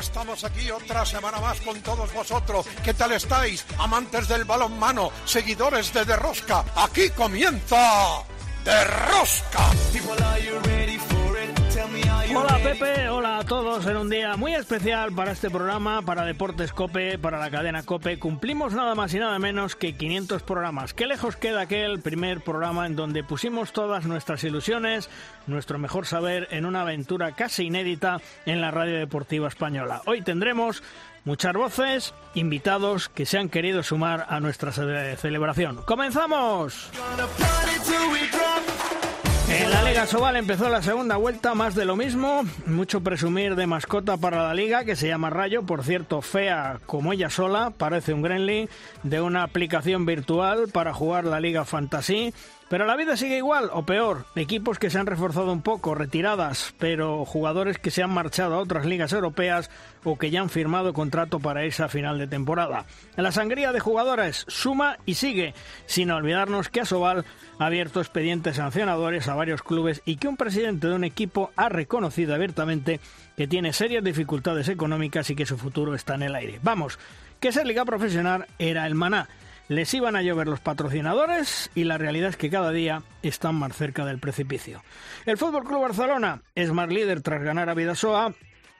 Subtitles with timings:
[0.00, 2.66] Estamos aquí otra semana más con todos vosotros.
[2.84, 3.64] ¿Qué tal estáis?
[3.78, 6.64] Amantes del balonmano, seguidores de Derrosca.
[6.76, 8.22] Aquí comienza
[8.64, 9.70] Derrosca.
[12.34, 16.72] Hola Pepe, hola a todos en un día muy especial para este programa, para Deportes
[16.72, 18.18] Cope, para la cadena Cope.
[18.18, 20.92] Cumplimos nada más y nada menos que 500 programas.
[20.92, 25.08] Qué lejos queda aquel primer programa en donde pusimos todas nuestras ilusiones,
[25.46, 30.02] nuestro mejor saber en una aventura casi inédita en la radio deportiva española.
[30.06, 30.82] Hoy tendremos
[31.24, 35.82] muchas voces, invitados que se han querido sumar a nuestra celebración.
[35.84, 36.90] ¡Comenzamos!
[39.58, 42.42] En la Liga Sobal empezó la segunda vuelta, más de lo mismo.
[42.66, 47.14] Mucho presumir de mascota para la liga, que se llama Rayo, por cierto, fea como
[47.14, 48.68] ella sola, parece un Gremlin,
[49.02, 52.34] de una aplicación virtual para jugar la Liga Fantasy.
[52.68, 54.24] Pero la vida sigue igual o peor.
[54.34, 58.58] Equipos que se han reforzado un poco, retiradas, pero jugadores que se han marchado a
[58.58, 59.70] otras ligas europeas
[60.02, 62.84] o que ya han firmado contrato para esa final de temporada.
[63.16, 65.54] La sangría de jugadores suma y sigue,
[65.86, 67.24] sin olvidarnos que Asobal
[67.60, 71.68] ha abierto expedientes sancionadores a varios clubes y que un presidente de un equipo ha
[71.68, 72.98] reconocido abiertamente
[73.36, 76.58] que tiene serias dificultades económicas y que su futuro está en el aire.
[76.62, 76.98] Vamos,
[77.38, 79.28] que ser liga profesional era el maná
[79.68, 83.76] les iban a llover los patrocinadores y la realidad es que cada día están más
[83.76, 84.82] cerca del precipicio.
[85.24, 88.34] El Fútbol Club Barcelona es más líder tras ganar a Vidasoa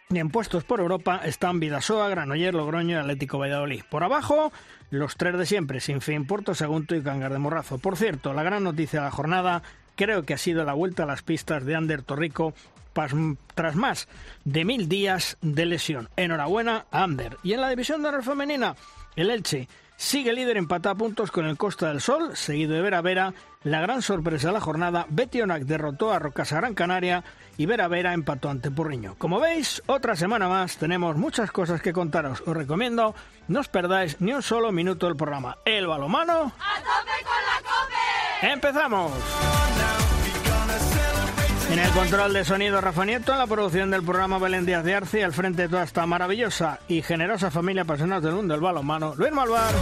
[0.09, 3.83] y en puestos por Europa están Vidasoa, Granoller, Logroño y Atlético Valladolid.
[3.91, 4.53] Por abajo,
[4.91, 7.79] los tres de siempre, sin fin, Porto Sagunto y Cangar de Morrazo.
[7.79, 9.63] Por cierto, la gran noticia de la jornada
[9.97, 12.55] creo que ha sido la vuelta a las pistas de Ander Torrico
[13.55, 14.09] tras más
[14.45, 16.09] de mil días de lesión.
[16.17, 17.37] Enhorabuena a Ander.
[17.43, 18.75] Y en la división de honor femenina,
[19.17, 23.01] el Elche Sigue líder empatado a puntos con el Costa del Sol, seguido de Vera
[23.01, 23.33] Vera.
[23.63, 27.25] La gran sorpresa de la jornada, Betionac derrotó a Rocasa Gran Canaria
[27.57, 29.15] y Vera Vera empató ante Purriño.
[29.17, 32.43] Como veis, otra semana más tenemos muchas cosas que contaros.
[32.47, 33.15] Os recomiendo
[33.49, 35.57] no os perdáis ni un solo minuto del programa.
[35.65, 36.33] El balomano.
[36.33, 38.53] ¡A tope con la cope!
[38.53, 39.13] ¡Empezamos!
[41.71, 44.95] En el control de sonido Rafa Nieto, en la producción del programa Belén Díaz de
[44.95, 49.15] Arce, al frente de toda esta maravillosa y generosa familia apasionada del mundo del balonmano,
[49.17, 49.75] Luis Malvar.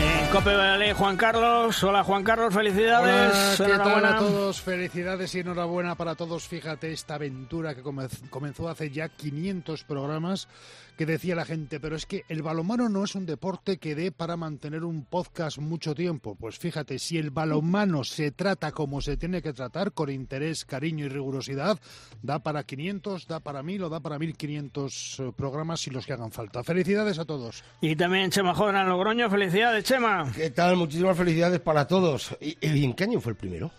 [0.00, 1.84] En Cope Vale, Juan Carlos.
[1.84, 3.60] Hola Juan Carlos, felicidades.
[3.60, 4.60] Hola, ¿qué tal a todos?
[4.62, 6.48] Felicidades y enhorabuena para todos.
[6.48, 7.82] Fíjate esta aventura que
[8.30, 10.48] comenzó hace ya 500 programas
[10.98, 14.10] que decía la gente, pero es que el balonmano no es un deporte que dé
[14.10, 16.34] para mantener un podcast mucho tiempo.
[16.34, 21.06] Pues fíjate, si el balonmano se trata como se tiene que tratar, con interés, cariño
[21.06, 21.78] y rigurosidad,
[22.20, 26.14] da para 500, da para 1000 o da para 1500 eh, programas y los que
[26.14, 26.64] hagan falta.
[26.64, 27.62] Felicidades a todos.
[27.80, 30.32] Y también Chema Jodra Logroño, felicidades Chema.
[30.34, 30.76] ¿Qué tal?
[30.76, 32.36] Muchísimas felicidades para todos.
[32.40, 33.70] ¿Y, en qué año fue el primero?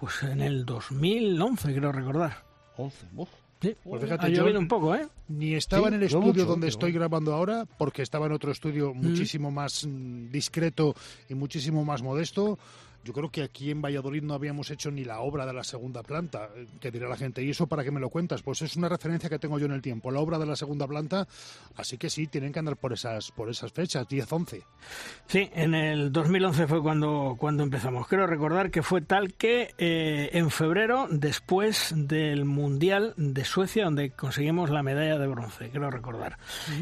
[0.00, 2.42] Pues en el 2011, creo recordar.
[2.78, 3.28] 11, uf.
[3.60, 5.08] Sí, pues fíjate, ha llovido un poco, ¿eh?
[5.28, 8.98] Ni estaba en el estudio donde estoy grabando ahora, porque estaba en otro estudio mm.
[8.98, 10.94] muchísimo más mm, discreto
[11.28, 12.58] y muchísimo más modesto.
[13.04, 16.02] Yo creo que aquí en Valladolid no habíamos hecho ni la obra de la segunda
[16.02, 18.42] planta, eh, que dirá la gente, ¿y eso para qué me lo cuentas?
[18.42, 20.86] Pues es una referencia que tengo yo en el tiempo, la obra de la segunda
[20.86, 21.26] planta,
[21.76, 24.64] así que sí, tienen que andar por esas, por esas fechas, 10-11.
[25.26, 28.08] Sí, en el 2011 fue cuando, cuando empezamos.
[28.08, 34.10] Quiero recordar que fue tal que eh, en febrero, después del Mundial de Suecia, donde
[34.10, 36.38] conseguimos la medalla de bronce, quiero recordar.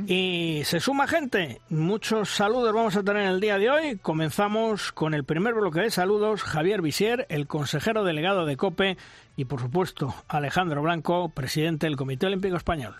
[0.07, 3.99] Y se suma gente, muchos saludos vamos a tener el día de hoy.
[3.99, 8.97] Comenzamos con el primer bloque de salud Saludos, Javier Visier, el consejero delegado de COPE
[9.35, 12.95] y, por supuesto, Alejandro Blanco, presidente del Comité Olímpico Español.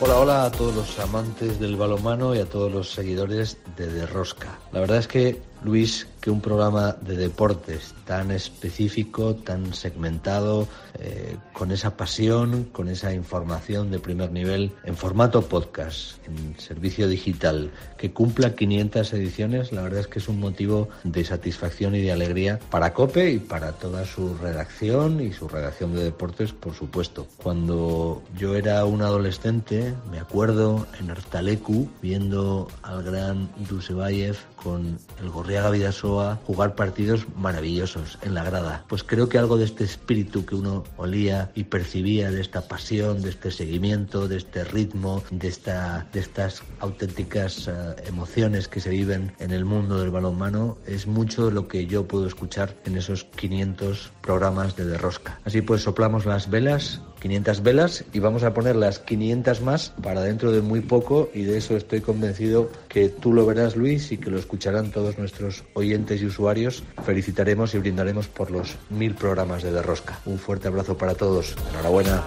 [0.00, 4.60] Hola, hola a todos los amantes del balonmano y a todos los seguidores de Derrosca.
[4.70, 10.68] La verdad es que Luis, que un programa de deportes tan específico, tan segmentado,
[10.98, 17.08] eh, con esa pasión, con esa información de primer nivel, en formato podcast, en servicio
[17.08, 22.02] digital, que cumpla 500 ediciones, la verdad es que es un motivo de satisfacción y
[22.02, 26.74] de alegría para COPE y para toda su redacción y su redacción de deportes, por
[26.74, 27.26] supuesto.
[27.36, 35.28] Cuando yo era un adolescente, me acuerdo en Artalecu, viendo al gran Dusevayev con el
[35.28, 38.84] gorrito Arriaga Vidasoa jugar partidos maravillosos en la grada.
[38.88, 43.20] Pues creo que algo de este espíritu que uno olía y percibía, de esta pasión,
[43.20, 47.72] de este seguimiento, de este ritmo, de, esta, de estas auténticas eh,
[48.06, 52.26] emociones que se viven en el mundo del balonmano, es mucho lo que yo puedo
[52.26, 55.38] escuchar en esos 500 programas de Derrosca.
[55.44, 60.22] Así pues, soplamos las velas 500 velas y vamos a poner las 500 más para
[60.22, 64.18] dentro de muy poco y de eso estoy convencido que tú lo verás Luis y
[64.18, 66.82] que lo escucharán todos nuestros oyentes y usuarios.
[67.04, 70.18] Felicitaremos y brindaremos por los mil programas de Derrosca.
[70.26, 71.54] Un fuerte abrazo para todos.
[71.70, 72.24] Enhorabuena.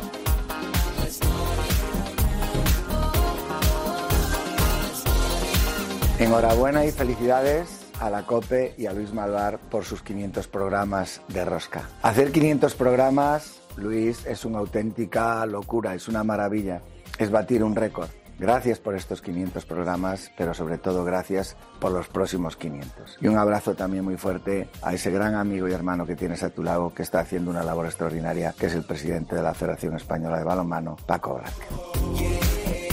[6.19, 11.44] Enhorabuena y felicidades a la COPE y a Luis Malvar por sus 500 programas de
[11.44, 11.89] Rosca.
[12.01, 16.81] Hacer 500 programas Luis, es una auténtica locura, es una maravilla,
[17.18, 18.10] es batir un récord.
[18.38, 23.19] Gracias por estos 500 programas, pero sobre todo gracias por los próximos 500.
[23.22, 26.50] Y un abrazo también muy fuerte a ese gran amigo y hermano que tienes a
[26.50, 29.95] tu lado, que está haciendo una labor extraordinaria, que es el presidente de la Federación
[29.95, 32.85] Española de Balonmano, Paco Blanco.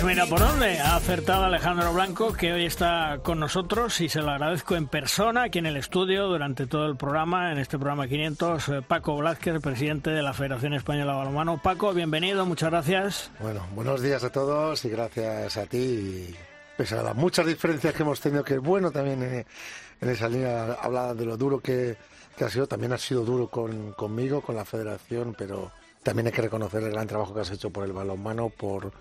[0.00, 0.78] Pues mira, ¿por dónde?
[0.78, 5.42] Ha acertado Alejandro Blanco, que hoy está con nosotros y se lo agradezco en persona
[5.42, 8.68] aquí en el estudio durante todo el programa, en este programa 500.
[8.70, 11.60] Eh, Paco Blázquez, presidente de la Federación Española de Balonmano.
[11.62, 13.30] Paco, bienvenido, muchas gracias.
[13.40, 16.34] Bueno, buenos días a todos y gracias a ti.
[16.78, 19.22] Pese a las muchas diferencias que hemos tenido, que es bueno también
[20.00, 21.98] en, esa línea, habla de lo duro que,
[22.40, 25.70] ha sido, también ha sido duro con, conmigo, con la Federación, pero
[26.02, 28.92] también hay que reconocer el gran trabajo que has hecho por el balonmano, por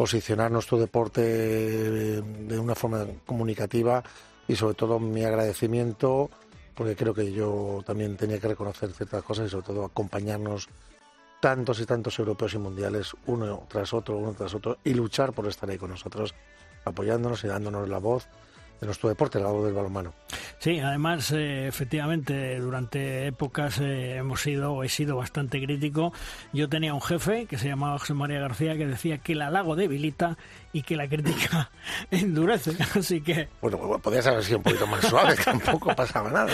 [0.00, 4.02] posicionar nuestro deporte de una forma comunicativa
[4.48, 6.30] y sobre todo mi agradecimiento
[6.74, 10.70] porque creo que yo también tenía que reconocer ciertas cosas y sobre todo acompañarnos
[11.38, 15.46] tantos y tantos europeos y mundiales uno tras otro, uno tras otro y luchar por
[15.46, 16.34] estar ahí con nosotros
[16.86, 18.26] apoyándonos y dándonos la voz
[18.80, 20.14] de nuestro deporte, el lado del balonmano.
[20.60, 26.12] Sí, además, eh, efectivamente, durante épocas eh, hemos sido, he sido bastante crítico.
[26.52, 29.74] Yo tenía un jefe que se llamaba José María García que decía que el halago
[29.74, 30.36] debilita
[30.74, 31.70] y que la crítica
[32.10, 32.72] endurece.
[32.94, 33.48] Así que.
[33.62, 36.52] Bueno, pues, podrías haber sido un poquito más suave, tampoco pasaba nada.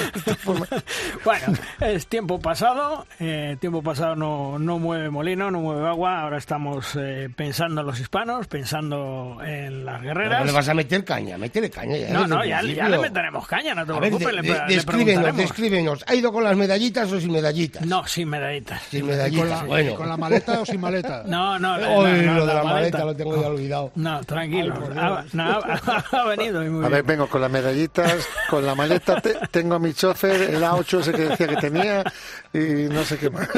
[1.25, 1.47] bueno,
[1.81, 3.05] es tiempo pasado.
[3.19, 6.21] Eh, tiempo pasado no, no mueve molino, no mueve agua.
[6.21, 6.97] Ahora estamos
[7.35, 10.43] pensando en los hispanos, pensando en las guerreras.
[10.43, 12.13] No le vas a meter caña, métele caña ya.
[12.13, 14.67] No, no, ya, le meteremos caña, no te preocupes.
[14.69, 16.05] descríbenos, descríbenos.
[16.07, 17.85] ¿Ha ido con las medallitas o sin medallitas?
[17.85, 18.83] No, sin medallitas.
[18.91, 19.95] Sin medallitas, ¿Con la, bueno.
[19.95, 21.25] ¿Con la maleta o sin maleta?
[21.37, 22.03] No, no, no.
[22.03, 23.93] lo de la, maleta, lo tengo ya olvidado.
[23.97, 24.75] No, tranquilo.
[24.97, 25.25] ha,
[26.13, 29.21] ha, venido muy A ver, vengo con las medallitas, con la maleta.
[29.51, 32.05] tengo a mi chofer, el A8 ese que decía que tenía
[32.53, 33.49] y no sé qué más.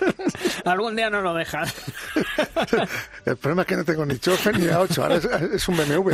[0.64, 1.74] Algún día no lo dejas.
[3.24, 5.16] El problema es que no tengo ni chofer ni A8, ahora
[5.54, 6.12] es, un BMW.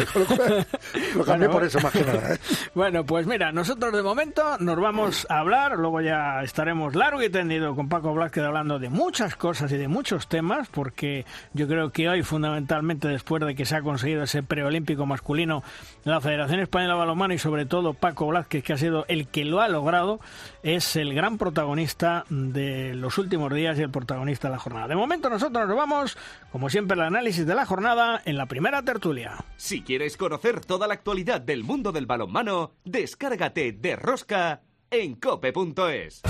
[1.16, 2.34] Lo cambié por eso, más que nada.
[2.34, 2.38] ¿eh?
[2.74, 7.30] Bueno, pues mira, nosotros de momento nos vamos a hablar, luego ya estaremos largo y
[7.30, 11.24] tendido con Paco Blázquez hablando de muchas cosas y de muchos temas, porque
[11.54, 15.62] yo creo que hoy, fundamentalmente después de que se ha conseguido ese preolímpico masculino,
[16.04, 19.46] la Federación Española de Balonmano y sobre todo Paco Blázquez, que ha sido el que
[19.46, 20.20] lo ha logrado,
[20.62, 24.88] es el gran protagonista de los últimos días y el protagonista de la jornada.
[24.88, 26.18] De momento nosotros nos vamos,
[26.52, 29.42] como siempre, el análisis de la jornada en la primera tertulia.
[29.56, 36.22] Si quieres conocer toda la actualidad del mundo del balonmano, descárgate de Rosca en cope.es.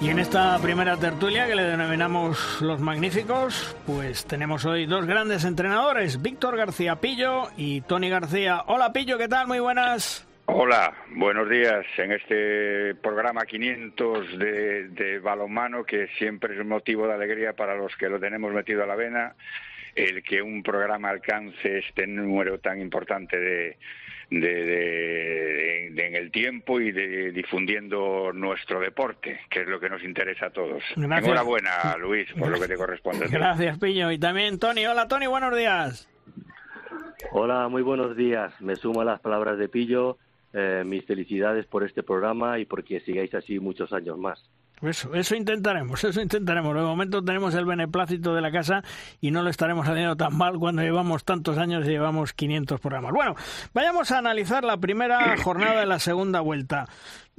[0.00, 5.44] Y en esta primera tertulia que le denominamos Los Magníficos, pues tenemos hoy dos grandes
[5.44, 8.62] entrenadores, Víctor García Pillo y Tony García.
[8.66, 9.46] Hola Pillo, ¿qué tal?
[9.46, 10.28] Muy buenas.
[10.46, 17.06] Hola, buenos días en este programa 500 de, de balonmano que siempre es un motivo
[17.06, 19.36] de alegría para los que lo tenemos metido a la vena,
[19.98, 23.76] el que un programa alcance este número tan importante de,
[24.30, 30.46] de, en el tiempo y de difundiendo nuestro deporte, que es lo que nos interesa
[30.46, 30.82] a todos.
[30.96, 33.26] Enhorabuena, Luis, por lo que te corresponde.
[33.28, 34.12] Gracias, Piño.
[34.12, 34.86] Y también Tony.
[34.86, 36.08] Hola, Tony, buenos días.
[37.32, 38.52] Hola, muy buenos días.
[38.60, 40.18] Me sumo a las palabras de Pillo.
[40.54, 44.42] Eh, mis felicidades por este programa y porque sigáis así muchos años más.
[44.82, 46.74] Eso, eso intentaremos, eso intentaremos.
[46.74, 48.82] De momento tenemos el beneplácito de la casa
[49.20, 53.12] y no lo estaremos haciendo tan mal cuando llevamos tantos años y llevamos 500 programas.
[53.12, 53.34] Bueno,
[53.74, 56.86] vayamos a analizar la primera jornada de la segunda vuelta.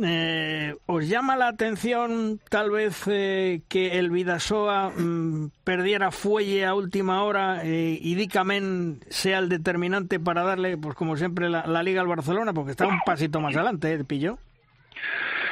[0.02, 6.74] Eh, ¿Os llama la atención tal vez eh, que el Vidasoa mm, perdiera fuelle a
[6.74, 11.84] última hora eh, y Dicamen sea el determinante para darle, pues como siempre, la, la,
[11.84, 12.54] liga al Barcelona?
[12.54, 14.40] Porque está un pasito más adelante, ¿eh, Pillo?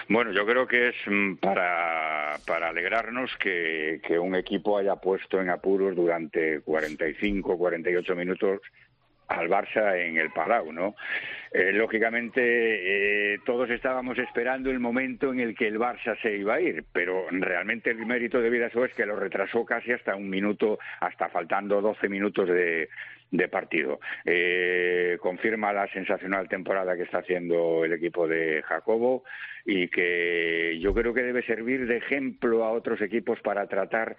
[0.09, 5.41] Bueno, yo creo que es mm, para, para alegrarnos que, que un equipo haya puesto
[5.41, 8.61] en apuros durante 45, 48 minutos
[9.27, 10.95] al Barça en el Palau, ¿no?
[11.51, 16.55] Eh, lógicamente, eh, todos estábamos esperando el momento en el que el Barça se iba
[16.55, 20.29] a ir, pero realmente el mérito de Vidaso es que lo retrasó casi hasta un
[20.29, 22.89] minuto, hasta faltando 12 minutos de,
[23.31, 23.99] de partido.
[24.25, 29.23] Eh, confirma la sensacional temporada que está haciendo el equipo de Jacobo
[29.65, 34.15] y que yo creo que debe servir de ejemplo a otros equipos para tratar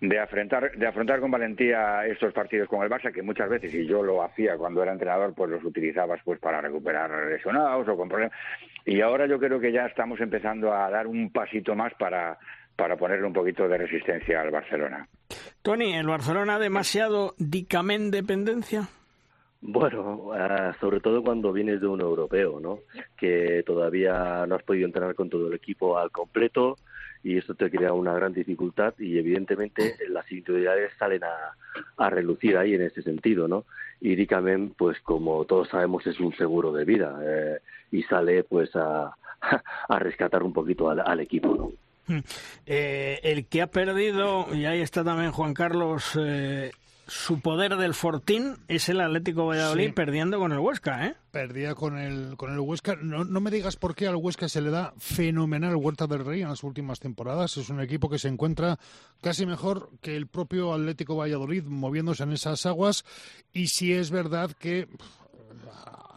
[0.00, 3.86] de afrontar, de afrontar con valentía estos partidos con el Barça, que muchas veces, y
[3.86, 8.08] yo lo hacía cuando era entrenador, pues los utilizabas pues para recuperar lesionados o con
[8.08, 8.36] problemas.
[8.84, 12.38] Y ahora yo creo que ya estamos empezando a dar un pasito más para,
[12.76, 15.08] para ponerle un poquito de resistencia al Barcelona.
[15.62, 18.88] Tony, ¿el Barcelona demasiado dicamen dependencia?
[19.60, 22.80] Bueno, uh, sobre todo cuando vienes de un europeo, ¿no?
[23.16, 26.76] Que todavía no has podido entrenar con todo el equipo al completo,
[27.24, 32.74] y esto te crea una gran dificultad y evidentemente las individualidades salen a, relucir ahí
[32.74, 33.64] en ese sentido, ¿no?
[34.00, 37.58] Y Dicamen, pues como todos sabemos, es un seguro de vida eh,
[37.90, 39.16] y sale pues a,
[39.88, 41.72] a rescatar un poquito al, equipo, ¿no?
[42.66, 46.70] Eh, el que ha perdido, y ahí está también Juan Carlos, eh,
[47.06, 51.16] su poder del Fortín es el Atlético Valladolid perdiendo con el Huesca, ¿eh?
[51.30, 52.96] Perdía con el, con el Huesca.
[52.96, 56.42] No, no, me digas por qué al Huesca se le da fenomenal Huerta del Rey
[56.42, 57.56] en las últimas temporadas.
[57.58, 58.78] Es un equipo que se encuentra
[59.20, 63.04] casi mejor que el propio Atlético Valladolid moviéndose en esas aguas.
[63.52, 64.88] Y sí es verdad que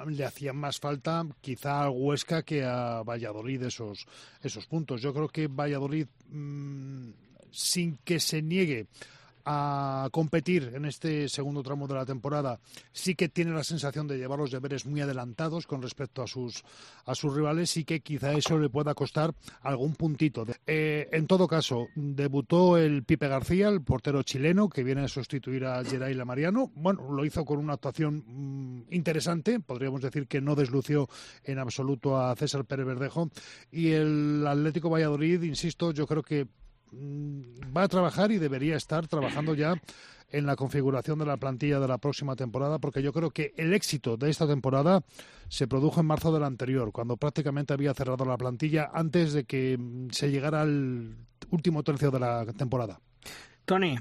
[0.06, 4.06] le hacían más falta quizá al Huesca que a Valladolid esos,
[4.42, 5.02] esos puntos.
[5.02, 7.10] Yo creo que Valladolid, mm,
[7.52, 8.88] sin que se niegue
[9.50, 12.60] a competir en este segundo tramo de la temporada,
[12.92, 16.66] sí que tiene la sensación de llevar los deberes muy adelantados con respecto a sus,
[17.06, 20.46] a sus rivales y que quizá eso le pueda costar algún puntito.
[20.66, 25.64] Eh, en todo caso, debutó el Pipe García, el portero chileno, que viene a sustituir
[25.64, 26.70] a Geray Lamariano.
[26.76, 31.08] Bueno, lo hizo con una actuación mm, interesante, podríamos decir que no deslució
[31.46, 33.30] en absoluto a César Pérez Verdejo.
[33.72, 36.48] Y el Atlético Valladolid, insisto, yo creo que
[36.94, 39.76] va a trabajar y debería estar trabajando ya
[40.30, 43.74] en la configuración de la plantilla de la próxima temporada, porque yo creo que el
[43.74, 45.02] éxito de esta temporada
[45.48, 49.78] se produjo en marzo del anterior, cuando prácticamente había cerrado la plantilla antes de que
[49.78, 51.16] mm, se llegara al
[51.50, 53.00] último tercio de la temporada.
[53.66, 53.98] Tony.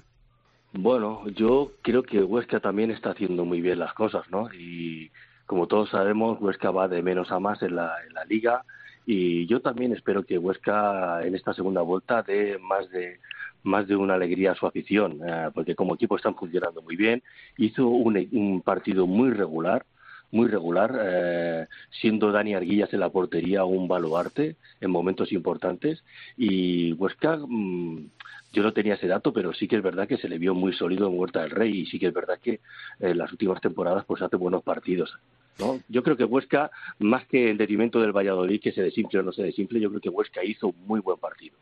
[0.72, 4.52] Bueno, yo creo que Huesca también está haciendo muy bien las cosas, ¿no?
[4.52, 5.10] Y
[5.46, 8.64] como todos sabemos, Huesca va de menos a más en la, en la liga
[9.06, 13.20] y yo también espero que Huesca en esta segunda vuelta dé más de
[13.62, 17.22] más de una alegría a su afición, eh, porque como equipo están funcionando muy bien.
[17.58, 19.84] Hizo un, partido muy regular,
[20.30, 21.66] muy regular, eh,
[22.00, 26.02] siendo Dani Arguillas en la portería un baluarte en momentos importantes.
[26.36, 28.08] Y Huesca, mm,
[28.52, 30.72] yo no tenía ese dato, pero sí que es verdad que se le vio muy
[30.72, 32.60] sólido en Huerta del Rey y sí que es verdad que
[33.00, 35.16] en las últimas temporadas pues hace buenos partidos.
[35.58, 35.80] ¿no?
[35.88, 39.32] Yo creo que Huesca, más que en detrimento del Valladolid, que se desinfle o no
[39.32, 41.56] se desinfle, yo creo que Huesca hizo un muy buen partido.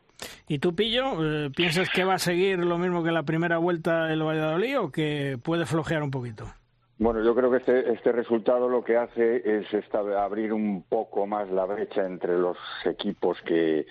[0.48, 4.06] ¿Y tú, Pillo, eh, piensas que va a seguir lo mismo que la primera vuelta
[4.06, 6.52] del Valladolid o que puede flojear un poquito?
[6.96, 11.50] Bueno, yo creo que este, este resultado lo que hace es abrir un poco más
[11.50, 13.84] la brecha entre los equipos que,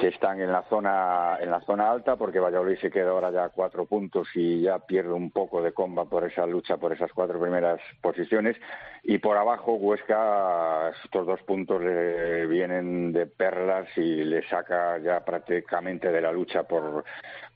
[0.00, 3.50] que están en la zona en la zona alta porque Valladolid se queda ahora ya
[3.50, 7.38] cuatro puntos y ya pierde un poco de comba por esa lucha por esas cuatro
[7.38, 8.56] primeras posiciones.
[9.02, 15.24] Y por abajo Huesca estos dos puntos le vienen de perlas y le saca ya
[15.24, 17.04] prácticamente de la lucha por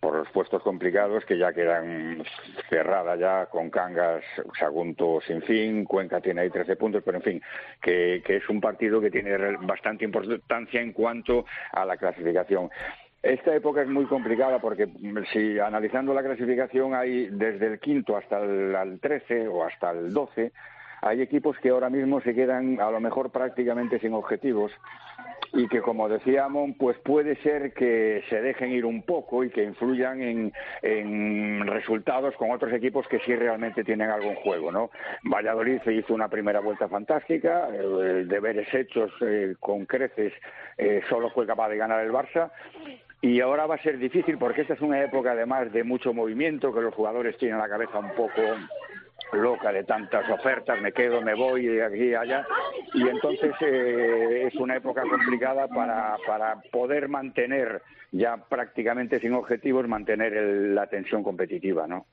[0.05, 2.23] por los puestos complicados que ya quedan
[2.69, 4.23] cerradas ya con Cangas,
[4.61, 7.43] Sagunto sin fin, Cuenca tiene ahí 13 puntos, pero en fin,
[7.81, 12.69] que, que es un partido que tiene bastante importancia en cuanto a la clasificación.
[13.23, 14.87] Esta época es muy complicada porque
[15.33, 20.53] si analizando la clasificación hay desde el quinto hasta el, 13 o hasta el 12
[21.05, 24.73] hay equipos que ahora mismo se quedan a lo mejor prácticamente sin objetivos
[25.53, 29.63] y que como decíamos pues puede ser que se dejen ir un poco y que
[29.63, 34.91] influyan en, en resultados con otros equipos que sí realmente tienen algo en juego no
[35.25, 40.33] Valladolid se hizo una primera vuelta fantástica eh, deberes hechos eh, con creces
[40.79, 42.51] eh, solo fue capaz de ganar el Barça
[43.21, 46.73] y ahora va a ser difícil porque esta es una época además de mucho movimiento
[46.73, 48.41] que los jugadores tienen la cabeza un poco
[49.33, 52.47] loca de tantas ofertas, me quedo, me voy de aquí y allá.
[52.95, 59.89] Y entonces eh, es una época complicada para, para poder mantener ya prácticamente sin objetivos,
[59.89, 60.33] mantener
[60.73, 62.07] la tensión competitiva, ¿no?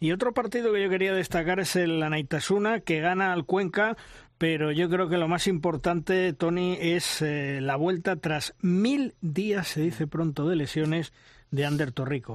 [0.00, 3.96] Y otro partido que yo quería destacar es el Anaitasuna, que gana al Cuenca
[4.38, 9.68] pero yo creo que lo más importante, Tony, es eh, la vuelta tras mil días,
[9.68, 11.14] se dice pronto, de lesiones
[11.50, 12.34] de Ander Torrico.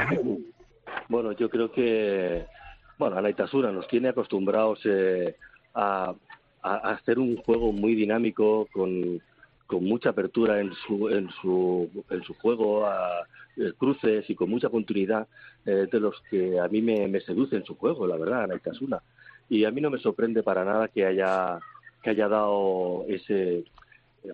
[1.09, 2.45] Bueno, yo creo que,
[3.01, 5.35] bueno, Anaitasuna nos tiene acostumbrados eh,
[5.73, 6.13] a,
[6.61, 9.19] hacer un juego muy dinámico, con,
[9.71, 13.25] mucha apertura en su, en su, en su juego, a,
[13.57, 15.27] eh, cruces y con mucha continuidad,
[15.65, 19.01] de los que a mí me, seduce en su juego, la verdad, Anaitasuna.
[19.49, 21.59] Y a mí no me sorprende para nada que haya
[22.03, 23.63] que haya dado ese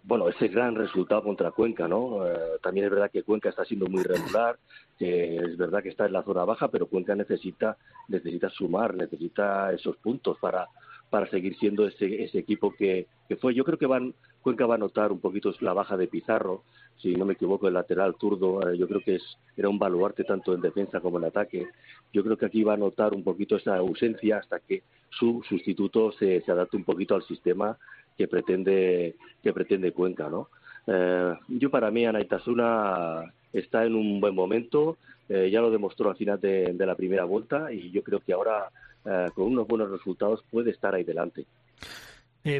[0.04, 3.88] bueno ese gran resultado contra Cuenca no eh, también es verdad que Cuenca está siendo
[3.88, 4.58] muy regular
[5.00, 7.78] es verdad que está en la zona baja pero Cuenca necesita
[8.08, 10.68] necesita sumar necesita esos puntos para
[11.10, 13.54] para seguir siendo ese, ese equipo que, que fue.
[13.54, 16.64] Yo creo que van Cuenca va a notar un poquito la baja de Pizarro
[16.98, 20.24] si no me equivoco el lateral turdo eh, yo creo que es era un baluarte
[20.24, 21.68] tanto en defensa como en ataque.
[22.14, 26.12] Yo creo que aquí va a notar un poquito esa ausencia hasta que su sustituto
[26.14, 27.78] se, se adapte un poquito al sistema
[28.18, 30.50] que pretende que pretende Cuenca, ¿no?
[30.88, 34.98] Eh, yo para mí Anaitasuna está en un buen momento,
[35.30, 38.70] eh, ya lo demostró al final de, la primera vuelta y yo creo que ahora
[39.06, 41.46] eh, con unos buenos resultados puede estar ahí delante.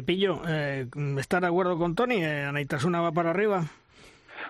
[0.04, 0.42] Pillo,
[1.18, 2.22] ¿está de acuerdo con Tony?
[2.22, 3.64] ¿Anaitasuna va para arriba?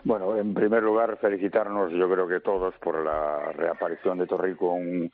[0.03, 5.09] Bueno, en primer lugar, felicitarnos, yo creo que todos, por la reaparición de Torrico, un,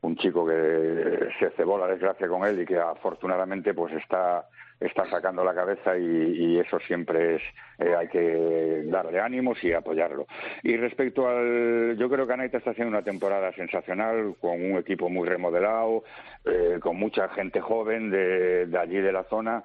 [0.00, 4.46] un chico que se cebó la desgracia con él y que afortunadamente pues está
[4.80, 7.42] está sacando la cabeza y, eso siempre es
[7.78, 10.26] eh, hay que darle ánimos y apoyarlo.
[10.62, 15.08] Y respecto al yo creo que Anaita está haciendo una temporada sensacional con un equipo
[15.08, 16.04] muy remodelado
[16.44, 19.62] eh, con mucha gente joven de, allí de la zona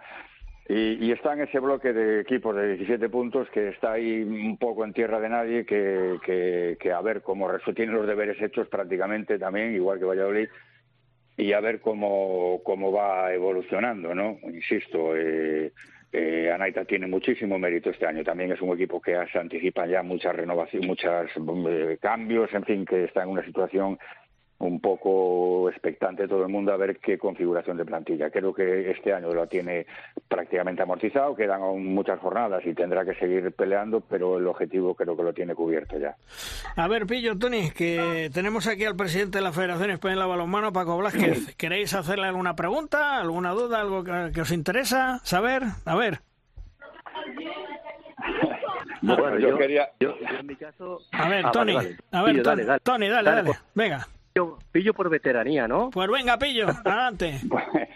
[0.67, 4.85] y, está en ese bloque de equipos de 17 puntos que está ahí un poco
[4.85, 9.75] en tierra de nadie, que, que, a ver cómo tiene los deberes hechos prácticamente también,
[9.75, 10.47] igual que Valladolid,
[11.37, 14.37] y a ver cómo, cómo va evolucionando, ¿no?
[14.43, 15.71] Insisto, eh,
[16.11, 18.23] eh, Anaita tiene muchísimo mérito este año.
[18.23, 21.29] También es un equipo que se anticipa ya muchas renovaciones, muchos
[21.67, 23.97] eh, cambios, en fin, que está en una situación
[24.63, 28.29] un poco expectante todo el mundo a ver qué configuración de plantilla.
[28.29, 29.85] Creo que este año lo tiene
[30.27, 35.17] prácticamente amortizado, quedan aún muchas jornadas y tendrá que seguir peleando, pero el objetivo creo
[35.17, 36.15] que lo tiene cubierto ya.
[36.75, 40.71] A ver, Pillo, Tony, que tenemos aquí al presidente de la Federación Española de Balonmano,
[40.71, 41.55] Paco Blázquez.
[41.57, 45.63] ¿Queréis hacerle alguna pregunta, alguna duda, algo que, os interesa saber?
[45.85, 46.21] A ver.
[49.01, 49.89] bueno, yo, quería...
[49.99, 50.99] en mi caso...
[51.11, 51.75] A ver, ah, Tony,
[52.11, 53.61] a ver, Tony, Tony, dale, dale, pues.
[53.75, 54.07] venga
[54.71, 55.89] pillo, por veteranía, ¿no?
[55.89, 57.39] Pues venga, pillo, adelante.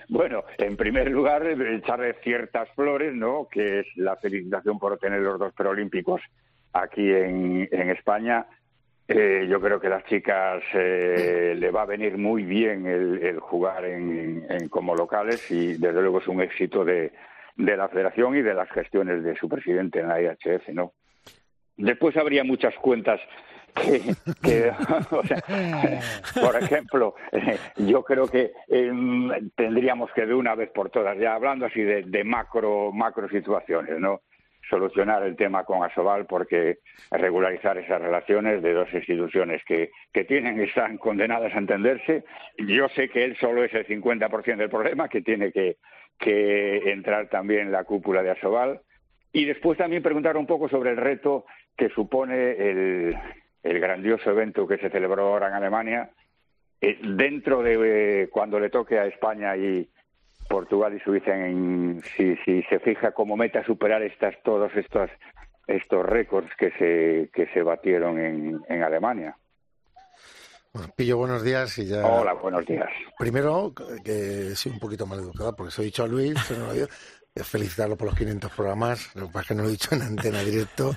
[0.10, 3.48] bueno, en primer lugar, echarle ciertas flores, ¿no?
[3.50, 6.22] Que es la felicitación por obtener los dos preolímpicos
[6.74, 8.46] aquí en, en España.
[9.08, 13.40] Eh, yo creo que a las chicas eh, le va a venir muy bien el,
[13.40, 17.14] jugar en, como locales y desde luego es un éxito de,
[17.56, 20.92] de la federación y de las gestiones de su presidente en la IHF, ¿no?
[21.78, 23.22] Después habría muchas cuentas
[24.42, 24.72] que,
[26.42, 31.36] por ejemplo, eh, yo creo que em, tendríamos que de una vez por todas, ya
[31.36, 34.22] hablando así de, macro, macro situaciones, ¿no?
[34.70, 40.60] solucionar el tema con Asobal porque regularizar esas relaciones de dos instituciones que, que tienen
[40.60, 42.26] están condenadas a entenderse.
[42.58, 45.78] Yo sé que él solo es el 50% del problema, que tiene que,
[46.20, 48.82] que entrar también la cúpula de Asobal.
[49.32, 51.46] Y después también preguntar un poco sobre el reto
[51.78, 53.16] que supone el,
[53.70, 56.10] el grandioso evento que se celebró ahora en Alemania,
[56.82, 59.90] eh, dentro de eh, cuando le toque a España y
[60.48, 65.10] Portugal y Suiza, en, si, si se fija como meta superar estas todos estos
[65.68, 69.36] estos récords que se que se batieron en, en Alemania.
[70.96, 72.06] Pillo, buenos días y ya.
[72.06, 72.90] Hola, buenos días.
[73.18, 76.74] Primero, que soy un poquito mal educado porque soy dicho a Luis, pero no
[77.44, 80.02] felicitarlo por los 500 programas, lo que pasa es que no lo he dicho en
[80.02, 80.96] antena directo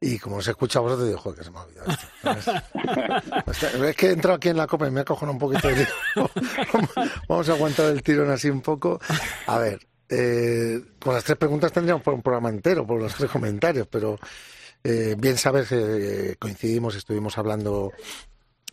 [0.00, 3.84] y como os he escuchado vosotros digo, joder, que se me ha olvidado esto.
[3.86, 5.86] es que he entrado aquí en la copa y me ha cojonado un poquito de
[7.28, 9.00] Vamos a aguantar el tirón así un poco.
[9.46, 13.30] A ver, eh, con las tres preguntas tendríamos por un programa entero, por los tres
[13.30, 14.18] comentarios, pero
[14.82, 17.92] eh, bien sabes que coincidimos, estuvimos hablando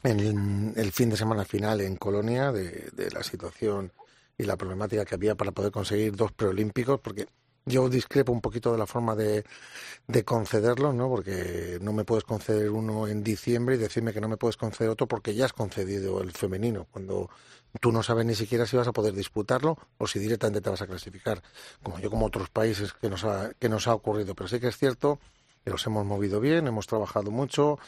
[0.03, 3.91] en el, fin de semana final en Colonia de, de la situación
[4.37, 7.27] y la problemática que había para poder conseguir dos preolímpicos, porque
[7.65, 9.43] yo discrepo un poquito de la forma de,
[10.07, 11.09] de concederlos, ¿no?
[11.09, 14.89] Porque no me puedes conceder uno en diciembre y decirme que no me puedes conceder
[14.89, 17.29] otro porque ya has concedido el femenino, cuando
[17.81, 20.81] tú no sabes ni siquiera si vas a poder disputarlo o si directamente te vas
[20.81, 21.41] a clasificar,
[21.83, 24.33] como yo, como otros países que nos ha, que nos ha ocurrido.
[24.33, 25.19] Pero sí que es cierto
[25.65, 27.79] que nos hemos movido bien, hemos trabajado mucho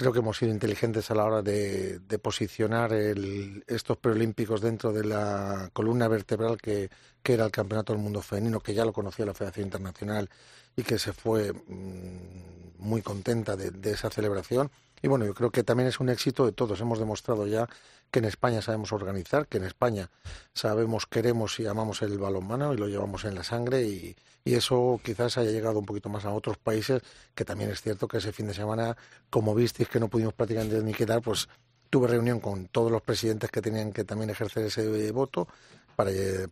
[0.00, 5.68] creo que hemos sido inteligentes a la hora de, posicionar estos preolímpicos dentro de la
[5.74, 6.88] columna vertebral que,
[7.22, 10.30] era el Campeonato del Mundo Femenino, que ya lo conocía la Federación Internacional
[10.74, 14.70] y que se fue mm, muy contenta de esa celebración.
[15.02, 16.80] Y bueno, yo creo que también es un éxito de todos.
[16.80, 17.68] Hemos demostrado ya
[18.10, 20.10] que en España sabemos organizar, que en España
[20.52, 25.38] sabemos, queremos y amamos el balonmano y lo llevamos en la sangre y, eso quizás
[25.38, 27.02] haya llegado un poquito más a otros países,
[27.36, 28.96] que también es cierto que ese fin de semana,
[29.28, 31.48] como visteis que no pudimos prácticamente ni quedar, pues
[31.88, 35.46] tuve reunión con todos los presidentes que tenían que también ejercer ese voto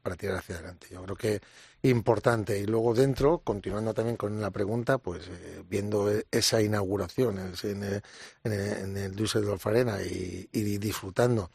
[0.03, 0.89] para, tirar hacia adelante.
[0.91, 1.41] Yo creo que
[1.83, 2.59] importante.
[2.59, 7.83] Y luego dentro, continuando también con la pregunta, pues eh, viendo e, esa inauguración en,
[7.83, 8.03] el,
[8.45, 11.51] en el Düsseldorf Arena y, y disfrutando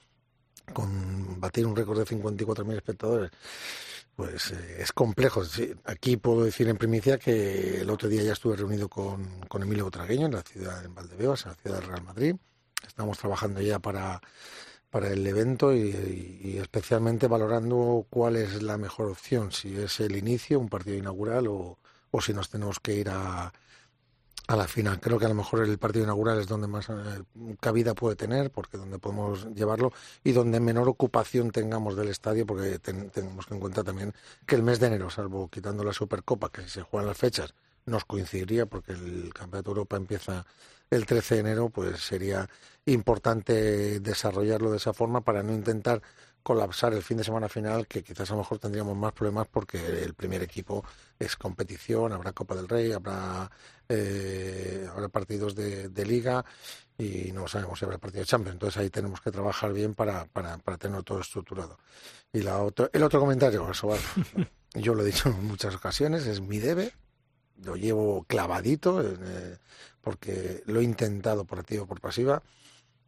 [0.74, 3.32] con batir un récord de 54.000 espectadores,
[4.16, 5.44] pues eh, es complejo.
[5.86, 10.28] aquí puedo decir en primicia que el otro día ya estuve reunido con, Emilio Botragueño
[10.28, 12.36] en la ciudad, en Valdebebas, en la ciudad del Real Madrid.
[12.86, 14.22] Estamos trabajando ya para
[14.94, 20.60] para el evento y, especialmente valorando cuál es la mejor opción, si es el inicio,
[20.60, 21.80] un partido inaugural o,
[22.12, 23.52] o si nos tenemos que ir a,
[24.48, 25.00] a la final.
[25.00, 26.94] Creo que a lo mejor el partido inaugural es donde más eh,
[27.60, 29.92] cabida puede tener, porque donde podemos llevarlo
[30.24, 34.14] y donde menor ocupación tengamos del estadio, porque tenemos que en cuenta también
[34.46, 38.06] que el mes de enero, salvo quitando la Supercopa, que se juegan las fechas, nos
[38.06, 40.46] coincidiría porque el Campeonato de Europa empieza
[40.90, 42.50] el 13 de enero, pues sería
[42.86, 46.02] importante desarrollarlo de esa forma para no intentar
[46.44, 49.78] colapsar el fin de semana final, que quizás a lo mejor tendríamos más problemas porque
[50.04, 50.84] el primer equipo
[51.18, 53.50] es competición, habrá Copa del Rey, habrá,
[53.88, 56.44] eh, habrá partidos de, liga
[56.98, 58.56] y no sabemos si habrá partido de Champions.
[58.56, 61.80] Entonces ahí tenemos que trabajar bien para, para, para tenerlo todo estructurado.
[62.34, 63.90] Y la otro, el otro comentario, eso
[64.74, 66.94] yo lo he dicho en muchas ocasiones, es mi debe,
[67.64, 69.58] lo llevo clavadito eh,
[70.02, 72.42] porque lo he intentado por activa o por pasiva.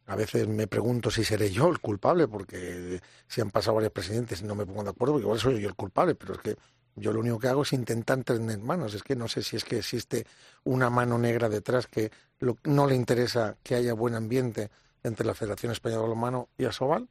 [0.06, 4.40] A veces me pregunto si seré yo el culpable, porque si han pasado varios presidentes
[4.40, 6.56] y no me pongo de acuerdo, igual soy yo el culpable, pero es que
[6.94, 8.94] yo lo único que hago es intentar tener manos.
[8.94, 10.26] Es que no sé si es que existe
[10.64, 12.10] una mano negra detrás que
[12.64, 14.70] no le interesa que haya buen ambiente
[15.02, 17.08] entre la Federación Española de Balonmano y Asobal,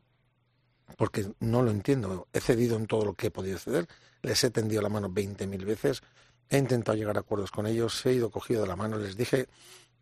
[0.98, 2.28] porque no lo entiendo.
[2.34, 3.88] He cedido en todo lo que he podido ceder,
[4.22, 6.02] les he tendido la mano 20.000 veces,
[6.50, 9.48] He intentado llegar a acuerdos con ellos, he ido cogido de la mano, les dije,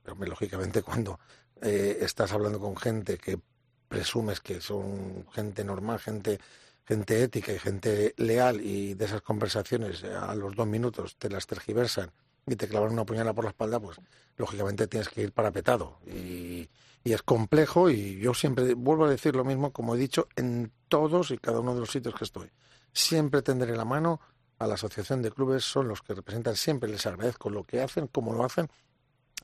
[0.03, 1.19] pero lógicamente cuando
[1.61, 3.39] eh, estás hablando con gente que
[3.87, 6.39] presumes que son gente normal, gente,
[6.85, 11.29] gente ética y gente leal y de esas conversaciones eh, a los dos minutos te
[11.29, 12.11] las tergiversan
[12.45, 13.97] y te clavan una puñalada por la espalda, pues
[14.35, 15.99] lógicamente tienes que ir parapetado.
[16.07, 16.67] Y,
[17.03, 20.71] y es complejo y yo siempre vuelvo a decir lo mismo como he dicho en
[20.87, 22.49] todos y cada uno de los sitios que estoy.
[22.91, 24.19] Siempre tendré la mano
[24.63, 28.07] a la asociación de clubes son los que representan siempre, les agradezco lo que hacen,
[28.07, 28.69] cómo lo hacen,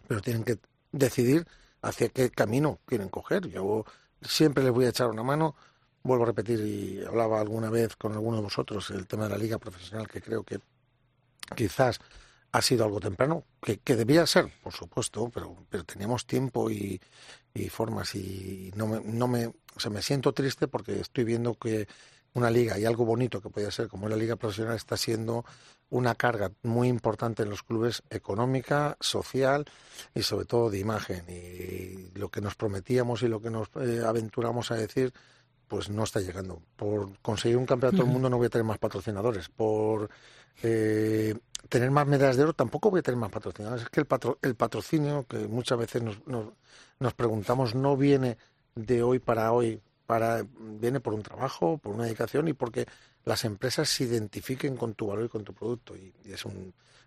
[0.07, 0.57] pero tienen que
[0.91, 1.45] decidir
[1.81, 3.47] hacia qué camino quieren coger.
[3.47, 3.85] Yo
[4.21, 5.55] siempre les voy a echar una mano.
[6.01, 9.37] Vuelvo a repetir, y hablaba alguna vez con alguno de vosotros, el tema de la
[9.37, 10.59] liga profesional, que creo que
[11.55, 11.99] quizás
[12.51, 16.99] ha sido algo temprano, que, debía ser, por supuesto, pero, pero teníamos tiempo y,
[17.69, 21.87] formas y no me, no me, o me siento triste porque estoy viendo que
[22.33, 25.45] una liga y algo bonito que podía ser como la liga profesional está siendo
[25.89, 29.65] una carga muy importante en los clubes económica, social
[30.13, 31.25] y sobre todo de imagen.
[31.27, 35.13] Y lo que nos prometíamos y lo que nos eh, aventuramos a decir,
[35.67, 36.61] pues no está llegando.
[36.75, 39.49] Por conseguir un campeonato del mundo no voy a tener más patrocinadores.
[39.49, 40.09] Por
[40.61, 41.35] eh,
[41.69, 43.85] tener más medallas de oro tampoco voy a tener más patrocinadores.
[43.85, 44.07] Es que el,
[44.43, 46.17] el patrocinio, que muchas veces nos,
[46.99, 48.37] nos preguntamos, no viene
[48.75, 52.87] de hoy para hoy para, viene por un trabajo, por una dedicación y porque
[53.25, 55.95] las empresas se identifiquen con tu valor y con tu producto.
[55.95, 56.43] Y, es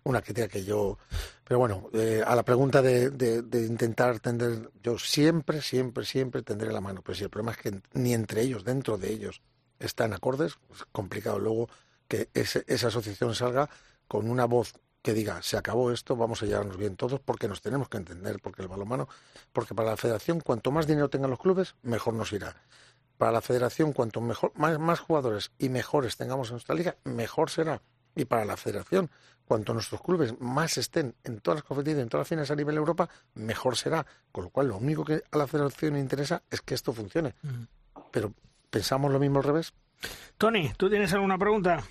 [0.05, 0.97] una crítica que yo...
[1.43, 6.71] Pero bueno, eh, a la pregunta de, de, intentar tender, yo siempre, siempre, siempre tendré
[6.71, 7.01] la mano.
[7.01, 9.41] Pero si el problema es que ni entre ellos, dentro de ellos,
[9.79, 11.67] están acordes, es complicado luego
[12.07, 13.69] que esa asociación salga
[14.07, 17.61] con una voz que diga, se acabó esto, vamos a llevarnos bien todos, porque nos
[17.61, 19.07] tenemos que entender, porque el balonmano,
[19.51, 22.55] porque para la federación, cuanto más dinero tengan los clubes, mejor nos irá
[23.17, 27.81] para la federación, cuanto mejor, más, jugadores y mejores tengamos en nuestra liga, mejor será.
[28.15, 29.09] Y para la federación,
[29.45, 32.75] cuanto nuestros clubes más estén en todas las competiciones, en todas las finales a nivel
[32.75, 34.05] Europa, mejor será.
[34.31, 37.33] Con lo cual, lo único que a la federación le interesa es que esto funcione.
[38.11, 38.33] Pero,
[38.69, 39.73] ¿pensamos lo mismo al revés?
[40.37, 41.81] Tony, ¿tú tienes alguna pregunta?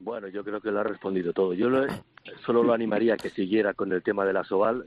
[0.00, 1.54] Bueno, yo creo que lo ha respondido todo.
[1.54, 1.68] Yo
[2.46, 4.84] solo lo animaría a que siguiera con el tema de la Soval.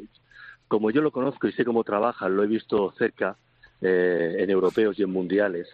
[0.68, 3.38] Como yo lo conozco y sé cómo trabaja, lo he visto cerca,
[3.82, 5.68] eh, en europeos y en mundiales.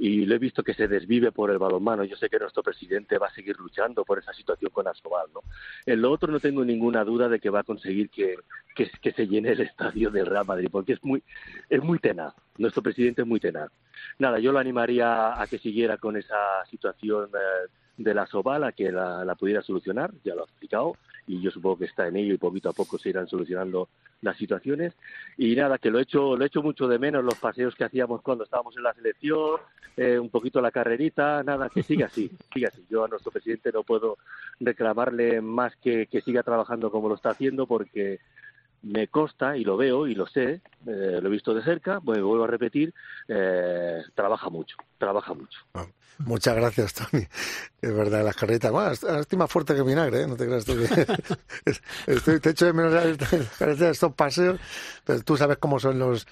[0.00, 2.04] y lo he visto que se desvive por el balonmano.
[2.04, 5.26] Yo sé que nuestro presidente va a seguir luchando por esa situación con Asobal.
[5.34, 5.40] ¿no?
[5.84, 8.36] En lo otro no tengo ninguna duda de que va a conseguir que,
[8.76, 11.20] que, se llene el estadio del Real Madrid, porque es muy,
[11.68, 12.32] es muy tenaz.
[12.58, 13.72] Nuestro presidente es muy tenaz.
[14.20, 17.30] Nada, yo lo animaría a que siguiera con esa situación.
[17.34, 21.78] Eh, de la Sobal que la, pudiera solucionar, ya lo ha explicado, y yo supongo
[21.78, 23.88] que está en ello y poquito a poco se irán solucionando
[24.22, 24.94] las situaciones.
[25.36, 27.84] Y nada, que lo he hecho, lo he hecho mucho de menos los paseos que
[27.84, 29.60] hacíamos cuando estábamos en la selección,
[29.96, 32.84] eh, un poquito la carrerita, nada, que siga así, siga así.
[32.88, 34.16] Yo a nuestro presidente no puedo
[34.60, 38.20] reclamarle más que que siga trabajando como lo está haciendo porque
[38.82, 42.22] me consta y lo veo y lo sé, eh, lo he visto de cerca, pues
[42.22, 42.94] vuelvo a repetir,
[43.26, 45.58] eh, trabaja mucho, trabaja mucho.
[46.18, 47.26] Muchas gracias, Tony.
[47.80, 50.26] Es verdad, las carretas, bueno, estoy más fuerte que vinagre, ¿eh?
[50.26, 50.74] no te creas tú
[52.06, 53.18] estoy, te echo de menos
[53.70, 54.58] estos paseos,
[55.04, 56.26] pero tú sabes cómo son los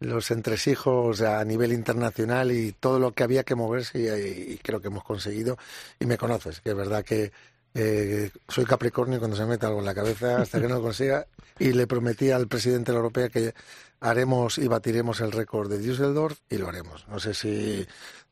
[0.00, 4.80] los entresijos a nivel internacional y todo lo que había que moverse y, y creo
[4.80, 5.58] que hemos conseguido
[5.98, 7.32] y me conoces, que es verdad que
[7.72, 11.26] eh, soy Capricornio cuando se mete algo en la cabeza hasta que no lo consiga
[11.58, 13.54] y le prometí al presidente de la Europea que
[14.00, 17.06] haremos y batiremos el récord de Düsseldorf y lo haremos.
[17.06, 17.86] No sé si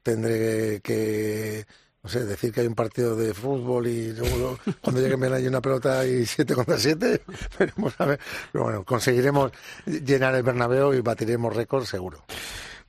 [0.09, 1.65] tendré que
[2.03, 5.47] no sé, decir que hay un partido de fútbol y luego cuando llegue en hay
[5.47, 7.21] una pelota y 7 contra 7,
[7.59, 8.21] veremos a ver.
[8.53, 9.53] Pero bueno, conseguiremos
[9.85, 12.25] llenar el Bernabéu y batiremos récord seguro.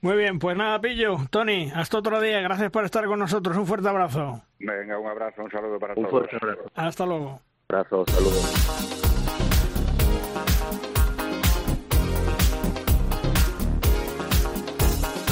[0.00, 1.18] Muy bien, pues nada, Pillo.
[1.28, 2.40] Tony, hasta otro día.
[2.40, 3.54] Gracias por estar con nosotros.
[3.58, 4.42] Un fuerte abrazo.
[4.58, 6.10] Venga, un abrazo, un saludo para un todos.
[6.10, 6.70] Fuerte abrazo.
[6.74, 7.40] Hasta luego.
[7.68, 9.09] Abrazo, saludos.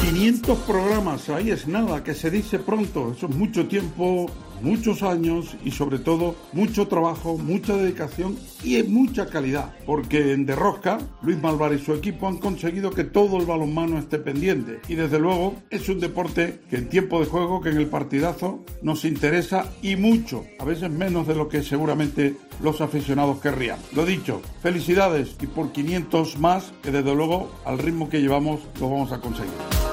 [0.00, 4.30] 500 programas, ahí es nada, que se dice pronto, eso es mucho tiempo,
[4.62, 10.98] muchos años y sobre todo mucho trabajo, mucha dedicación y mucha calidad, porque en Derrosca,
[11.22, 14.80] Luis Malvar y su equipo han conseguido que todo el balonmano esté pendiente.
[14.88, 18.64] Y desde luego es un deporte que en tiempo de juego, que en el partidazo
[18.82, 23.78] nos interesa y mucho, a veces menos de lo que seguramente los aficionados querrían.
[23.94, 25.36] Lo dicho, felicidades.
[25.40, 29.87] Y por 500 más, que desde luego al ritmo que llevamos lo vamos a conseguir.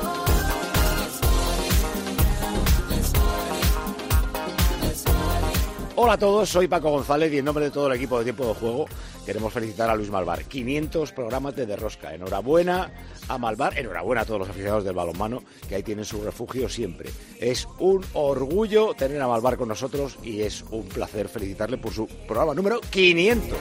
[5.97, 8.45] Hola a todos, soy Paco González y en nombre de todo el equipo de Tiempo
[8.47, 8.86] de Juego
[9.25, 10.43] queremos felicitar a Luis Malvar.
[10.43, 12.13] 500 programas de Derrosca.
[12.13, 12.91] Enhorabuena
[13.29, 17.12] a Malvar, enhorabuena a todos los aficionados del balonmano que ahí tienen su refugio siempre.
[17.39, 22.08] Es un orgullo tener a Malvar con nosotros y es un placer felicitarle por su
[22.27, 23.58] programa número 500.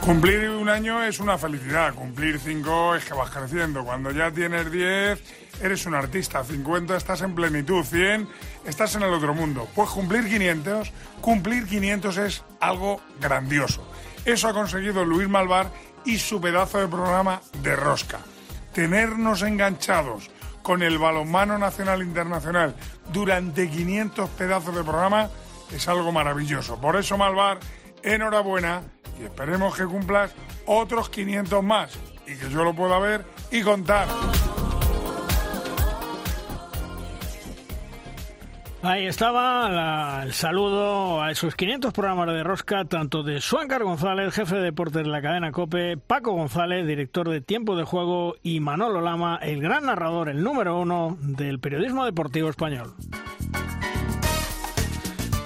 [0.00, 3.84] Cumplir un año es una felicidad, cumplir cinco es que vas creciendo.
[3.84, 5.22] Cuando ya tienes diez,
[5.60, 8.28] eres un artista, 50 estás en plenitud, 100
[8.64, 9.68] estás en el otro mundo.
[9.74, 13.86] Pues cumplir 500, cumplir 500 es algo grandioso.
[14.24, 15.70] Eso ha conseguido Luis Malvar
[16.04, 18.18] y su pedazo de programa de rosca.
[18.72, 20.30] Tenernos enganchados
[20.62, 22.74] con el balonmano nacional e internacional
[23.12, 25.30] durante 500 pedazos de programa
[25.72, 26.80] es algo maravilloso.
[26.80, 27.58] Por eso, Malvar,
[28.02, 28.82] enhorabuena
[29.20, 30.32] y esperemos que cumplas
[30.66, 34.08] otros 500 más y que yo lo pueda ver y contar.
[38.88, 44.56] Ahí estaba el saludo a esos 500 programas de rosca, tanto de Suáncar González, jefe
[44.56, 49.02] de deportes de la cadena COPE, Paco González, director de Tiempo de Juego, y Manolo
[49.02, 52.94] Lama, el gran narrador, el número uno del periodismo deportivo español.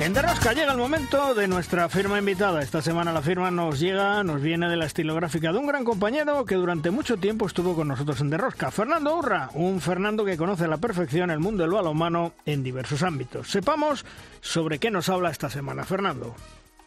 [0.02, 2.60] En Derrosca llega el momento de nuestra firma invitada.
[2.60, 6.44] Esta semana la firma nos llega, nos viene de la estilográfica de un gran compañero
[6.44, 10.64] que durante mucho tiempo estuvo con nosotros en Derrosca, Fernando Urra, un Fernando que conoce
[10.64, 13.48] a la perfección el mundo del balonmano en diversos ámbitos.
[13.48, 14.04] Sepamos
[14.40, 16.34] sobre qué nos habla esta semana, Fernando.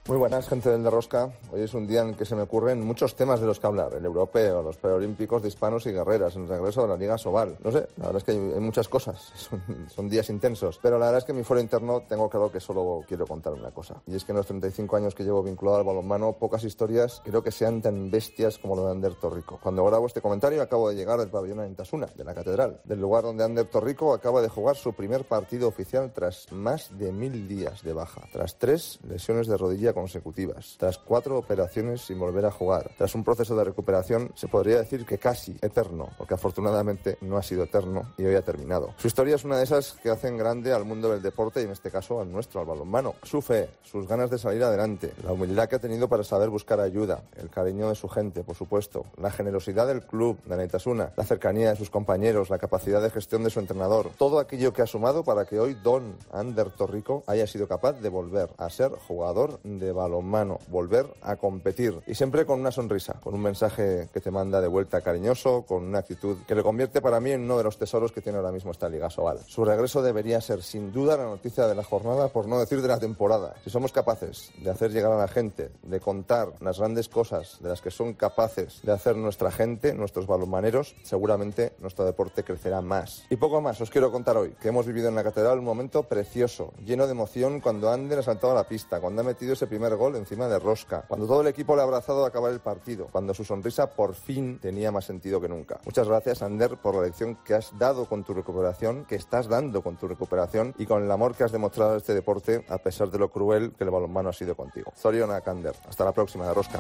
[0.08, 1.32] Muy buenas, gente del Derrosca.
[1.52, 3.92] Hoy es un día en que se me ocurren muchos temas de los que hablar.
[3.96, 7.58] El europeo, los preolímpicos de hispanos y guerreras, el regreso de la Liga Sobal.
[7.64, 9.34] No sé, la verdad es que hay, muchas cosas.
[9.88, 10.78] Son, días intensos.
[10.80, 13.54] Pero la verdad es que en mi foro interno tengo claro que solo quiero contar
[13.54, 14.00] una cosa.
[14.06, 17.42] Y es que en los 35 años que llevo vinculado al balonmano, pocas historias creo
[17.42, 19.60] que sean tan bestias como lo de Ander Torrico.
[19.60, 23.02] Cuando grabo este comentario acabo de llegar del pabellón en Tasuna, de la catedral, del
[23.02, 27.48] lugar donde Ander Torrico acaba de jugar su primer partido oficial tras más de mil
[27.48, 32.52] días de baja, tras tres lesiones de rodilla consecutivas tras cuatro operaciones sin volver a
[32.52, 37.38] jugar, tras un proceso de recuperación, se podría decir que casi eterno, porque afortunadamente no
[37.38, 38.94] ha sido eterno y hoy ha terminado.
[38.98, 41.72] Su historia es una de esas que hacen grande al mundo del deporte y en
[41.72, 43.16] este caso al nuestro, al balonmano.
[43.24, 46.82] Su fe, sus ganas de salir adelante, la humildad que ha tenido para saber buscar
[46.82, 51.24] ayuda, el cariño de su gente, por supuesto, la generosidad del club de Naitasuna, la
[51.24, 54.88] cercanía de sus compañeros, la capacidad de gestión de su entrenador, todo aquello que ha
[54.88, 59.62] sumado para que hoy Don Ander Torrico haya sido capaz de volver a ser jugador
[59.64, 64.20] de de balonmano, volver a competir y siempre con una sonrisa, con un mensaje que
[64.20, 67.58] te manda de vuelta cariñoso, con una actitud que le convierte para mí en uno
[67.58, 69.40] de los tesoros que tiene ahora mismo esta Liga Sobal.
[69.46, 72.88] Su regreso debería ser sin duda la noticia de la jornada, por no decir de
[72.88, 73.56] la temporada.
[73.64, 77.70] Si somos capaces de hacer llegar a la gente, de contar las grandes cosas de
[77.70, 83.26] las que son capaces de hacer nuestra gente, nuestros balonmaneros, seguramente nuestro deporte crecerá más.
[83.30, 86.04] Y poco más os quiero contar hoy, que hemos vivido en la catedral un momento
[86.04, 89.68] precioso, lleno de emoción cuando Ander ha saltado a la pista, cuando ha metido ese
[89.76, 92.62] primer gol encima de Rosca, cuando todo el equipo le ha abrazado a acabar el
[92.62, 95.82] partido, cuando su sonrisa por fin tenía más sentido que nunca.
[95.84, 99.82] Muchas gracias, Ander, por la lección que has dado con tu recuperación, que estás dando
[99.82, 103.12] con tu recuperación y con el amor que has demostrado a este deporte a pesar
[103.12, 104.94] de lo cruel que el balonmano ha sido contigo.
[104.96, 105.76] Zoriona Ander.
[105.90, 106.80] Hasta la próxima, de Rosca.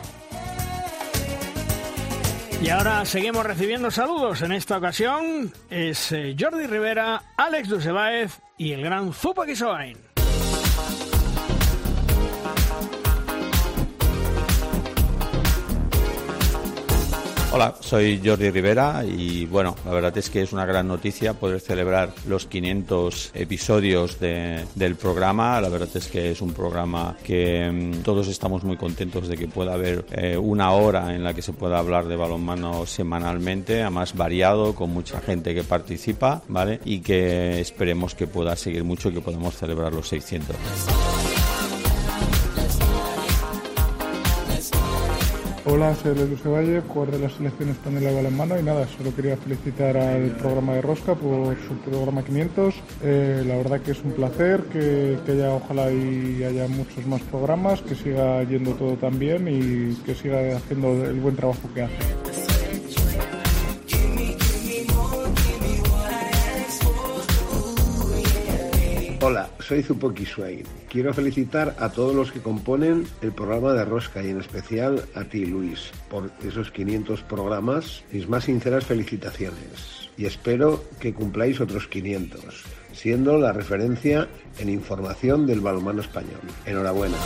[2.62, 4.42] Y ahora seguimos recibiendo saludos.
[4.42, 10.14] En esta ocasión es eh, Jordi Rivera, Alex Dusebaez y el gran Zupa Kisoain.
[17.56, 21.62] Hola, soy Jordi Rivera y bueno, la verdad es que es una gran noticia poder
[21.62, 25.62] celebrar los 500 episodios del programa.
[25.62, 29.48] La verdad es que es un programa que mm, todos estamos muy contentos de que
[29.48, 34.18] pueda haber eh, una hora en la que se pueda hablar de balonmano semanalmente, además
[34.18, 36.82] variado, con mucha gente que participa, ¿vale?
[36.84, 40.58] Y que esperemos que pueda seguir mucho y que podamos celebrar los 600.
[45.67, 49.36] Hola, soy Luz Valle, jugador de la selección española de balonmano y nada, solo quería
[49.36, 52.75] felicitar al programa de Rosca por su programa 500.
[53.01, 57.21] Eh, la verdad que es un placer que, que, haya, ojalá y haya muchos más
[57.23, 61.82] programas, que siga yendo todo tan bien y que siga haciendo el buen trabajo que
[61.82, 62.45] hace.
[69.67, 70.63] Soy Zupoki Suain.
[70.89, 75.23] Quiero felicitar a todos los que componen el programa de Rosca y en especial a
[75.23, 78.04] ti, Luis, por esos 500 programas.
[78.12, 80.10] Mis más sinceras felicitaciones.
[80.17, 84.28] Y espero que cumpláis otros 500, siendo la referencia
[84.60, 86.41] en información del balonmano español.
[86.65, 87.17] Enhorabuena.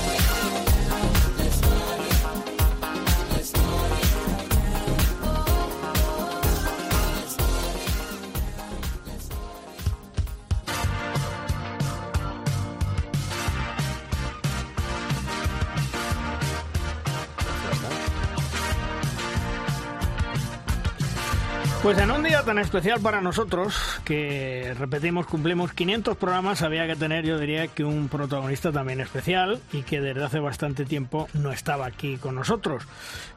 [22.50, 27.84] Tan especial para nosotros, que repetimos, cumplimos 500 programas, había que tener, yo diría, que
[27.84, 32.86] un protagonista también especial y que desde hace bastante tiempo no estaba aquí con nosotros.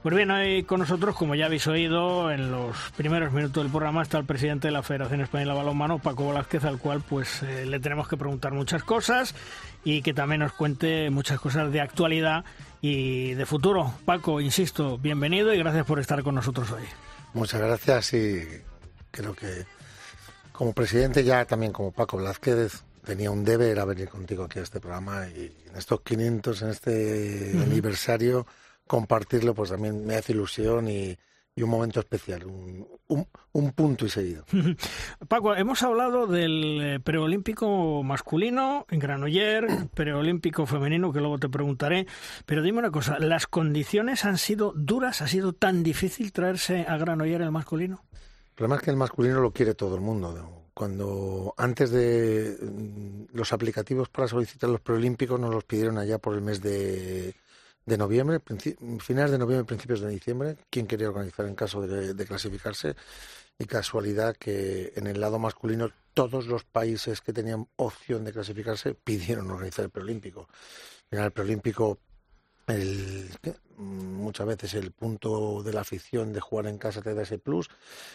[0.03, 4.01] Pues bien, hoy con nosotros, como ya habéis oído en los primeros minutos del programa,
[4.01, 7.67] está el presidente de la Federación Española de Balonmano, Paco Velázquez, al cual pues eh,
[7.67, 9.35] le tenemos que preguntar muchas cosas
[9.85, 12.47] y que también nos cuente muchas cosas de actualidad
[12.81, 13.93] y de futuro.
[14.07, 16.85] Paco, insisto, bienvenido y gracias por estar con nosotros hoy.
[17.35, 18.72] Muchas gracias y
[19.13, 19.67] creo que
[20.53, 24.63] como presidente ya también como Paco Blázquez tenía un deber a venir contigo aquí a
[24.63, 28.47] este programa y en estos 500, en este aniversario,
[28.87, 31.17] compartirlo pues también me hace ilusión y,
[31.57, 32.89] un momento especial, un,
[33.53, 34.45] un, punto y seguido.
[35.29, 42.07] Paco, hemos hablado del eh, preolímpico masculino en Granoller, preolímpico femenino, que luego te preguntaré,
[42.47, 45.21] pero dime una cosa, ¿las condiciones han sido duras?
[45.21, 48.03] ¿Ha sido tan difícil traerse a Granoller el masculino?
[48.53, 50.69] El problema es que el masculino lo quiere todo el mundo.
[50.75, 56.35] Cuando antes de mm, los aplicativos para solicitar los preolímpicos nos los pidieron allá por
[56.35, 57.35] el mes de
[57.87, 58.41] noviembre,
[59.01, 62.95] finales de noviembre, principios de diciembre, quién quería organizar en caso de, clasificarse.
[63.59, 68.95] Y casualidad que en el lado masculino todos los países que tenían opción de clasificarse
[68.95, 70.49] pidieron organizar el preolímpico.
[71.11, 71.99] El preolímpico,
[72.67, 73.31] el,
[73.77, 77.69] muchas veces el punto de la afición de jugar en casa te da ese plus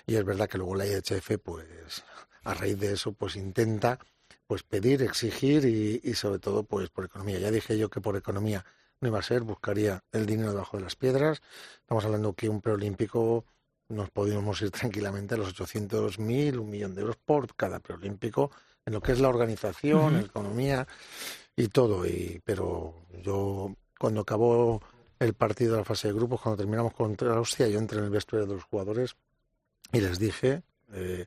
[0.06, 2.04] y es verdad que luego la IHF, pues
[2.44, 4.00] a raíz de eso, pues intenta
[4.46, 7.40] pues pedir, exigir y, y sobre todo pues por economía.
[7.40, 8.66] Ya dije yo que por economía
[9.00, 11.42] no iba a ser, buscaría el dinero debajo de las piedras.
[11.82, 13.46] Estamos hablando que un preolímpico
[13.90, 18.52] nos podíamos ir tranquilamente a los 800.000, un millón de euros por cada preolímpico,
[18.86, 20.88] en lo que es la organización, la economía
[21.56, 22.06] y todo.
[22.06, 24.82] Y, pero yo, cuando acabó
[25.20, 28.10] el partido de la fase de grupos, cuando terminamos contra Austria, yo entré en el
[28.10, 29.16] vestuario de los jugadores
[29.92, 31.26] y les dije, eh,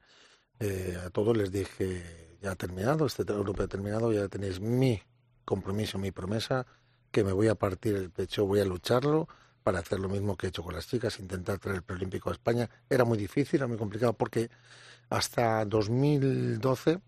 [0.60, 5.02] eh, a todos les dije, ya ha terminado, este grupo ha terminado, ya tenéis mi
[5.44, 6.66] compromiso, mi promesa
[7.10, 9.28] que me voy a partir el pecho, voy a lucharlo
[9.62, 12.32] para hacer lo mismo que he hecho con las chicas, intentar traer el preolímpico a
[12.32, 12.70] España.
[12.88, 14.50] Era muy difícil, era muy complicado porque
[15.08, 17.00] hasta 2012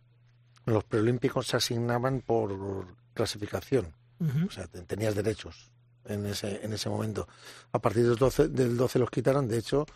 [0.67, 3.95] los preolímpicos se asignaban por clasificación,
[4.47, 5.72] o sea, tenías derechos.
[6.07, 7.29] En ese, en ese momento.
[7.73, 9.87] A partir del 12, del 12 los quitaron, de hecho,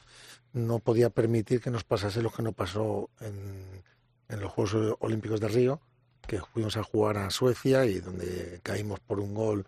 [0.52, 3.82] no podía permitir que nos pasase lo que nos pasó en,
[4.28, 5.80] en los Juegos Olímpicos de Río,
[6.26, 9.66] que fuimos a jugar a Suecia y donde caímos por un gol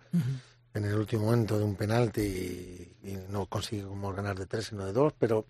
[0.74, 4.84] en el último momento de un penalti y, y, no conseguimos ganar de tres sino
[4.84, 5.47] de dos, pero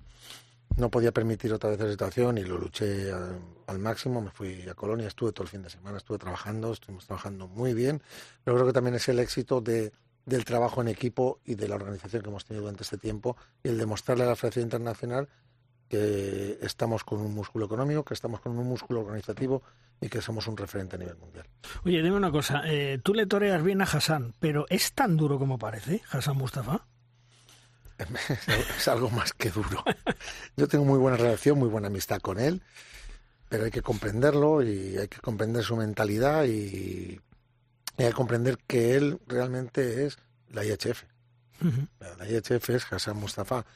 [0.77, 4.21] no podía permitir otra vez esa situación y lo luché al, al, máximo.
[4.21, 7.75] Me fui a Colonia, estuve todo el fin de semana, estuve trabajando, estuvimos trabajando muy
[7.75, 8.03] bien.
[8.45, 9.93] Pero creo que también es el éxito de,
[10.29, 13.69] del trabajo en equipo y de la organización que hemos tenido durante este tiempo y
[13.69, 15.29] el demostrarle a la Federación Internacional
[15.89, 19.63] que estamos con un músculo económico, que estamos con un músculo organizativo
[20.01, 21.47] y que somos un referente a nivel mundial.
[21.85, 25.39] Oye, dime una cosa, eh, tú le toreas bien a Hassan, pero ¿es tan duro
[25.39, 26.87] como parece, Hassan Mustafa?
[28.77, 29.83] es algo más que duro.
[30.57, 32.63] Yo tengo muy buena relación, muy buena amistad con él,
[33.49, 37.19] pero hay que comprenderlo y hay que comprender su mentalidad y,
[37.99, 40.19] y hay que comprender que él realmente es
[40.51, 41.05] la IHF.
[41.61, 41.89] Uh -huh.
[42.19, 43.67] La IHF es Hassan Mustafa.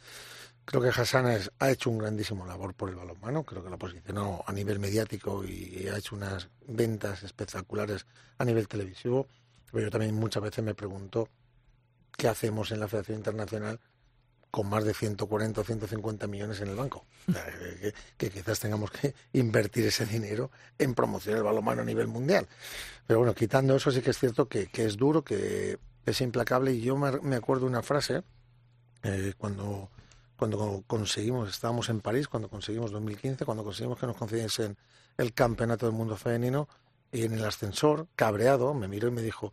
[0.64, 3.74] Creo que Hassan es, ha hecho un grandísimo labor por el balonmano, creo que lo
[3.74, 8.06] ha posicionado a nivel mediático y ha hecho unas ventas espectaculares
[8.38, 9.26] a nivel televisivo.
[9.72, 11.28] Pero yo también muchas veces me pregunto
[12.16, 13.80] qué hacemos en la Federación Internacional
[14.53, 17.05] con más de 140 o 150 millones en el banco.
[18.16, 22.46] que, quizás tengamos que invertir ese dinero en promocionar el balonmano a nivel mundial.
[23.07, 26.72] Pero bueno, quitando eso sí que es cierto que, es duro, que es implacable.
[26.72, 28.22] Y yo me acuerdo una frase
[29.03, 29.90] eh, cuando
[30.36, 34.76] cuando conseguimos, estábamos en París, cuando conseguimos 2015, cuando conseguimos que nos concediesen
[35.16, 36.68] el campeonato del mundo femenino,
[37.12, 39.53] y en el ascensor, cabreado, me miró y me dijo,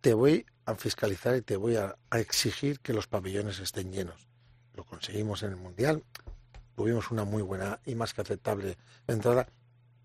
[0.00, 4.28] te voy a fiscalizar y te voy a, a exigir que los pabellones estén llenos.
[4.74, 6.02] Lo conseguimos en el Mundial,
[6.74, 9.48] tuvimos una muy buena y más que aceptable entrada,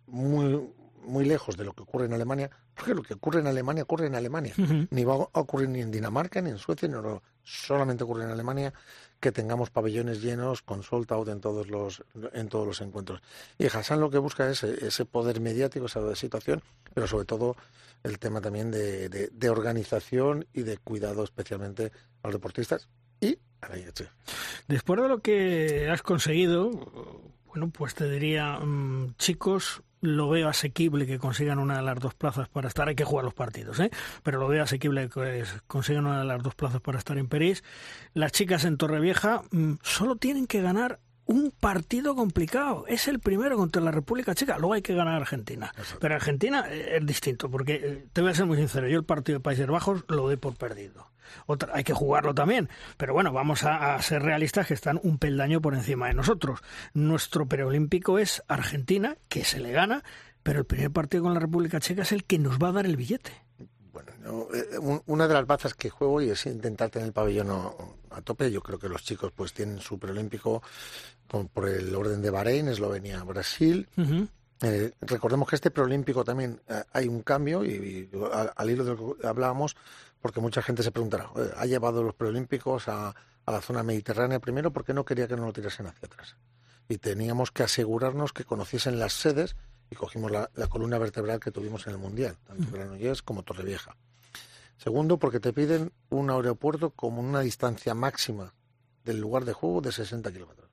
[0.08, 0.70] muy,
[1.04, 4.08] muy lejos de lo que ocurre en Alemania, porque lo que ocurre en Alemania ocurre
[4.08, 4.54] en Alemania.
[4.58, 4.88] Uh -huh.
[4.92, 8.32] Ni va a ocurrir ni en Dinamarca, ni en Suecia, ni no, solamente ocurre en
[8.32, 8.74] Alemania
[9.22, 12.04] que tengamos pabellones llenos con sold out en todos los
[12.34, 13.22] en todos los encuentros.
[13.58, 16.62] Y Hassan lo que busca es ese poder mediático, esa situación,
[16.94, 17.56] pero sobre todo
[18.04, 21.92] el tema también de, de, de organización y de cuidado especialmente
[22.24, 22.90] a los deportistas
[23.22, 24.10] y a la IHF.
[24.68, 26.72] Después de lo que has conseguido,
[27.46, 32.14] bueno, pues te diría, mmm, chicos, lo veo asequible que consigan una de las dos
[32.16, 32.88] plazas para estar.
[32.88, 33.92] Hay que jugar los partidos, ¿eh?
[34.24, 37.64] Pero lo veo asequible que consigan una de las dos plazas para estar en París.
[38.14, 41.00] Las chicas en Torrevieja mmm, solo tienen que ganar
[41.32, 42.86] un partido complicado.
[42.88, 44.58] Es el primero contra la República Checa.
[44.58, 45.72] Luego hay que ganar a Argentina.
[45.78, 46.00] Exacto.
[46.00, 48.88] Pero Argentina es distinto, porque te voy a ser muy sincero.
[48.88, 51.12] Yo el partido de Países Bajos lo doy por perdido.
[51.46, 52.70] Otra, hay que jugarlo también.
[52.98, 56.60] Pero bueno, vamos a, a, ser realistas que están un peldaño por encima de nosotros.
[56.94, 60.04] Nuestro preolímpico es Argentina, que se le gana,
[60.44, 62.86] pero el primer partido con la República Checa es el que nos va a dar
[62.86, 63.32] el billete.
[63.92, 67.52] Bueno, no, eh, una de las bazas que juego y es intentar tener el pabellón
[68.10, 68.50] a tope.
[68.50, 70.64] Yo creo que los chicos pues tienen su preolímpico
[71.32, 73.88] por el orden de Bahrein, Eslovenia, Brasil.
[73.98, 74.28] Uh -huh.
[74.64, 78.84] Eh, recordemos que este preolímpico también eh, hay un cambio y, y al, al, hilo
[78.84, 79.76] de lo que hablábamos,
[80.22, 83.16] porque mucha gente se preguntará, ¿ha llevado los preolímpicos a,
[83.46, 86.36] a, la zona mediterránea primero porque no quería que nos lo tirasen hacia atrás?
[86.88, 89.56] Y teníamos que asegurarnos que conociesen las sedes
[89.90, 92.72] y cogimos la, la columna vertebral que tuvimos en el Mundial, tanto uh -huh.
[92.74, 93.96] Granollers como Torrevieja.
[94.78, 98.54] Segundo, porque te piden un aeropuerto con una distancia máxima
[99.06, 100.71] del lugar de juego de 60 kilómetros.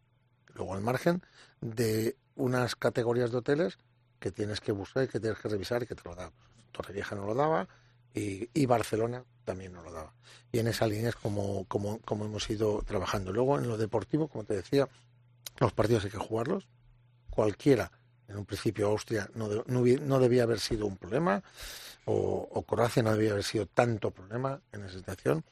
[0.59, 1.23] Luego, al margen
[1.61, 3.79] de unas categorías de hoteles
[4.19, 6.33] que tienes que buscar y que tienes que revisar y que te lo da.
[6.73, 7.69] Torrevieja no lo daba
[8.13, 10.13] y, Barcelona también no lo daba.
[10.51, 13.33] Y en esa línea es como, como, hemos ido trabajando.
[13.33, 14.89] Luego, en lo deportivo, como te decía,
[15.59, 16.67] los partidos hay que jugarlos.
[17.31, 17.93] Cualquiera,
[18.27, 21.41] en un principio Austria no, no, no debía haber sido un problema,
[22.07, 25.45] o, o Croacia no debía haber sido tanto problema en esa situación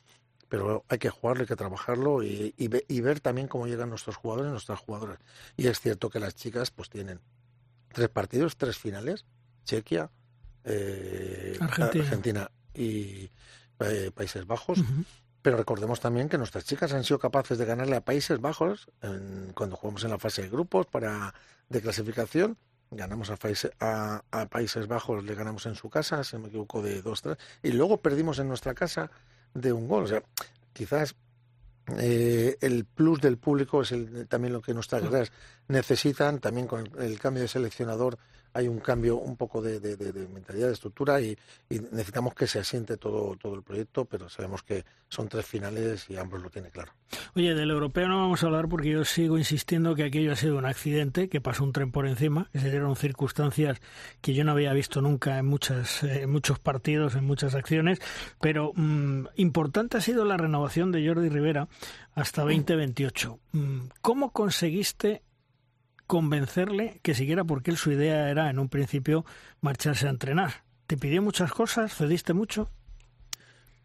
[0.49, 4.17] pero hay que jugarlo, hay que trabajarlo y, y, y, ver también cómo llegan nuestros
[4.17, 5.19] jugadores y nuestras jugadoras.
[5.57, 7.21] Y es cierto que las chicas pues tienen
[7.93, 9.25] tres partidos, tres finales,
[9.65, 10.11] Chequia,
[10.65, 12.05] eh, Argentina.
[12.05, 12.51] Argentina.
[12.75, 13.31] y
[13.81, 14.79] eh, Países Bajos.
[14.79, 15.05] Uh -huh.
[15.43, 19.53] Pero recordemos también que nuestras chicas han sido capaces de ganarle a Países Bajos en,
[19.55, 21.35] cuando jugamos en la fase de grupos para
[21.69, 22.57] de clasificación.
[22.91, 23.39] Ganamos a,
[23.81, 27.37] a, a Países Bajos, le ganamos en su casa, si no me equivoco, de 2-3.
[27.63, 29.11] Y luego perdimos en nuestra casa
[29.61, 30.05] de un gol.
[30.05, 30.23] O sea,
[30.73, 31.15] quizás
[31.99, 35.33] eh, el plus del público es el, también lo que nuestras guerreras
[35.69, 36.41] necesitan.
[36.41, 38.19] También con el, el, cambio de seleccionador
[38.53, 41.37] hay un cambio un poco de, de, de, de mentalidad, de estructura y,
[41.69, 46.09] y, necesitamos que se asiente todo, todo el proyecto, pero sabemos que son tres finales
[46.09, 46.93] y ambos lo tienen claro.
[47.35, 50.59] Oye, del europeo no vamos a hablar porque yo sigo insistiendo que aquello ha sido
[50.59, 53.81] un accidente, que pasó un tren por encima, que se dieron circunstancias
[54.21, 58.01] que yo no había visto nunca en, muchas, eh, muchos partidos, en muchas acciones,
[58.41, 61.69] pero mm, importante ha sido la renovación de Jordi Rivera
[62.15, 63.39] hasta 2028.
[63.53, 65.23] Mm, ¿Cómo conseguiste
[66.07, 69.25] convencerle que siguiera porque él su idea era en un principio
[69.61, 70.65] marcharse a entrenar?
[70.87, 71.95] ¿Te pidió muchas cosas?
[71.95, 72.71] ¿Cediste mucho?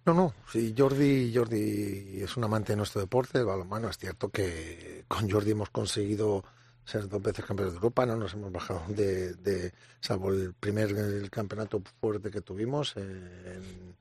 [0.05, 3.89] No, no, sí, Jordi, Jordi es un amante de nuestro deporte, el balonmano.
[3.89, 6.43] Es cierto que con Jordi hemos conseguido
[6.85, 11.29] ser dos veces campeones de Europa, no nos hemos bajado de, de salvo el primer
[11.29, 13.95] campeonato fuerte que tuvimos en,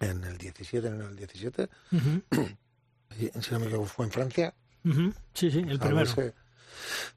[0.00, 1.68] en el 17, en el 17.
[3.20, 4.54] y, si no me equivoco, fue en Francia.
[5.34, 6.02] Sí, sí, el primero.
[6.02, 6.34] Ese,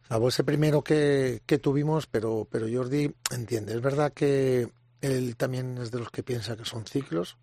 [0.08, 3.74] salvo ese primero que, que tuvimos, pero, pero Jordi entiende.
[3.74, 4.70] Es verdad que
[5.02, 7.38] él también es de los que piensa que son ciclos,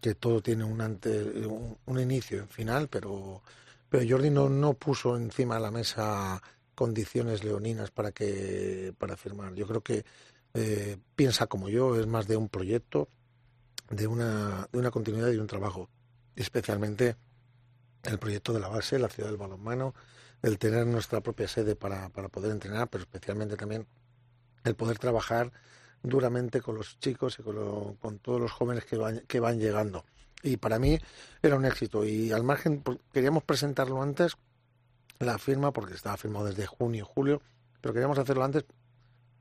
[0.00, 3.42] que todo tiene un, ante, un, inicio y un final, pero,
[3.88, 6.42] pero Jordi no, no puso encima de la mesa
[6.74, 9.54] condiciones leoninas para que para firmar.
[9.54, 10.04] Yo creo que
[10.54, 13.08] eh, piensa como yo, es más de un proyecto,
[13.90, 15.90] de una, de una continuidad y un trabajo.
[16.36, 17.16] Especialmente
[18.04, 19.94] el proyecto de la base, la ciudad del balonmano,
[20.42, 23.86] el tener nuestra propia sede para, para poder entrenar, pero especialmente también
[24.64, 25.52] el poder trabajar
[26.02, 30.04] duramente con los chicos y con, con todos los jóvenes que van, que van llegando.
[30.42, 30.98] Y para mí
[31.42, 32.04] era un éxito.
[32.04, 32.82] Y al margen,
[33.12, 34.36] queríamos presentarlo antes,
[35.18, 37.42] la firma, porque estaba firmado desde junio, julio,
[37.80, 38.64] pero queríamos hacerlo antes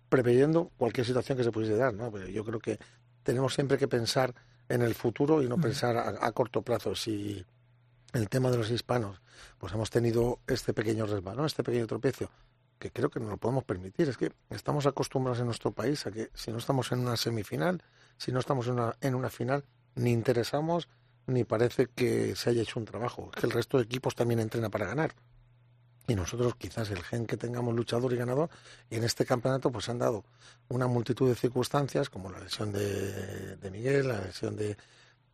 [0.09, 1.93] preveyendo cualquier situación que se pudiese dar.
[1.93, 2.11] ¿no?
[2.11, 2.79] Pero yo creo que
[3.23, 4.33] tenemos siempre que pensar
[4.67, 6.95] en el futuro y no pensar a, a corto plazo.
[6.95, 7.45] Si
[8.13, 9.21] el tema de los hispanos,
[9.57, 12.29] pues hemos tenido este pequeño resbalón, este pequeño tropiezo,
[12.79, 14.09] que creo que no lo podemos permitir.
[14.09, 17.83] Es que estamos acostumbrados en nuestro país a que si no estamos en una semifinal,
[18.17, 20.87] si no estamos en una, en una final, ni interesamos
[21.27, 23.29] ni parece que se haya hecho un trabajo.
[23.31, 25.13] Que el resto de equipos también entrena para ganar.
[26.07, 28.49] Y nosotros quizás el gen que tengamos luchador y ganador,
[28.89, 30.25] y en este campeonato pues han dado
[30.67, 34.75] una multitud de circunstancias, como la lesión de, de Miguel, la lesión de,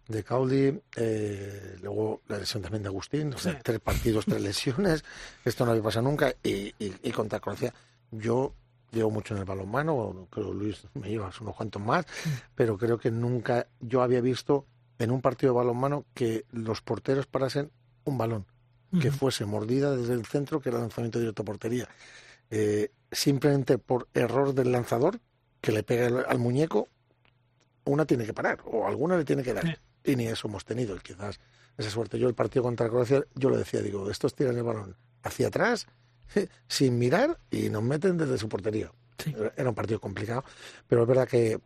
[0.07, 5.03] de Caudi, eh, luego la lesión también de Agustín, o sea, tres partidos, tres lesiones,
[5.45, 7.73] esto no había pasado nunca, y, y, contra Croacia,
[8.11, 8.53] yo
[8.91, 12.05] llevo mucho en el balonmano, creo Luis me lleva unos cuantos más,
[12.53, 14.65] pero creo que nunca yo había visto
[14.99, 17.71] en un partido de balonmano que los porteros parasen
[18.03, 18.45] un balón,
[19.01, 21.89] que fuese mordida desde el centro, que era lanzamiento directo a portería.
[22.49, 25.19] Eh, simplemente por error del lanzador,
[25.59, 26.87] que le pega al muñeco,
[27.83, 30.97] una tiene que parar, o alguna le tiene que dar y ni eso hemos tenido.
[30.97, 31.39] Quizás
[31.77, 32.19] esa suerte.
[32.19, 35.87] Yo el partido contra Croacia, yo lo decía, digo, estos tiran el balón hacia atrás
[36.67, 38.91] sin mirar y nos meten desde su portería.
[39.55, 40.43] Era un partido complicado,
[40.87, 41.59] pero es verdad que,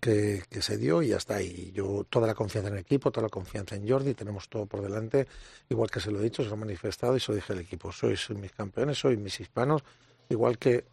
[0.00, 1.40] que, se dio y ya está.
[1.42, 4.66] Y yo toda la confianza en el equipo, toda la confianza en Jordi, tenemos todo
[4.66, 5.26] por delante,
[5.68, 7.60] igual que se lo he dicho, se lo he manifestado y se lo dije al
[7.60, 9.82] equipo, sois mis campeones, sois mis hispanos,
[10.28, 10.84] igual que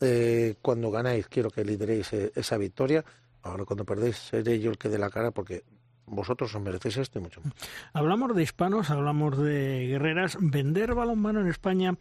[0.00, 3.04] eh, cuando ganáis quiero que lideréis eh, esa victoria,
[3.42, 5.64] ahora cuando perdéis seré yo el que dé la cara porque
[6.10, 7.52] vosotros os merecéis esto y mucho más.
[7.92, 10.36] Hablamos de hispanos, hablamos de guerreras.
[10.40, 11.96] Vender balonmano en España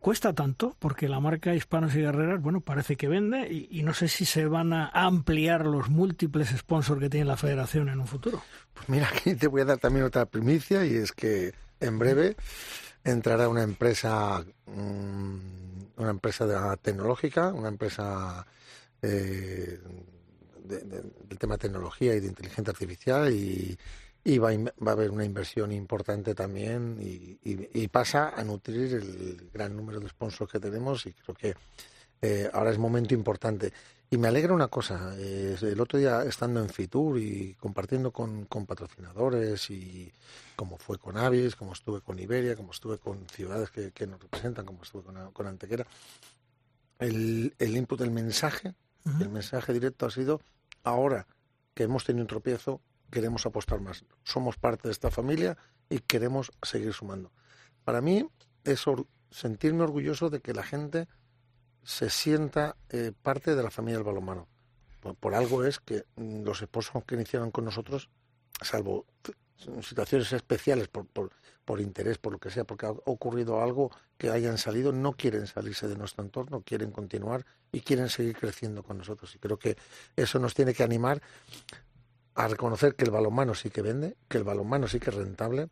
[0.00, 4.08] cuesta tanto porque la marca Hispanos y Guerreras, bueno, parece que vende y, no sé
[4.08, 8.42] si se van a ampliar los múltiples sponsors que tiene la federación en un futuro.
[8.72, 12.36] Pues mira, aquí te voy a dar también otra primicia y es que en breve
[13.04, 15.36] entrará una empresa, mm,
[15.96, 18.46] una empresa tecnológica, una empresa
[19.02, 19.78] eh,
[20.70, 23.76] del tema de tecnología y de inteligencia artificial y,
[24.38, 30.08] va, a, haber una inversión importante también y, pasa a nutrir el gran número de
[30.08, 31.54] sponsors que tenemos y creo que
[32.22, 33.72] eh, ahora es momento importante.
[34.12, 39.70] Y me alegra una cosa, el otro día estando en Fitur y compartiendo con, patrocinadores
[39.70, 40.10] y
[40.56, 44.66] como fue con Avis, como estuve con Iberia, como estuve con ciudades que, nos representan,
[44.66, 45.86] como estuve con, Antequera,
[46.98, 48.74] el, el input, el mensaje,
[49.20, 50.40] el mensaje directo ha sido
[50.82, 51.26] ahora
[51.74, 54.04] que hemos tenido un tropiezo, queremos apostar más.
[54.22, 55.56] Somos parte de esta familia
[55.88, 57.32] y queremos seguir sumando.
[57.84, 58.28] Para mí
[58.64, 58.84] es
[59.30, 61.08] sentirme orgulloso de que la gente
[61.82, 64.48] se sienta eh, parte de la familia del balonmano.
[65.18, 68.10] Por, algo es que los esposos que iniciaron con nosotros,
[68.60, 69.06] salvo
[69.82, 71.30] situaciones especiales por, por,
[71.64, 75.46] por, interés, por lo que sea, porque ha ocurrido algo que hayan salido, no quieren
[75.46, 79.34] salirse de nuestro entorno, quieren continuar y quieren seguir creciendo con nosotros.
[79.34, 79.76] Y creo que
[80.16, 81.22] eso nos tiene que animar
[82.34, 85.68] a reconocer que el balonmano sí que vende, que el balonmano sí que es rentable,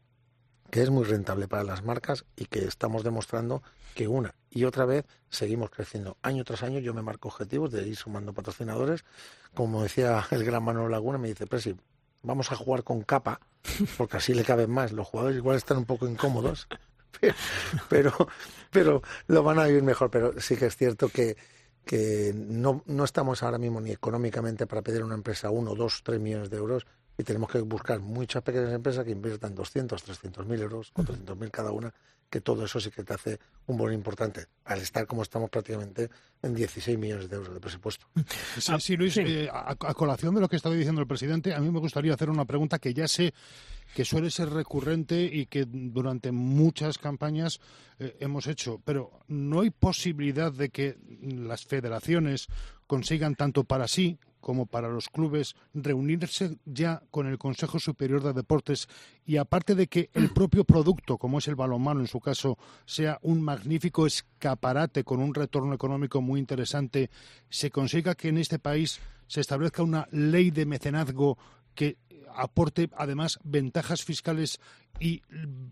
[0.70, 3.62] que es muy rentable para las marcas y que estamos demostrando
[3.94, 6.16] que una y otra vez seguimos creciendo.
[6.22, 9.04] Año tras año yo me marco objetivos de ir sumando patrocinadores.
[9.54, 11.74] Como decía el gran Manuel Laguna, me dice, Presi,
[12.22, 13.40] vamos a jugar con capa,
[13.96, 14.92] porque así le caben más.
[14.92, 16.68] Los jugadores igual están un poco incómodos,
[17.88, 18.12] pero,
[18.70, 20.10] pero, lo van a vivir mejor.
[20.10, 21.36] Pero sí que es cierto que,
[21.84, 26.02] que no, no estamos ahora mismo ni económicamente para pedir a una empresa uno, dos,
[26.02, 26.86] tres millones de euros
[27.18, 31.50] y tenemos que buscar muchas pequeñas empresas que inviertan 200, 300 mil euros, 400 mil
[31.50, 31.92] cada una,
[32.30, 36.10] que todo eso sí que te hace un buen importante, al estar como estamos prácticamente
[36.42, 38.06] en 16 millones de euros de presupuesto.
[38.78, 41.80] Sí, Luis, eh, a, colación de lo que estaba diciendo el presidente, a mí me
[41.80, 43.32] gustaría hacer una pregunta que ya sé
[43.94, 47.60] que suele ser recurrente y que durante muchas campañas
[47.98, 52.48] eh, hemos hecho, pero ¿no hay posibilidad de que las federaciones
[52.86, 58.32] consigan tanto para sí como para los clubes reunirse ya con el Consejo Superior de
[58.32, 58.88] Deportes
[59.26, 63.18] y aparte de que el propio producto, como es el balonmano en su caso, sea
[63.22, 67.10] un magnífico escaparate con un retorno económico muy interesante,
[67.48, 71.38] se consiga que en este país se establezca una ley de mecenazgo
[71.74, 71.96] que
[72.34, 74.60] aporte además ventajas fiscales
[75.00, 75.22] y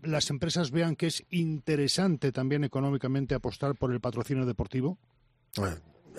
[0.03, 4.97] las empresas vean que es interesante también económicamente apostar por el patrocinio deportivo?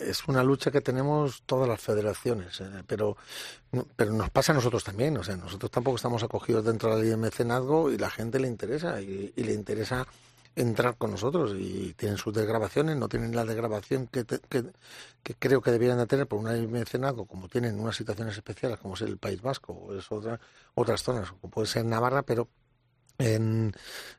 [0.01, 3.17] Es una lucha que tenemos todas las federaciones, eh, pero,
[3.97, 5.17] pero nos pasa a nosotros también.
[5.17, 8.39] O sea, nosotros tampoco estamos acogidos dentro de la ley de mecenazgo y la gente
[8.39, 10.07] le interesa y, le interesa
[10.57, 14.65] entrar con nosotros y tienen sus desgrabaciones, no tienen la desgrabación que, que,
[15.39, 18.79] creo que deberían de tener por una ley de mecenazgo, como tienen unas situaciones especiales
[18.79, 20.41] como es el País Vasco o es otra,
[20.75, 22.49] otras zonas, como puede ser Navarra, pero
[23.19, 23.75] en,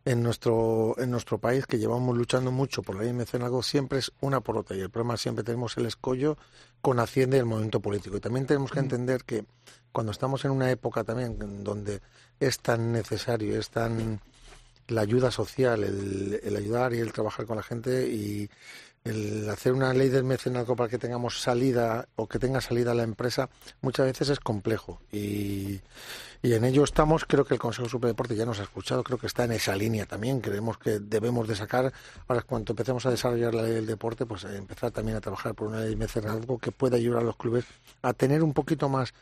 [0.05, 4.11] en, nuestro, en nuestro país, que llevamos luchando mucho por la ley algo siempre es
[4.21, 4.75] una por otra.
[4.75, 6.37] Y el problema siempre tenemos el escollo
[6.81, 8.17] con Hacienda y el movimiento político.
[8.17, 8.83] Y también tenemos que mm.
[8.83, 9.45] entender que
[9.91, 12.01] cuando estamos en una época también donde
[12.39, 14.19] es tan necesario, es tan
[14.87, 18.49] la ayuda social, el, el ayudar y el trabajar con la gente y
[19.03, 23.03] el hacer una ley del mecenazgo para que tengamos salida o que tenga salida la
[23.03, 23.49] empresa
[23.81, 25.01] muchas veces es complejo.
[25.11, 25.79] Y,
[26.41, 29.03] y en ello estamos creo que el Consejo Superior de Deporte ya nos ha escuchado
[29.03, 30.41] creo que está en esa línea también.
[30.41, 31.91] Creemos que debemos de sacar
[32.27, 35.55] ahora cuando empecemos a desarrollar la ley del deporte pues eh, empezar también a trabajar
[35.55, 37.65] por una ley de mecenazgo que pueda ayudar a los clubes
[38.01, 39.13] a tener un poquito más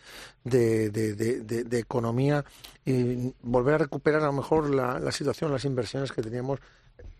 [0.44, 2.44] de, de, de, economía
[2.86, 6.60] y volver a recuperar a lo mejor la situación las inversiones que teníamos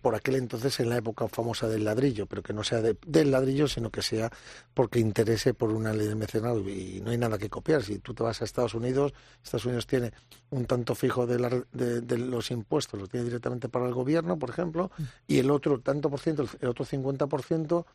[0.02, 3.68] por aquel entonces en la época famosa del ladrillo, pero que no sea del ladrillo,
[3.68, 4.32] sino que sea
[4.74, 7.84] porque interese por una ley de mecenado y no hay nada que copiar.
[7.84, 9.14] Si tú te vas a Estados Unidos,
[9.44, 10.14] Estados Unidos tiene
[10.50, 14.92] un tanto fijo de, de, los impuestos, lo tiene directamente para el gobierno, por ejemplo,
[15.28, 17.86] y el otro tanto por ciento, el otro 50%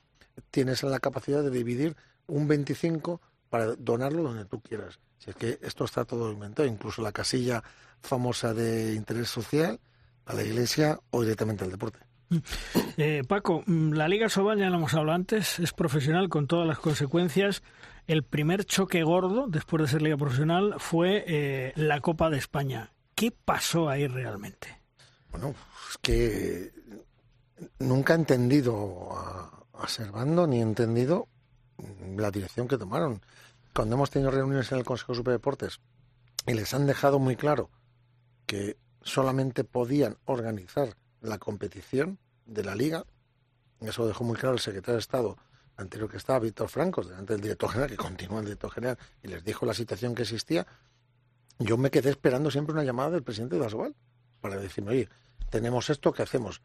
[0.50, 4.98] tienes la capacidad de dividir un 25 para donarlo donde tú quieras.
[5.18, 7.62] Si es que esto está todo inventado, incluso la casilla
[8.00, 9.78] famosa de interés social,
[10.26, 11.98] a la iglesia o directamente al deporte.
[12.96, 16.66] Eh, Paco, mm, la Liga Sobal, ya lo hemos hablado antes, es profesional con todas
[16.66, 17.62] las consecuencias.
[18.06, 22.92] El primer choque gordo, después de ser liga profesional, fue eh, la Copa de España.
[23.14, 24.80] ¿Qué pasó ahí realmente?
[25.30, 25.54] Bueno,
[25.90, 26.72] es que
[27.78, 31.28] nunca he entendido a, a Servando ni he entendido
[32.16, 33.20] la dirección que tomaron.
[33.74, 35.80] Cuando hemos tenido reuniones en el Consejo Superior de Deportes
[36.46, 37.70] y les han dejado muy claro
[38.46, 43.04] que solamente podían organizar la competición de la liga.
[43.80, 45.36] Eso lo dejó muy claro el secretario de Estado
[45.76, 49.28] anterior que estaba, Víctor Francos, delante del director general, que continúa el director general, y
[49.28, 50.66] les dijo la situación que existía.
[51.58, 53.94] Yo me quedé esperando siempre una llamada del presidente de Asobal
[54.40, 55.08] para decirme, oye,
[55.50, 56.62] tenemos esto, ¿qué hacemos?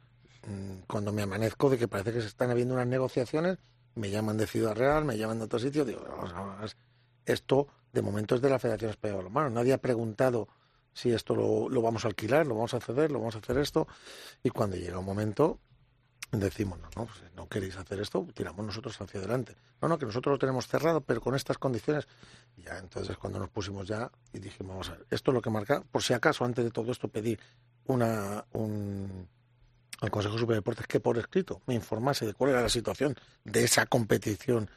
[0.47, 3.57] Mm, cuando me amanezco de que parece que se están habiendo unas negociaciones,
[3.95, 6.75] me llaman de Ciudad Real, me llaman de otro sitio, digo, vamos,
[7.25, 9.49] esto de momento es de la Federación Española de Balonmano.
[9.49, 10.47] Nadie ha preguntado
[10.97, 13.87] si esto lo, vamos a alquilar, lo vamos a ceder, lo vamos a hacer esto.
[14.43, 15.59] Y cuando llega un momento,
[16.31, 19.55] decimos, no, no, pues no queréis hacer esto, tiramos nosotros hacia adelante.
[19.79, 22.07] No, no, que nosotros lo tenemos cerrado, pero con estas condiciones.
[22.57, 25.51] Ya entonces cuando nos pusimos ya y dijimos, vamos a ver, esto es lo que
[25.51, 27.37] marca, por si acaso antes de todo esto pedí
[27.85, 29.29] una, un,
[30.01, 33.15] al Consejo Superior de Deportes que por escrito me informase de cuál era la situación
[33.43, 34.67] de esa competición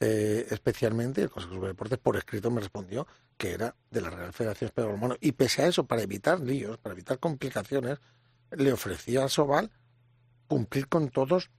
[0.00, 4.32] eh, especialmente, el Consejo de Deportes por escrito me respondió que era de la Real
[4.32, 5.16] Federación Española.
[5.20, 7.98] Y pese a eso, para evitar líos, para evitar complicaciones,
[8.50, 9.70] le ofrecía a Sobal
[10.48, 11.50] cumplir con todos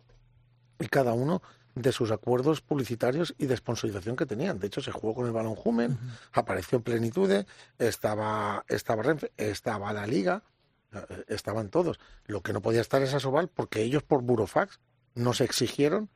[0.79, 1.41] y cada uno
[1.75, 4.59] de sus acuerdos publicitarios y de sponsorización que tenían.
[4.59, 5.97] De hecho, se jugó con el balón Jumen,
[6.33, 7.31] apareció en plenitud,
[7.77, 10.43] estaba, estaba Renfe, estaba la Liga,
[10.91, 11.99] eh, estaban todos.
[12.25, 14.79] Lo que no podía estar es Sobal porque ellos por burofax
[15.15, 16.09] nos exigieron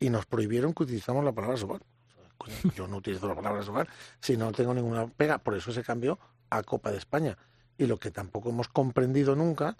[0.00, 1.82] y nos prohibieron que utilizamos la palabra sobar.
[2.74, 3.88] Yo no utilizo la palabra sobar
[4.20, 5.38] si no tengo ninguna pega.
[5.38, 6.18] Por eso se cambió
[6.50, 7.36] a Copa de España.
[7.76, 9.76] Y lo que tampoco hemos comprendido nunca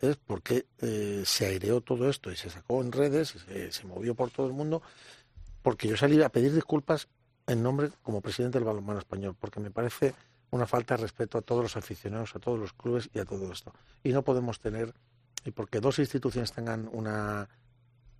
[0.00, 3.86] es por qué eh, se aireó todo esto y se sacó en redes y se,
[3.86, 4.82] movió por todo el mundo.
[5.62, 7.08] Porque yo salí a pedir disculpas
[7.46, 10.14] en nombre como presidente del balonmano español, porque me parece
[10.50, 13.52] una falta de respeto a todos los aficionados, a todos los clubes y a todo
[13.52, 13.72] esto.
[14.02, 14.94] Y no podemos tener,
[15.44, 17.48] y porque dos instituciones tengan una,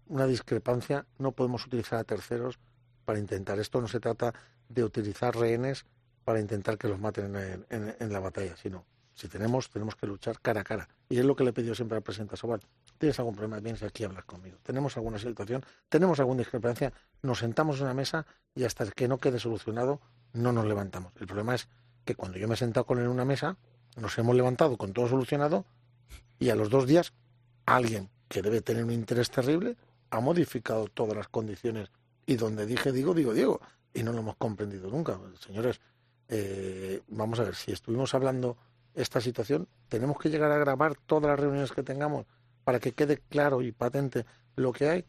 [0.08, 2.58] una discrepancia, no podemos utilizar a terceros
[3.04, 3.58] para intentar.
[3.58, 4.34] Esto no se trata
[4.68, 5.84] de utilizar rehenes
[6.24, 7.34] para intentar que los maten
[7.70, 8.84] en, la batalla, sino
[9.14, 10.88] si tenemos, tenemos que luchar cara a cara.
[11.08, 12.60] Y es lo que le he pedido siempre al presidente Sobal.
[12.98, 13.60] ¿Tienes algún problema?
[13.60, 14.58] Vienes aquí a hablar conmigo.
[14.62, 15.64] ¿Tenemos alguna situación?
[15.88, 16.92] ¿Tenemos alguna discrepancia?
[17.22, 20.00] Nos sentamos en una mesa y hasta que no quede solucionado
[20.32, 21.12] no nos levantamos.
[21.20, 21.68] El problema es
[22.04, 23.56] que cuando yo me he sentado con él en una mesa,
[23.96, 25.64] nos hemos levantado con todo solucionado
[26.38, 27.12] y a los dos días
[27.64, 29.76] alguien que debe tener un interés terrible
[30.10, 31.90] ha modificado todas las condiciones
[32.26, 33.60] y donde dije digo, digo, digo,
[33.94, 35.18] y no lo hemos comprendido nunca.
[35.40, 35.80] Señores,
[36.28, 38.56] eh, vamos a ver, si estuvimos hablando
[38.94, 42.26] esta situación, tenemos que llegar a grabar todas las reuniones que tengamos
[42.64, 44.26] para que quede claro y patente
[44.56, 45.04] lo que hay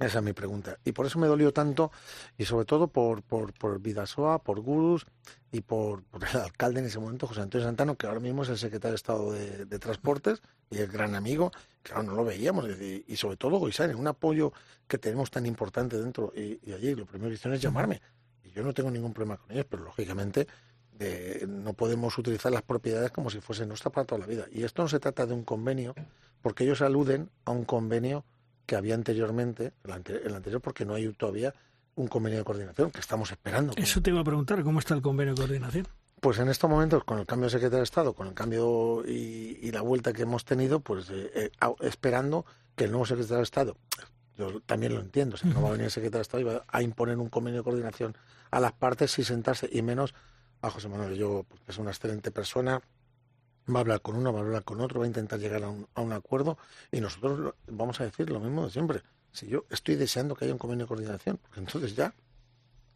[0.00, 0.78] esa es mi pregunta.
[0.84, 1.92] Y por eso me dolió tanto,
[2.38, 5.06] y sobre todo por, por, por Vidasoa, por Gurus
[5.52, 8.56] y por, el alcalde en ese momento, José Antonio Santano, que ahora mismo es el
[8.56, 10.40] secretario de Estado de, Transportes
[10.70, 11.52] y el gran amigo,
[11.90, 12.66] ahora no lo veíamos.
[12.80, 14.52] Y, sobre todo Goisán, un apoyo
[14.88, 16.32] que tenemos tan importante dentro.
[16.34, 18.00] Y, allí lo primero que hicieron es llamarme.
[18.42, 20.46] Y yo no tengo ningún problema con ellos, pero lógicamente
[21.46, 24.46] no podemos utilizar las propiedades como si fuesen nuestra para toda la vida.
[24.50, 25.94] Y esto no se trata de un convenio,
[26.40, 28.24] porque ellos aluden a un convenio
[28.70, 31.52] que había anteriormente, el, anterior, porque no hay todavía
[31.96, 33.72] un convenio de coordinación que estamos esperando.
[33.76, 35.88] Eso te iba a preguntar, ¿cómo está el convenio de coordinación?
[36.20, 39.72] Pues en estos momentos, con el cambio de secretario de Estado, con el cambio y,
[39.72, 41.50] la vuelta que hemos tenido, pues eh, eh,
[41.80, 42.46] esperando
[42.76, 43.76] que el nuevo secretario de Estado,
[44.38, 46.64] yo también lo entiendo, si no va a venir el secretario de Estado y va
[46.68, 48.16] a imponer un convenio de coordinación
[48.52, 50.14] a las partes y sentarse, y menos
[50.62, 51.16] a José Manuel.
[51.16, 52.80] Yo, porque es una excelente persona,
[53.72, 56.00] va a hablar con uno, va a hablar con otro, va a intentar llegar a
[56.00, 56.58] un, acuerdo
[56.90, 59.02] y nosotros vamos a decir lo mismo de siempre.
[59.32, 62.14] Si yo estoy deseando que haya un convenio de coordinación, porque entonces ya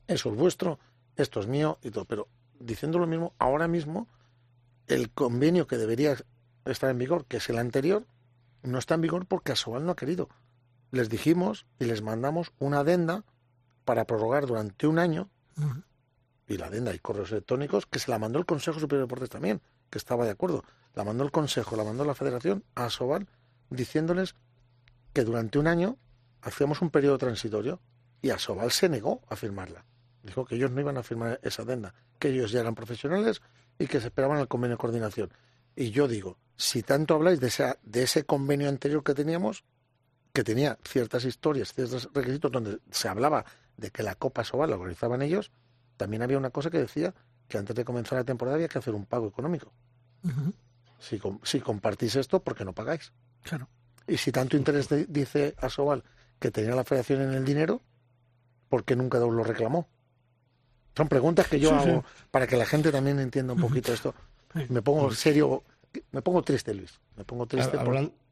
[0.07, 0.79] eso es vuestro,
[1.17, 2.05] esto es mío y todo.
[2.05, 4.09] Pero diciendo lo mismo, ahora mismo
[4.87, 6.17] el convenio que debería
[6.65, 8.07] estar en vigor, que es el anterior,
[8.63, 10.29] no está en vigor porque Asobal no ha querido.
[10.91, 13.25] Les dijimos y les mandamos una adenda
[13.85, 15.29] para prorrogar durante un año,
[16.49, 19.31] y la adenda y correos electrónicos, que se la mandó el Consejo Superior de Deportes
[19.31, 19.61] también
[19.95, 20.65] que estaba de acuerdo.
[20.97, 23.29] La mandó el Consejo, la mandó la Federación a Sobal
[23.71, 24.35] diciéndoles
[25.13, 25.99] que durante un año
[26.43, 27.81] hacíamos un periodo transitorio
[28.21, 29.85] y Asobal se negó a firmarla.
[30.25, 33.41] Dijo que ellos no iban a firmar esa adenda, que ellos ya eran profesionales
[33.79, 35.33] y que se esperaban el convenio de coordinación.
[35.77, 39.63] Y yo digo, si tanto habláis de, esa, de ese convenio anterior que teníamos,
[40.33, 43.45] que tenía ciertas historias, ciertos requisitos donde se hablaba
[43.77, 45.53] de que la Copa Sobal la organizaban ellos,
[45.97, 47.15] también había una cosa que decía
[47.55, 49.73] que antes de comenzar la temporada había que hacer un pago económico.
[50.99, 53.13] si, si, compartís esto, ¿por qué no pagáis?
[53.45, 53.69] Claro.
[54.09, 56.03] Y si tanto interés dice Asobal
[56.41, 57.81] que tenía la federación en el dinero,
[58.69, 59.87] ¿por qué nunca lo reclamó?
[60.97, 64.17] Son preguntas que yo hago para que la gente también entienda un poquito esto.
[64.69, 65.63] Me pongo serio,
[66.11, 66.99] me pongo triste, Luis.
[67.17, 67.79] Me pongo triste.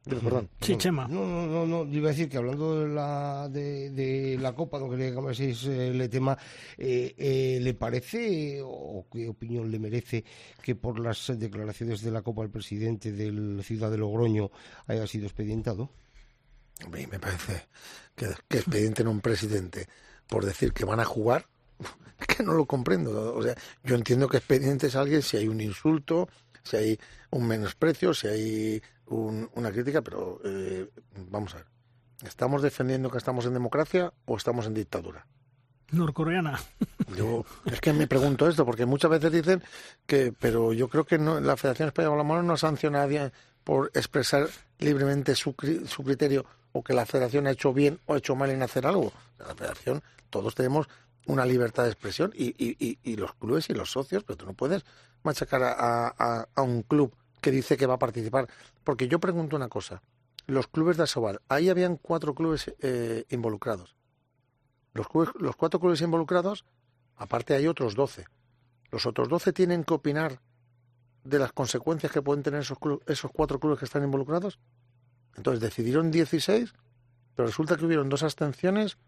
[0.05, 0.51] Perdón.
[0.61, 1.07] Sí, Chema.
[1.07, 4.91] No, no, no, no, iba a decir que hablando de la, de, la Copa, no
[4.91, 6.37] quería que es el tema,
[6.77, 10.25] eh, eh, ¿le parece o qué opinión le merece
[10.61, 14.51] que por las declaraciones de la Copa el presidente del Ciudad de Logroño
[14.89, 15.91] haya sido expedientado?
[16.85, 17.69] A mí me parece
[18.17, 19.87] que, que expedienten a un presidente
[20.27, 21.47] por decir que van a jugar,
[22.19, 23.37] es que no lo comprendo.
[23.37, 26.29] O sea, yo entiendo que expediente es alguien si hay un insulto,
[26.63, 27.01] si hay
[27.31, 30.89] un menosprecio, si hay una crítica, pero eh,
[31.31, 31.67] vamos a ver.
[32.25, 35.27] ¿Estamos defendiendo que estamos en democracia o estamos en dictadura?
[35.91, 36.59] Norcoreana.
[37.17, 39.63] Yo es que me pregunto esto, porque muchas veces dicen
[40.07, 43.33] que, pero yo creo que no, la Federación Española de Balonmano no sanciona a nadie
[43.65, 44.49] por expresar
[44.79, 45.55] libremente su,
[45.87, 48.87] su criterio o que la Federación ha hecho bien o ha hecho mal en hacer
[48.87, 49.13] algo.
[49.39, 50.89] La Federación, todos tenemos
[51.27, 54.55] una libertad de expresión y, y, y, los clubes y los socios, pero tú no
[54.55, 54.85] puedes
[55.23, 56.09] machacar a,
[56.55, 58.49] a, un club que dice que va a participar.
[58.85, 60.03] Porque yo pregunto una cosa,
[60.47, 63.95] los clubes de Asobal, ahí habían cuatro clubes eh, involucrados.
[64.95, 65.07] Los,
[65.39, 66.65] los cuatro clubes involucrados,
[67.17, 68.27] aparte hay otros doce.
[68.91, 70.41] Los otros doce tienen que opinar
[71.25, 74.59] de las consecuencias que pueden tener esos, esos cuatro clubes que están involucrados.
[75.37, 76.75] Entonces decidieron 16,
[77.35, 78.99] pero resulta que hubieron dos abstenciones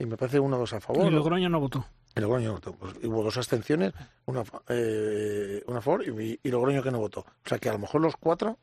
[0.00, 1.06] y me parece uno o dos a favor.
[1.06, 1.84] Y Logroño no votó.
[2.16, 2.72] Y Logroño no votó.
[2.72, 3.92] Pues hubo dos abstenciones,
[4.24, 7.20] una, eh, una a favor y, y, Logroño que no votó.
[7.20, 8.58] O sea que a lo mejor los cuatro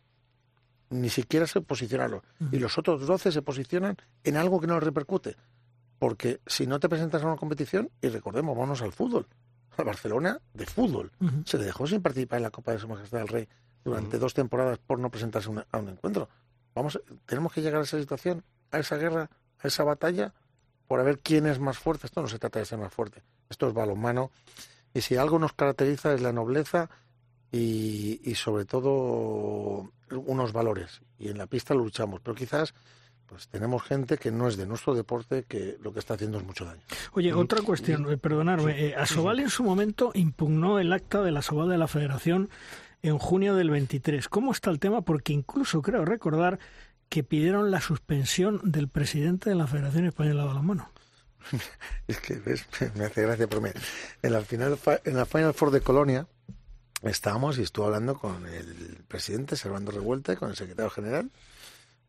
[0.89, 2.21] ni siquiera se posicionaron.
[2.51, 5.35] Y los otros doce se posicionan en algo que no les repercute.
[5.99, 9.27] Porque si no te presentas a una competición, y recordemos, vamos al fútbol.
[9.77, 11.11] Al Barcelona de fútbol.
[11.45, 13.47] Se dejó sin participar en la Copa de Su Majestad del Rey
[13.83, 16.29] durante dos temporadas por no presentarse a un encuentro.
[16.73, 19.29] Vamos, tenemos que llegar a esa situación, a esa guerra,
[19.59, 20.33] a esa batalla
[20.87, 22.07] por a ver quién es más fuerte.
[22.07, 23.23] Esto no se trata de ser más fuerte.
[23.49, 24.31] Esto es balonmano
[24.93, 26.89] Y si algo nos caracteriza es la nobleza
[27.51, 31.01] y, y sobre todo unos valores.
[31.19, 32.73] Y en la pista luchamos, pero quizás
[33.27, 36.45] pues tenemos gente que no es de nuestro deporte que lo que está haciendo es
[36.45, 36.81] mucho daño.
[37.11, 41.39] Oye, otra cuestión, eh, perdonadme, eh, Asobal en su momento impugnó el acta de la
[41.39, 42.49] Asobal de la Federación
[43.01, 44.29] en junio del 23.
[44.29, 45.01] ¿Cómo está el tema?
[45.01, 46.57] Porque incluso creo recordar
[47.09, 50.91] que pidieron la suspensión del presidente de la Federación Española de Balonmano.
[52.07, 52.65] es que ¿ves?
[52.95, 53.69] me hace gracia por mí.
[54.21, 56.27] En la final en la Final Four de Colonia
[57.03, 61.29] estábamos y estuve hablando con el presidente Servando Revuelta y con el secretario general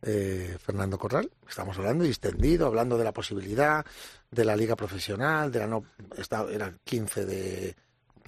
[0.02, 1.30] eh, Fernando Corral.
[1.48, 3.84] Estamos hablando y extendido, hablando de la posibilidad
[4.30, 5.84] de la liga profesional, de la no,
[6.50, 7.76] era 15 de,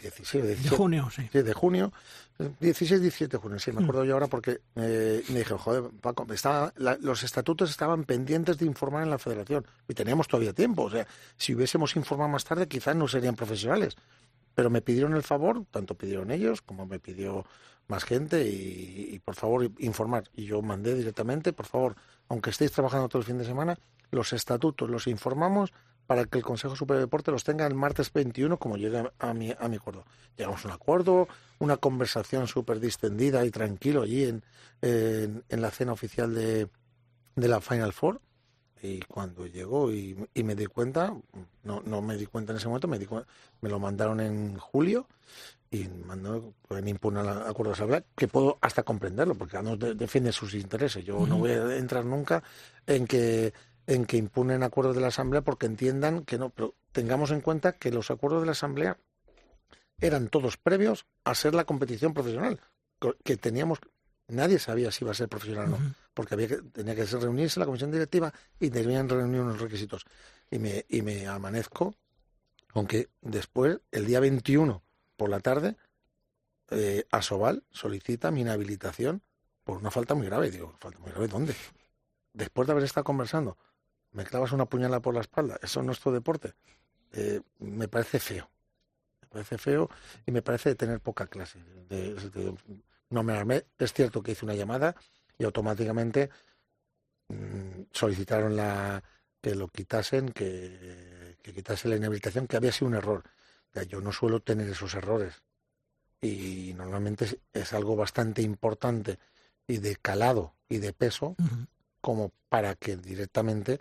[0.01, 1.28] 16, de junio, sí.
[1.32, 1.92] De junio,
[2.38, 6.26] 16, 17 de junio, sí, me acuerdo yo ahora porque eh, me dije, joder, Paco,
[6.32, 10.84] estaba, los estatutos estaban pendientes de informar en la federación y teníamos todavía tiempo.
[10.84, 13.96] O sea, si hubiésemos informado más tarde, quizás no serían profesionales.
[14.55, 17.44] Pero me pidieron el favor, tanto pidieron ellos como me pidió
[17.90, 20.24] más gente y, por favor informar.
[20.34, 21.96] Y yo mandé directamente, por favor,
[22.28, 23.78] aunque estéis trabajando todo el fin de semana,
[24.11, 25.72] los estatutos los informamos
[26.11, 29.32] para que el Consejo Superior de Deporte los tenga el martes 21 como llegue a
[29.32, 30.04] mi, a mi acuerdo.
[30.36, 31.28] Llegamos a un acuerdo,
[31.61, 34.42] una conversación súper distendida y tranquilo allí en,
[34.82, 36.66] en, la cena oficial de,
[37.36, 38.20] de la Final Four.
[38.82, 41.14] Y cuando llegó y, y, me di cuenta,
[41.62, 43.06] no, no me di cuenta en ese momento, me, di,
[43.61, 45.06] me lo mandaron en julio
[45.70, 50.32] y mandó, pueden impugnar el acuerdo de asamblea, que puedo hasta comprenderlo, porque uno defiende
[50.32, 51.04] sus intereses.
[51.04, 52.42] Yo no voy a entrar nunca
[52.84, 53.52] en que
[53.91, 57.72] en que impugnen acuerdos de la asamblea porque entiendan que no, pero tengamos en cuenta
[57.72, 58.99] que los acuerdos de la asamblea
[60.01, 62.61] eran todos previos a ser la competición profesional,
[63.24, 63.80] que teníamos
[64.28, 67.59] nadie sabía si iba a ser profesional o no, porque había que, tenía que reunirse
[67.59, 70.07] la comisión directiva y debían reunir unos requisitos.
[70.53, 71.97] Y me, y me amanezco,
[72.74, 74.82] aunque después, el día 21
[75.16, 75.76] por la tarde,
[76.70, 79.22] eh, Asobal solicita mi inhabilitación
[79.64, 80.53] por una falta muy grave.
[80.53, 81.57] Digo, ¿falta muy grave dónde?
[82.32, 83.59] Después de haber estado conversando,
[84.12, 85.58] me clavas una puñalada por la espalda.
[85.62, 86.54] Eso es nuestro deporte.
[87.12, 88.50] Eh, me parece feo.
[89.22, 89.88] Me parece feo
[90.26, 91.58] y me parece tener poca clase.
[93.11, 93.66] no me armé.
[93.78, 94.94] Es cierto que hice una llamada
[95.38, 96.30] y automáticamente
[97.28, 99.02] mm, solicitaron la,
[99.40, 103.24] que lo quitasen, que, que quitase la inhabilitación, que había sido un error
[103.88, 105.42] yo no suelo tener esos errores
[106.20, 109.18] y normalmente es, algo bastante importante
[109.66, 111.36] y de calado y de peso
[112.00, 113.80] como para que directamente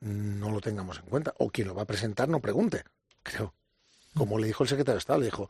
[0.00, 2.84] no lo tengamos en cuenta o quien lo va a presentar no pregunte,
[3.22, 3.54] creo.
[4.14, 5.48] Como le dijo el secretario de Estado, le dijo,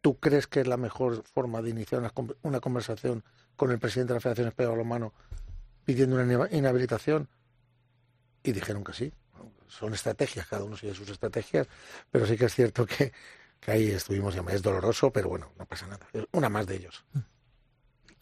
[0.00, 2.00] ¿tú crees que es la mejor forma de iniciar
[2.42, 3.24] una, conversación
[3.56, 5.12] con el presidente de la Federación Española de Balonmano
[5.84, 7.28] pidiendo una inhabilitación?
[8.42, 9.12] Y dijeron que sí
[9.68, 11.68] son estrategias, cada uno sigue sus estrategias,
[12.10, 13.12] pero sí que es cierto que,
[13.66, 16.06] ahí estuvimos, es doloroso, pero bueno, no pasa nada.
[16.32, 17.04] una más de ellos.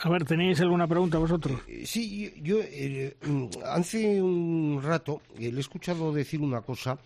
[0.05, 1.63] A ver, ¿tenéis alguna pregunta vosotros?
[1.67, 3.17] Eh, sí, yo eh,
[3.65, 6.99] hace un rato le he escuchado decir una cosa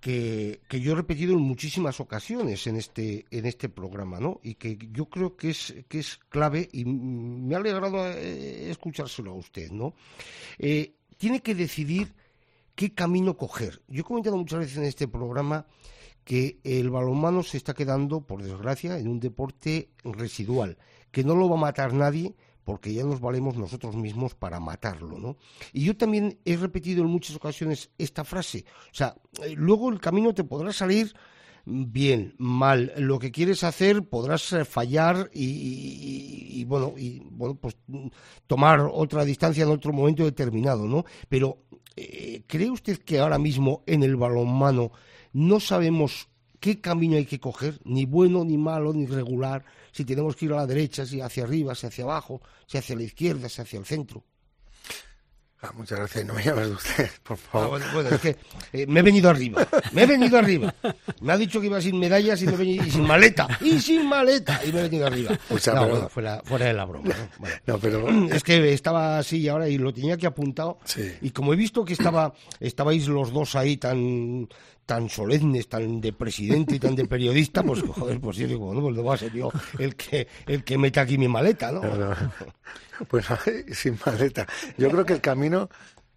[0.00, 4.40] que, que, yo he repetido en muchísimas ocasiones en este, en este programa, ¿no?
[4.42, 9.32] Y que yo creo que es, que es clave y me ha alegrado eh, escuchárselo
[9.32, 9.92] a usted, ¿no?
[11.18, 12.14] tiene que decidir
[12.74, 13.82] qué camino coger.
[13.86, 15.66] Yo he comentado muchas veces en este programa
[16.24, 20.78] que el balonmano se está quedando, por desgracia, en un deporte residual,
[21.10, 22.34] que no lo va a matar nadie
[22.64, 25.36] porque ya nos valemos nosotros mismos para matarlo, ¿no?
[25.72, 30.00] Y yo también he repetido en muchas ocasiones esta frase, o sea, eh, luego el
[30.00, 31.14] camino te podrá salir
[31.64, 37.76] bien, mal, lo que quieres hacer podrás eh, fallar y, bueno, y bueno, pues
[38.46, 41.04] tomar otra distancia en otro momento determinado, ¿no?
[41.28, 41.58] Pero
[41.96, 44.92] eh, ¿cree usted que ahora mismo en el balonmano
[45.32, 46.28] no sabemos
[46.60, 50.52] qué camino hay que coger, ni bueno, ni malo, ni regular, si tenemos que ir
[50.52, 53.78] a la derecha, si hacia arriba, si hacia abajo, si hacia la izquierda, si hacia
[53.78, 54.24] el centro?
[55.62, 56.24] Ah, muchas gracias.
[56.24, 57.82] No me llames de usted, por ah, favor.
[57.92, 58.36] bueno, es que
[58.72, 59.66] eh, me he venido arriba.
[59.92, 60.74] Me he venido arriba.
[61.20, 63.46] Me ha dicho que iba sin medallas y, me venido, y sin maleta.
[63.60, 64.58] Y sin maleta.
[64.64, 65.38] Y me he venido arriba.
[65.50, 67.14] no, fuera, de la broma.
[67.66, 67.78] ¿no?
[67.80, 68.08] pero...
[68.32, 70.78] Es que estaba así ahora y lo tenía que apuntado.
[71.20, 74.48] Y como he visto que estaba estabais los dos ahí tan
[74.90, 78.80] tan solemnes, tan de presidente y tan de periodista, pues joder, pues yo digo, bueno,
[78.80, 81.80] pues no va a ser yo el que, el que meta aquí mi maleta, ¿no?
[83.06, 83.24] Pues
[83.72, 84.48] sin maleta.
[84.76, 85.68] Yo creo que el camino...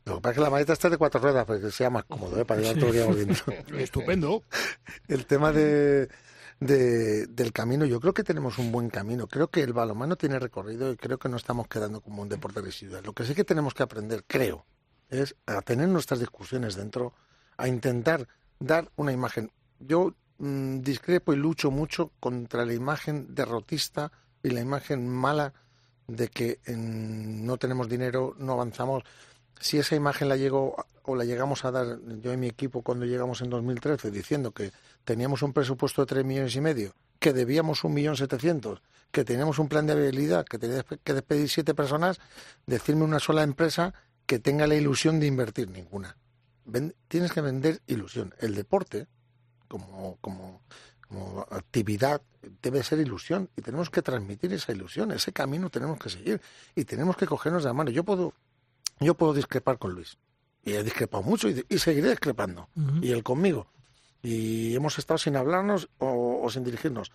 [0.05, 2.41] Lo que pasa es que la maleta está de cuatro ruedas, porque sea más cómodo,
[2.41, 2.45] ¿eh?
[2.45, 3.35] para llevar todo el día volviendo.
[3.77, 4.43] Estupendo.
[5.07, 6.09] El tema de,
[6.59, 9.27] de, del camino, yo creo que tenemos un buen camino.
[9.27, 12.59] Creo que el balonmano tiene recorrido y creo que no estamos quedando como un deporte
[12.59, 13.03] residual.
[13.03, 14.65] Lo que sí que tenemos que aprender, creo,
[15.09, 17.13] es a tener nuestras discusiones dentro,
[17.55, 18.27] a intentar
[18.59, 19.51] dar una imagen.
[19.79, 25.53] Yo mm, discrepo y lucho mucho contra la imagen derrotista y la imagen mala
[26.07, 29.03] de que no tenemos dinero, no avanzamos.
[29.59, 33.05] Si esa imagen la llego o la llegamos a dar yo y mi equipo cuando
[33.05, 34.71] llegamos en 2013 diciendo que
[35.03, 38.81] teníamos un presupuesto de tres millones y medio, que debíamos un millón setecientos,
[39.11, 42.19] que teníamos un plan de habilidad, que tenías que despedir siete personas,
[42.65, 43.93] decirme una sola empresa
[44.25, 46.17] que tenga la ilusión de invertir ninguna.
[47.07, 48.33] Tienes que vender ilusión.
[48.39, 49.07] El deporte,
[49.67, 50.61] como, como,
[51.07, 52.21] como actividad,
[52.61, 56.41] debe ser ilusión y tenemos que transmitir esa ilusión, ese camino tenemos que seguir
[56.75, 57.91] y tenemos que cogernos de la mano.
[57.91, 58.33] Yo puedo,
[58.99, 60.17] yo puedo discrepar con Luis
[60.63, 62.69] y he discrepado mucho y, seguiré discrepando
[63.01, 63.67] y él conmigo
[64.21, 67.11] y hemos estado sin hablarnos o, sin dirigirnos,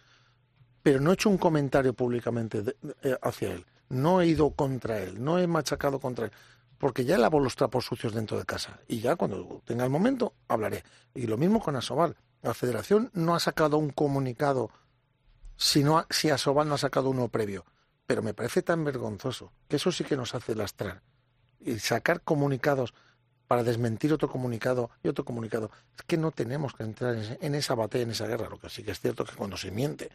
[0.83, 2.63] pero no he hecho un comentario públicamente
[3.03, 6.33] eh, hacia él, no he ido contra él, no he machacado contra él
[6.79, 10.35] porque ya lavo los trapos sucios dentro de casa y ya cuando tenga el momento
[10.47, 10.85] hablaré.
[11.15, 12.17] Y lo mismo con Asobal.
[12.41, 14.71] La federación no ha sacado un comunicado
[15.57, 17.65] si, no, si Asobal no ha sacado uno previo.
[18.07, 21.03] Pero me parece tan vergonzoso que eso sí que nos hace lastrar.
[21.61, 22.95] Y sacar comunicados
[23.49, 25.71] para desmentir otro comunicado y otro comunicado.
[25.97, 28.49] Es que no tenemos que entrar en esa batalla, en esa guerra.
[28.49, 30.11] Lo que sí que es cierto que cuando se miente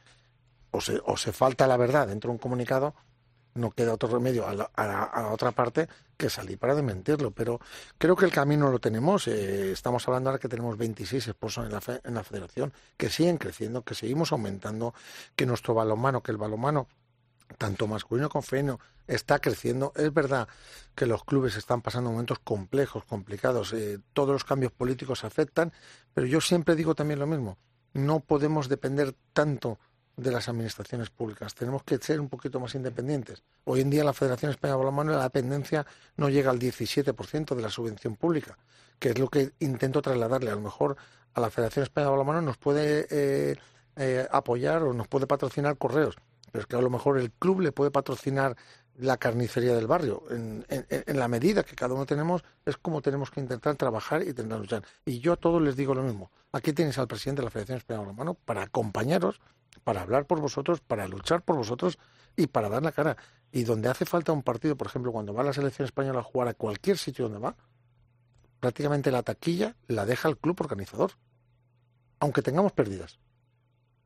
[0.71, 2.95] o se, o se falta la verdad dentro de un comunicado,
[3.55, 5.87] no queda otro remedio a la, otra parte
[6.17, 7.31] que salir para desmentirlo.
[7.31, 7.59] Pero
[7.97, 9.27] creo que el camino lo tenemos.
[9.27, 13.37] Eh, estamos hablando ahora que tenemos 26 esposos en la, en la federación, que siguen
[13.37, 14.93] creciendo, que seguimos aumentando,
[15.35, 16.87] que nuestro balonmano, que el balonmano,
[17.57, 19.93] tanto masculino como femenino, está creciendo.
[19.95, 20.47] Es verdad
[20.95, 23.73] que los clubes están pasando momentos complejos, complicados.
[23.73, 25.73] Eh, todos los cambios políticos afectan,
[26.13, 27.57] pero yo siempre digo también lo mismo.
[27.93, 29.79] No podemos depender tanto
[30.15, 31.55] de las administraciones públicas.
[31.55, 33.43] Tenemos que ser un poquito más independientes.
[33.65, 35.85] Hoy en día la Federación Española de Balonmano la dependencia
[36.17, 38.57] no llega al 17% de la subvención pública,
[38.99, 40.51] que es lo que intento trasladarle.
[40.51, 40.97] A lo mejor
[41.33, 43.55] a la Federación Española de Balonmano nos puede eh,
[43.95, 46.15] eh, apoyar o nos puede patrocinar correos,
[46.51, 48.55] pero es que a lo mejor el club le puede patrocinar
[48.97, 50.23] la carnicería del barrio.
[50.29, 50.63] En,
[51.07, 54.83] la medida que cada uno tenemos, es como tenemos que intentar trabajar y intentar luchar.
[55.05, 56.29] Y yo a todos les digo lo mismo.
[56.51, 59.41] Aquí tienes al presidente de la Federación Española de Balonmano para acompañaros
[59.83, 61.99] para hablar por vosotros, para luchar por vosotros
[62.35, 63.17] y para dar la cara.
[63.51, 66.47] Y donde hace falta un partido, por ejemplo, cuando va la selección española a jugar
[66.47, 67.55] a cualquier sitio donde va,
[68.59, 71.11] prácticamente la taquilla la deja el club organizador,
[72.19, 73.19] aunque tengamos pérdidas.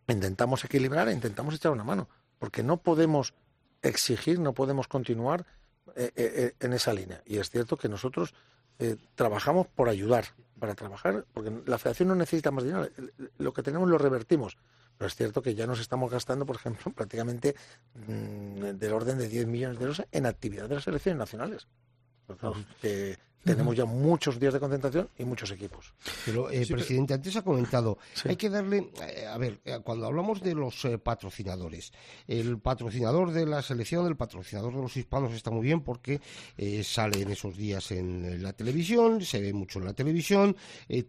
[0.07, 2.09] Intentamos equilibrar e intentamos echar una mano,
[2.39, 3.33] porque no podemos
[3.81, 5.45] exigir, no podemos continuar
[5.95, 7.21] eh, eh, eh, en esa línea.
[7.25, 8.33] Y es cierto que nosotros
[9.15, 10.25] trabajamos por ayudar,
[10.59, 12.87] para trabajar, porque la federación no necesita más dinero,
[13.39, 14.55] lo que tenemos lo revertimos.
[14.97, 17.55] Pero es cierto que ya nos estamos gastando, por ejemplo, prácticamente
[18.07, 21.67] mm, del orden de 10 millones de euros en actividad de las elecciones nacionales.
[23.47, 25.93] Tenemos ya muchos días de concentración y muchos equipos.
[26.25, 30.41] Pero, eh, presidente, antes ha comentado, hay que darle, eh, a ver, eh, cuando hablamos
[30.41, 31.93] de los patrocinadores,
[32.27, 36.19] el patrocinador de la selección, el patrocinador de los hispanos está muy bien porque
[36.83, 40.55] sale en esos días en la televisión, se ve mucho en la televisión,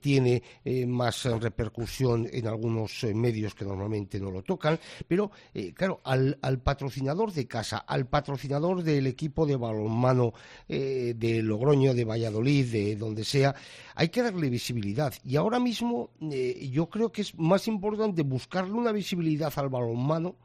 [0.00, 0.42] tiene
[0.86, 5.30] más repercusión en algunos medios que normalmente no lo tocan, pero
[5.74, 10.32] claro, al, al, patrocinador de casa, al patrocinador del equipo de balonmano
[10.68, 13.54] de Logroño, de Valladolid, de donde sea,
[13.94, 15.12] hay que darle visibilidad.
[15.24, 20.36] Y ahora mismo eh, yo creo que es más importante buscarle una visibilidad al balonmano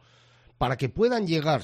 [0.57, 1.61] para que puedan llegar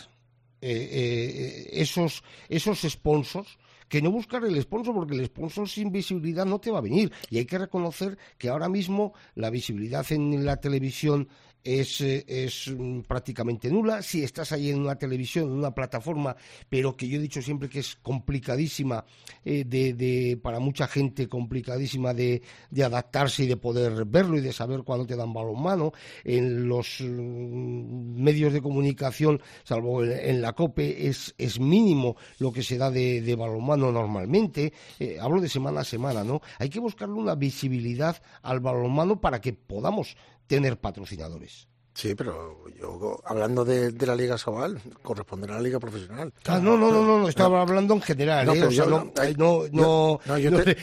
[0.61, 3.57] eh, eh, esos, esos sponsors
[3.87, 7.11] que no buscar el sponsor, porque el sponsor sin visibilidad no te va a venir.
[7.29, 11.27] Y hay que reconocer que ahora mismo la visibilidad en la televisión
[11.63, 14.01] es, es mm, prácticamente nula.
[14.01, 16.35] Si estás ahí en una televisión, en una plataforma,
[16.69, 19.05] pero que yo he dicho siempre que es complicadísima,
[19.43, 24.41] eh, de, de, para mucha gente complicadísima de, de, adaptarse y de poder verlo y
[24.41, 25.91] de saber cuándo te dan balonmano.
[26.23, 32.63] En los mm, medios de comunicación, salvo en, la COPE, es, es, mínimo lo que
[32.63, 34.73] se da de, de balonmano normalmente.
[34.99, 36.41] Eh, hablo de semana a semana, ¿no?
[36.57, 40.15] Hay que buscarle una visibilidad al balonmano para que podamos
[40.49, 41.69] tener patrocinadores.
[41.93, 46.33] Sí, pero yo hablando de, la Liga Sobal, corresponderá a la Liga Profesional.
[46.45, 48.45] Ah, no, no, no, no, estaba hablando en general.
[48.45, 49.35] No, ¿eh?
[49.37, 50.19] no, no,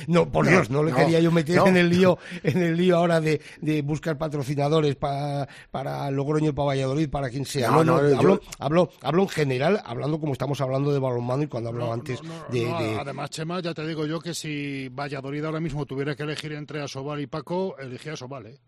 [0.08, 3.20] no, por Dios, no le quería yo meter en el lío, en el lío ahora
[3.20, 7.70] de, de buscar patrocinadores para, para Logroño y para Valladolid, para quien sea.
[7.70, 11.70] No, no, hablo, hablo, hablo, en general, hablando como estamos hablando de balonmano y cuando
[11.70, 12.68] hablaba antes de,
[13.00, 16.82] Además, Chema, ya te digo yo que si Valladolid ahora mismo tuviera que elegir entre
[16.82, 18.58] Asobal y Paco, elegía Asobal, ¿eh?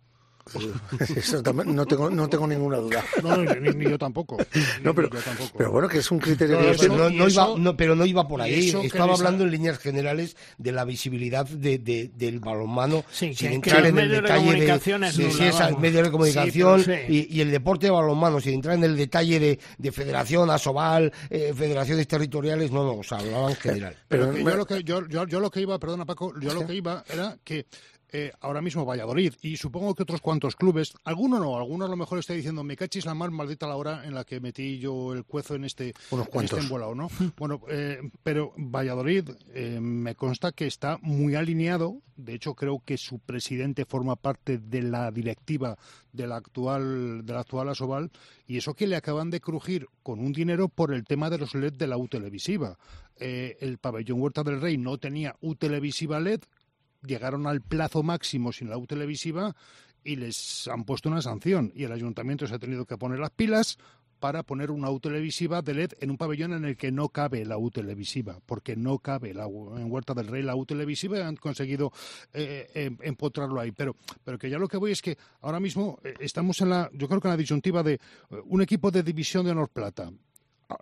[1.17, 3.05] Eso no, tengo, no tengo ninguna duda.
[3.23, 4.39] No, ni, yo tampoco.
[4.83, 5.11] no, pero,
[5.57, 6.59] pero bueno, que es un criterio...
[6.89, 8.75] No, no, iba, pero no iba por ahí.
[8.83, 14.11] Estaba hablando en líneas generales de la visibilidad de, del balonmano sin entrar en el
[14.11, 18.77] detalle de, si es el medio de comunicación y, el deporte de balonmano, sin entrar
[18.77, 23.51] en el detalle de, de federación, asobal, eh, federaciones territoriales, no, no, o sea, hablaban
[23.51, 23.97] en general.
[24.09, 26.75] Pero, yo, lo que, yo, yo, yo, lo que iba, perdona Paco, yo lo que
[26.75, 27.67] iba era que
[28.11, 31.97] eh, ahora mismo Valladolid y supongo que otros cuantos clubes, alguno no, alguno a lo
[31.97, 35.13] mejor está diciendo me cachis la más maldita la hora en la que metí yo
[35.13, 37.11] el cuezo en este, en este embolado, ¿no?
[37.37, 42.97] bueno, eh, pero Valladolid eh, me consta que está muy alineado, de hecho creo que
[42.97, 45.77] su presidente forma parte de la directiva
[46.11, 48.11] de la actual de la actual Asobal
[48.47, 51.55] y eso que le acaban de crujir con un dinero por el tema de los
[51.55, 52.79] LED de la U televisiva.
[53.19, 56.41] el pabellón Huerta del Rey no tenía U televisiva LED,
[57.03, 59.55] llegaron al plazo máximo sin la U televisiva
[60.05, 61.73] y les han puesto una sanción.
[61.75, 63.79] Y el ayuntamiento se ha tenido que poner las pilas
[64.19, 67.45] para poner una U televisiva de LED en un pabellón en el que no cabe
[67.45, 71.23] la U televisiva, porque no cabe la en Huerta del Rey la U televisiva y
[71.23, 71.93] han conseguido
[72.33, 73.73] eh, em, empotrarlo ahí.
[73.73, 76.91] Pero, pero que ya lo que voy es que ahora mismo eh, estamos en la,
[76.93, 77.99] yo creo que en la disyuntiva de eh,
[78.47, 80.11] un equipo de división de honor plata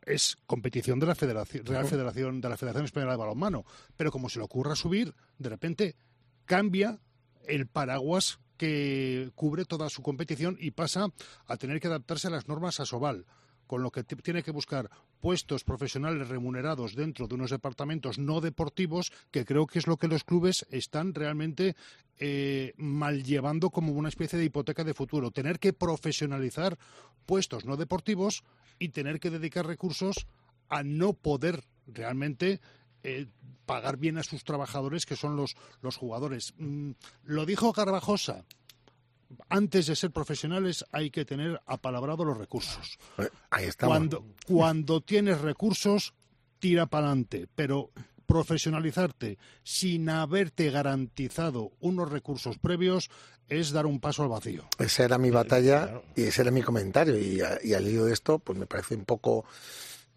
[0.04, 3.64] es competición de la Federación, Real Federación de la Federación Española de Balonmano,
[3.96, 5.96] pero como se le ocurra subir, de repente
[6.44, 6.98] cambia
[7.46, 11.08] el paraguas que cubre toda su competición y pasa
[11.46, 13.26] a tener que adaptarse a las normas ASOBAL
[13.66, 14.90] con lo que tiene que buscar
[15.20, 20.08] puestos profesionales remunerados dentro de unos departamentos no deportivos, que creo que es lo que
[20.08, 21.76] los clubes están realmente
[22.18, 25.30] eh, mal llevando como una especie de hipoteca de futuro.
[25.30, 26.78] Tener que profesionalizar
[27.26, 28.42] puestos no deportivos
[28.78, 30.26] y tener que dedicar recursos
[30.68, 32.60] a no poder realmente
[33.02, 33.26] eh,
[33.66, 36.54] pagar bien a sus trabajadores, que son los, los jugadores.
[36.58, 36.92] Mm,
[37.24, 38.44] lo dijo Garbajosa.
[39.48, 42.98] Antes de ser profesionales hay que tener apalabrado los recursos.
[43.50, 46.14] Ahí Cuando, cuando tienes recursos,
[46.58, 47.48] tira para adelante.
[47.54, 47.90] Pero
[48.26, 53.08] profesionalizarte sin haberte garantizado unos recursos previos
[53.48, 54.64] es dar un paso al vacío.
[54.78, 57.18] Esa era mi batalla y ese era mi comentario.
[57.18, 59.44] Y, y al hilo de esto, pues me parece un poco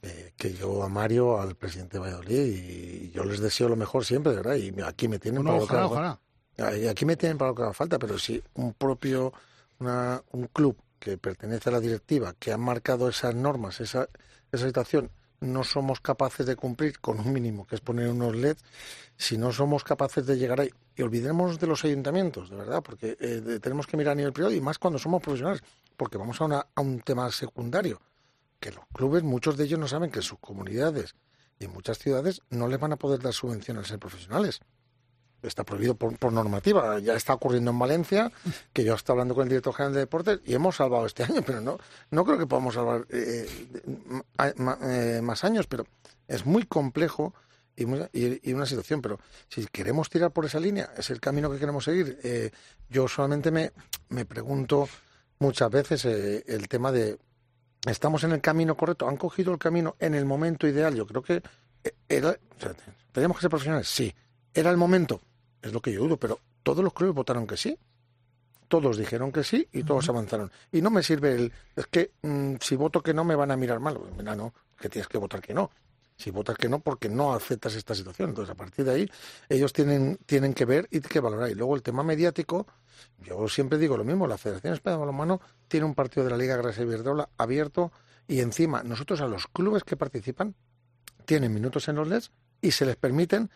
[0.01, 4.05] eh, que yo a Mario, al presidente de Valladolid, y yo les deseo lo mejor
[4.05, 4.55] siempre, ¿verdad?
[4.55, 6.19] Y aquí me tienen para lo que
[6.59, 9.33] Aquí me tienen para lo que haga falta, pero si un propio,
[9.79, 14.09] una, un club que pertenece a la directiva, que ha marcado esas normas, esa,
[14.51, 15.09] esa situación,
[15.41, 18.63] no somos capaces de cumplir con un mínimo, que es poner unos LEDs,
[19.17, 20.69] si no somos capaces de llegar ahí.
[20.95, 24.53] Y olvidemos de los ayuntamientos, de verdad, porque eh, tenemos que mirar a nivel privado
[24.53, 25.63] y más cuando somos profesionales,
[25.95, 28.01] porque vamos a, una, a un tema secundario
[28.59, 31.15] que los clubes, muchos de ellos no saben que en sus comunidades
[31.59, 34.59] y en muchas ciudades no les van a poder dar subvenciones a ser profesionales.
[35.41, 36.99] Está prohibido por, normativa.
[36.99, 38.31] Ya está ocurriendo en Valencia,
[38.73, 41.41] que yo estoy hablando con el director general de deportes y hemos salvado este año,
[41.45, 41.77] pero no,
[42.11, 43.47] no creo que podamos salvar eh,
[44.37, 45.85] eh, más años, pero
[46.27, 47.33] es muy complejo
[47.75, 49.01] y, una situación.
[49.01, 52.19] Pero si queremos tirar por esa línea, es el camino que queremos seguir.
[52.23, 52.51] Eh,
[52.89, 53.71] yo solamente me,
[54.09, 54.89] me pregunto
[55.39, 57.17] muchas veces el tema de
[57.87, 60.95] estamos en el camino correcto, han cogido el camino en el momento ideal.
[60.95, 61.41] Yo creo que
[61.83, 62.37] eh, era,
[63.11, 64.13] teníamos que ser profesionales, sí.
[64.53, 65.21] Era el momento,
[65.61, 67.77] es lo que yo dudo, pero todos los clubes votaron que sí.
[68.67, 70.51] Todos dijeron que sí y todos avanzaron.
[70.71, 73.57] Y no me sirve el, es que mm, si voto que no me van a
[73.57, 73.99] mirar mal.
[74.15, 75.71] Mira, no, que tienes que votar que no.
[76.15, 78.29] Si votas que no, porque no aceptas esta situación.
[78.29, 79.11] Entonces, a partir de ahí,
[79.47, 81.49] ellos tienen, tienen que ver y que valorar.
[81.49, 82.67] Y luego el tema mediático,
[83.21, 86.37] yo siempre digo lo mismo, la Federación Española de Balonmano tiene un partido de la
[86.37, 87.91] Liga Gracia Iberdrola abierto
[88.27, 90.55] y encima nosotros a los clubes que participan
[91.25, 92.31] tienen minutos en los LEDs
[92.61, 93.49] y se les permiten,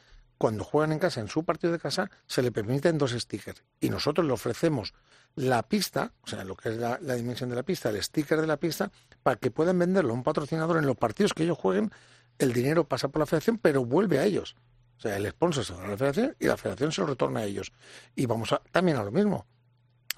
[0.43, 3.63] cuando juegan en casa, en su partido de casa, se les permiten dos stickers.
[3.79, 4.93] Y nosotros le ofrecemos
[5.35, 8.47] la pista, o sea, lo que es la, dimensión de la pista, el sticker de
[8.47, 8.91] la pista,
[9.23, 11.93] para que puedan venderlo a un patrocinador en los partidos que ellos jueguen
[12.39, 14.57] el dinero pasa por la federación, pero vuelve a ellos.
[14.97, 17.39] O sea, el sponsor se va a la federación y la federación se lo retorna
[17.39, 17.71] a ellos.
[18.13, 19.47] Y vamos a, también a lo mismo.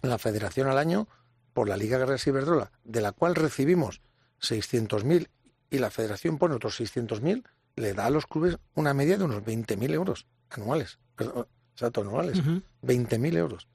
[0.02, 1.08] La federación al año,
[1.54, 4.02] por la Liga Guerrera Ciberdrola, de la cual recibimos
[4.42, 5.30] 600.000
[5.70, 7.44] y la federación pone otros 600.000,
[7.76, 11.00] le da a los clubes una media de unos 20.000 euros anuales.
[11.16, 12.42] Perdón, exacto, anuales.
[12.84, 13.68] 20.000 euros.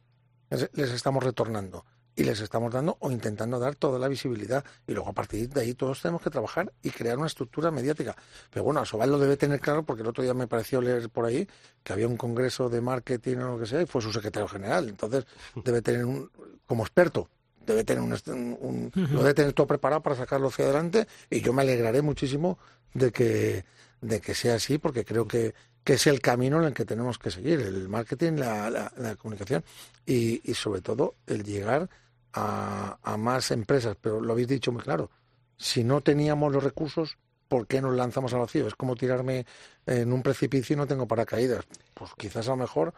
[0.51, 1.85] Les estamos retornando
[2.17, 5.61] y les estamos dando o intentando dar toda la visibilidad y luego a partir de
[5.61, 8.17] ahí todos tenemos que trabajar y crear una estructura mediática.
[8.51, 11.25] Pero bueno, Asobal lo debe tener claro porque el otro día me pareció leer por
[11.25, 11.49] ahí
[11.83, 14.89] que había un congreso de marketing o lo que sea y fue su secretario general.
[14.89, 15.25] Entonces
[15.65, 16.31] debe tener un,
[16.67, 17.29] como experto,
[17.65, 21.63] debe tener un, lo debe tener todo preparado para sacarlo hacia adelante y yo me
[21.63, 22.59] alegraré muchísimo
[22.93, 23.65] de que
[24.01, 25.55] de que sea así, porque creo que,
[25.85, 29.65] que es el camino en el que tenemos que seguir, el marketing, la, la, comunicación
[30.07, 31.89] y, y, sobre todo el llegar
[32.33, 33.97] a, a más empresas.
[34.01, 35.11] Pero lo habéis dicho muy claro,
[35.57, 37.19] si no teníamos los recursos,
[37.51, 38.69] ¿por qué nos lanzamos al vacío?
[38.69, 39.45] Es como tirarme
[39.85, 41.67] en un precipicio y no tengo paracaídas.
[41.93, 42.95] Pues quizás a lo mejor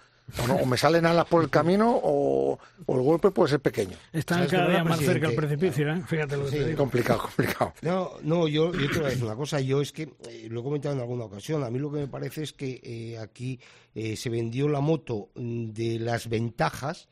[0.62, 3.96] o, me salen alas por el camino o, el golpe puede ser pequeño.
[4.12, 6.02] Está cada día más cerca el precipicio, ¿eh?
[6.06, 6.78] Fíjate lo que te digo.
[6.78, 7.72] Complicado, complicado.
[7.80, 9.58] No, no yo, yo te voy a decir una cosa.
[9.60, 12.08] Yo es que, eh, lo he comentado en alguna ocasión, a mí lo que me
[12.08, 13.58] parece es que eh, aquí
[13.94, 17.08] eh, se vendió la moto mm, de las ventajas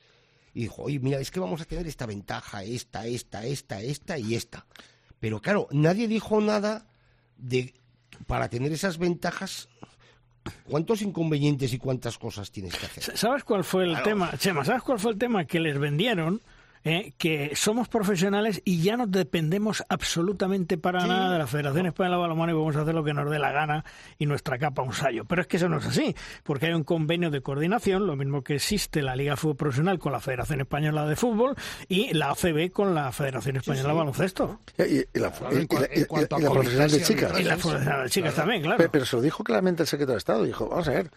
[0.52, 4.18] y dijo, oye, mira, es que vamos a tener esta ventaja, esta, esta, esta, esta
[4.18, 4.66] y esta.
[5.18, 6.89] Pero claro, nadie dijo nada
[7.40, 7.74] de
[8.26, 9.68] para tener esas ventajas
[10.64, 13.16] ¿Cuántos inconvenientes y cuántas cosas tienes que hacer?
[13.16, 14.30] ¿Sabes cuál fue el tema?
[14.38, 15.44] Chema, ¿sabes cuál fue el tema?
[15.44, 16.40] Que les vendieron
[16.85, 17.12] ¿eh?
[17.19, 22.23] que somos profesionales y ya no dependemos absolutamente para nada de la Federación Española de
[22.23, 23.85] Balonmano y vamos a hacer lo que nos dé la gana
[24.19, 25.24] y nuestra capa un sallo.
[25.24, 28.43] Pero es que eso no es así, porque hay un convenio de coordinación, lo mismo
[28.43, 31.55] que existe la Liga Fútbol Profesional con la Federación Española de Fútbol
[31.89, 34.61] y la ACB con la Federación Española de Baloncesto.
[34.78, 37.39] Y, la, profesional de chicas.
[37.39, 38.89] Y la profesional de chicas también, claro.
[38.90, 41.11] Pero, se lo dijo claramente el secretario de Estado, dijo, vamos a ver,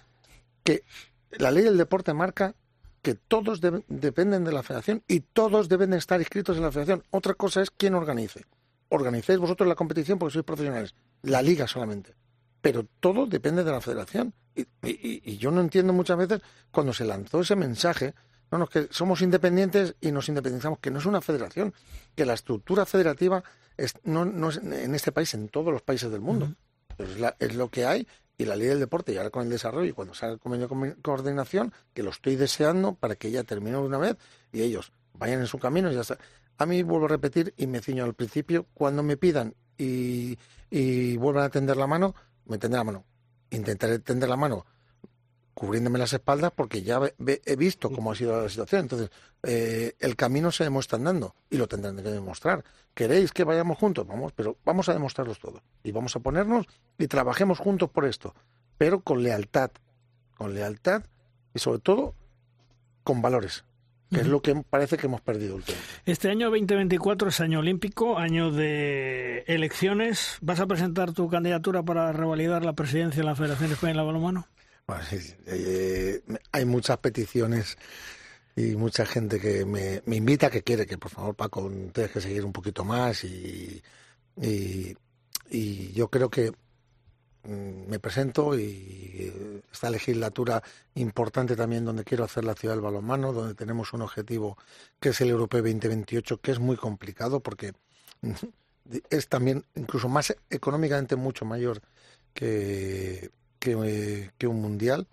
[0.63, 0.83] que
[1.31, 2.55] la ley del deporte marca
[3.03, 7.03] que todos dependen de la federación y todos deben estar inscritos en la federación.
[7.11, 8.45] Otra cosa es quién organice.
[8.87, 12.15] Organicéis vosotros la competición porque sois profesionales, la liga solamente.
[12.61, 14.33] Pero todo depende de la federación.
[14.55, 18.13] Y, yo no entiendo muchas veces cuando se lanzó ese mensaje,
[18.49, 21.73] no, no, que somos independientes y nos independizamos, que no es una federación,
[22.15, 23.43] que la estructura federativa
[23.75, 26.55] es, no, no es en este país, en todos los países del mundo.
[27.39, 28.07] es lo que hay
[28.43, 30.67] y la ley del deporte y ahora con el desarrollo y cuando salga el convenio
[30.67, 34.17] de coordinación, que lo estoy deseando para que ya termine una vez
[34.51, 36.01] y ellos vayan en su camino y ya.
[36.57, 40.37] A mí vuelvo a repetir y me ciño al principio, cuando me pidan y,
[40.69, 42.13] y vuelvan a tender la mano,
[42.45, 43.05] me tendré la mano.
[43.49, 44.65] Intentaré tender la mano
[45.53, 48.81] cubriéndome las espaldas porque ya he visto cómo ha sido la situación.
[48.81, 49.09] Entonces,
[49.43, 52.63] eh, el camino se demuestra andando y lo tendrán que demostrar.
[52.93, 54.07] ¿Queréis que vayamos juntos?
[54.07, 55.61] Vamos, pero vamos a demostrarlos todo.
[55.83, 56.65] Y vamos a ponernos
[56.97, 58.33] y trabajemos juntos por esto,
[58.77, 59.71] pero con lealtad.
[60.37, 61.03] Con lealtad
[61.53, 62.15] y sobre todo
[63.03, 63.63] con valores
[64.13, 65.89] que es lo que parece que hemos perdido últimamente.
[66.05, 70.37] Este año 2024 es año olímpico, año de elecciones.
[70.41, 74.47] ¿Vas a presentar tu candidatura para revalidar la presidencia de la Federación Española de Balonmano?
[74.85, 75.03] Bueno,
[75.45, 77.77] eh, hay muchas peticiones
[78.55, 82.21] y mucha gente que me, me, invita, que quiere que por favor Paco tienes que
[82.21, 83.81] seguir un poquito más y,
[84.41, 84.95] y,
[85.93, 86.51] yo creo que
[87.43, 90.61] mm, me presento y esta legislatura
[90.95, 94.57] importante también donde quiero hacer la ciudad del balonmano, donde tenemos un objetivo
[94.99, 97.73] que es el Europeo 2028, que es muy complicado porque
[99.09, 101.81] es también incluso más económicamente mucho mayor
[102.33, 103.31] que
[103.63, 105.07] que, que un mundial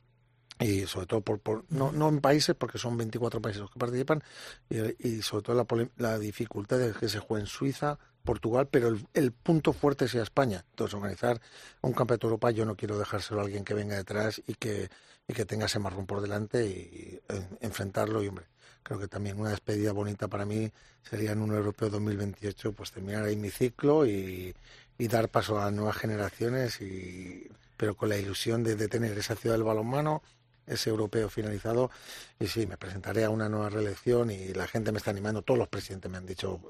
[0.58, 3.78] y sobre todo por, por no, no en países porque son 24 países los que
[3.78, 4.22] participan
[4.68, 9.32] y, sobre todo la, la, dificultad de que se juegue en Suiza, Portugal, pero el,
[9.32, 10.64] punto fuerte sea España.
[10.70, 11.40] Entonces organizar
[11.80, 14.90] un campeonato Europa yo no quiero dejárselo a alguien que venga detrás y que,
[15.28, 17.20] y que tenga ese marrón por delante y,
[17.60, 18.46] enfrentarlo y hombre.
[18.82, 20.72] Creo que también una despedida bonita para mí
[21.02, 24.54] sería en un europeo 2028, pues terminar ahí mi ciclo y,
[24.98, 27.48] y dar paso a nuevas generaciones y
[27.80, 30.22] pero con la ilusión de, tener esa ciudad del balonmano,
[30.66, 31.90] ese europeo finalizado.
[32.38, 35.40] Y sí, me presentaré a una nueva reelección y la gente me está animando.
[35.40, 36.60] Todos los presidentes me han dicho,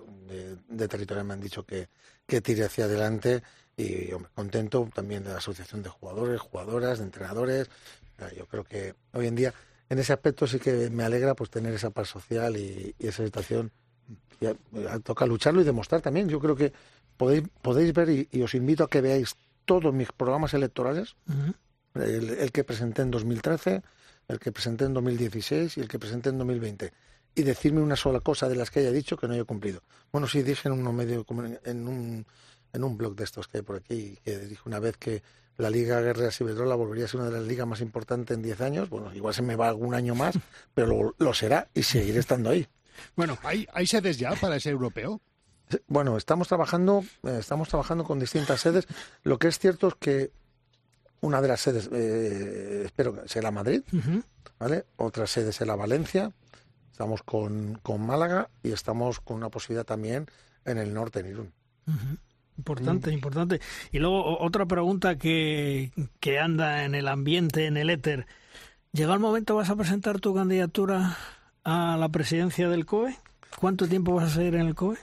[0.68, 1.88] de, territorio me han dicho que,
[2.28, 3.42] que tire hacia adelante.
[3.76, 7.68] Y hombre, contento también de la asociación de jugadores, jugadoras, de entrenadores.
[8.36, 9.52] Yo creo que hoy en día,
[9.88, 13.72] en ese aspecto sí que me alegra pues tener esa paz social y, esa situación.
[14.40, 14.46] Y
[15.02, 16.28] toca lucharlo y demostrar también.
[16.28, 16.72] Yo creo que
[17.16, 19.34] podéis, podéis ver y os invito a que veáis
[19.64, 21.16] todos mis programas electorales,
[21.94, 23.82] el, que presenté en 2013,
[24.28, 26.92] el que presenté en 2016 y el que presenté en 2020,
[27.34, 29.82] y decirme una sola cosa de las que haya dicho que no haya cumplido.
[30.12, 31.24] Bueno, sí, dije en, uno medio,
[31.64, 32.26] en, un,
[32.72, 35.22] en un blog de estos que hay por aquí, que dije una vez que
[35.56, 38.60] la Liga Guerrera Ciberdrola volvería a ser una de las ligas más importantes en 10
[38.62, 38.88] años.
[38.88, 40.34] Bueno, igual se me va algún año más,
[40.74, 42.66] pero lo, será y seguiré estando ahí.
[43.14, 45.20] Bueno, ¿hay, ¿hay sedes ya para ese europeo?
[45.86, 48.86] Bueno, estamos trabajando, eh, estamos trabajando con distintas sedes.
[49.22, 50.30] Lo que es cierto es que
[51.20, 53.82] una de las sedes, eh, espero que será Madrid,
[54.58, 54.86] ¿vale?
[54.96, 56.32] Otra sede será Valencia.
[56.90, 60.26] Estamos con, con, Málaga y estamos con una posibilidad también
[60.64, 61.52] en el norte, en Irún.
[62.58, 63.60] Importante, importante.
[63.90, 68.26] Y luego otra pregunta que, que anda en el ambiente, en el éter.
[68.92, 71.16] ¿Llega el momento, vas a presentar tu candidatura
[71.64, 73.16] a la presidencia del COE?
[73.58, 74.98] ¿Cuánto tiempo vas a seguir en el COE?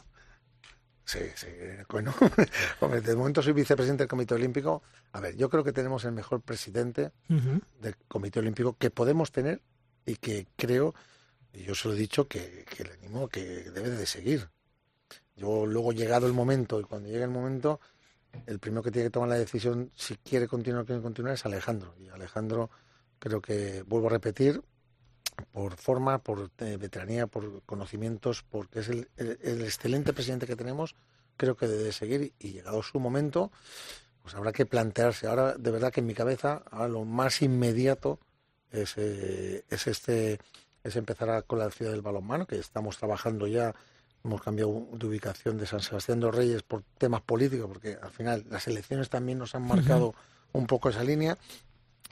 [1.07, 1.47] Sí, sí.
[1.89, 2.13] Bueno,
[3.01, 4.83] de momento soy vicepresidente del Comité Olímpico.
[5.13, 9.61] A ver, yo creo que tenemos el mejor presidente del Comité Olímpico que podemos tener
[10.05, 10.93] y que creo,
[11.53, 14.49] y yo se lo he dicho, que, que le animo que debe de seguir.
[15.37, 17.79] Yo luego llegado el momento, y cuando llegue el momento,
[18.45, 21.45] el primero que tiene que tomar la decisión si quiere continuar o quiere continuar es
[21.45, 21.95] Alejandro.
[21.97, 22.69] Y Alejandro
[23.17, 24.61] creo que, vuelvo a repetir,
[25.51, 30.95] por forma, por eh, veteranía, por conocimientos, porque es el, excelente presidente que tenemos,
[31.35, 33.51] creo que debe seguir y llegado su momento,
[34.21, 35.27] pues habrá que plantearse.
[35.27, 38.19] Ahora, de verdad que en mi cabeza, ahora lo más inmediato
[38.71, 40.39] es, eh, es este
[40.83, 43.75] es empezar con la ciudad del balonmano, que estamos trabajando ya,
[44.23, 48.11] hemos cambiado de ubicación de San Sebastián de los Reyes por temas políticos, porque al
[48.11, 50.15] final las elecciones también nos han marcado
[50.53, 51.37] un poco esa línea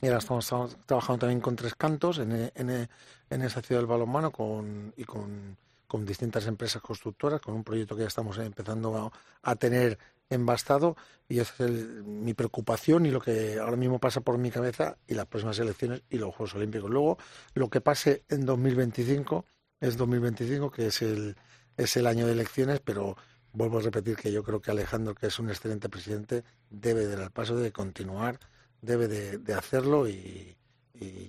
[0.01, 2.89] y ahora estamos, trabajando también con tres cantos en, en,
[3.29, 5.57] en esa ciudad del balonmano con, y con,
[5.87, 9.11] con, distintas empresas constructoras, con un proyecto que ya estamos empezando
[9.41, 9.97] a, tener
[10.29, 10.95] embastado
[11.29, 15.13] y esa es mi preocupación y lo que ahora mismo pasa por mi cabeza y
[15.13, 16.89] las próximas elecciones y los Juegos Olímpicos.
[16.89, 17.17] Luego,
[17.53, 19.45] lo que pase en 2025
[19.79, 21.35] es 2025, que es el,
[21.77, 23.15] es el año de elecciones, pero
[23.53, 27.21] vuelvo a repetir que yo creo que Alejandro, que es un excelente presidente, debe dar
[27.21, 28.39] el paso de continuar
[28.85, 30.55] debe de, hacerlo y,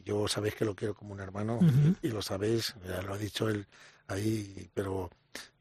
[0.05, 1.59] yo sabéis que lo quiero como un hermano
[2.01, 3.67] y, lo sabéis, ya lo ha dicho él
[4.07, 5.11] ahí, pero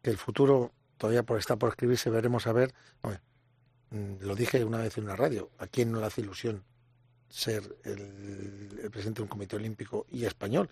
[0.01, 2.73] que el futuro todavía por está por escribirse, veremos a ver.
[3.89, 6.63] Mm, lo dije una vez en una radio, ¿a quién no le hace ilusión
[7.29, 10.69] ser el, presidente de un comité olímpico y español?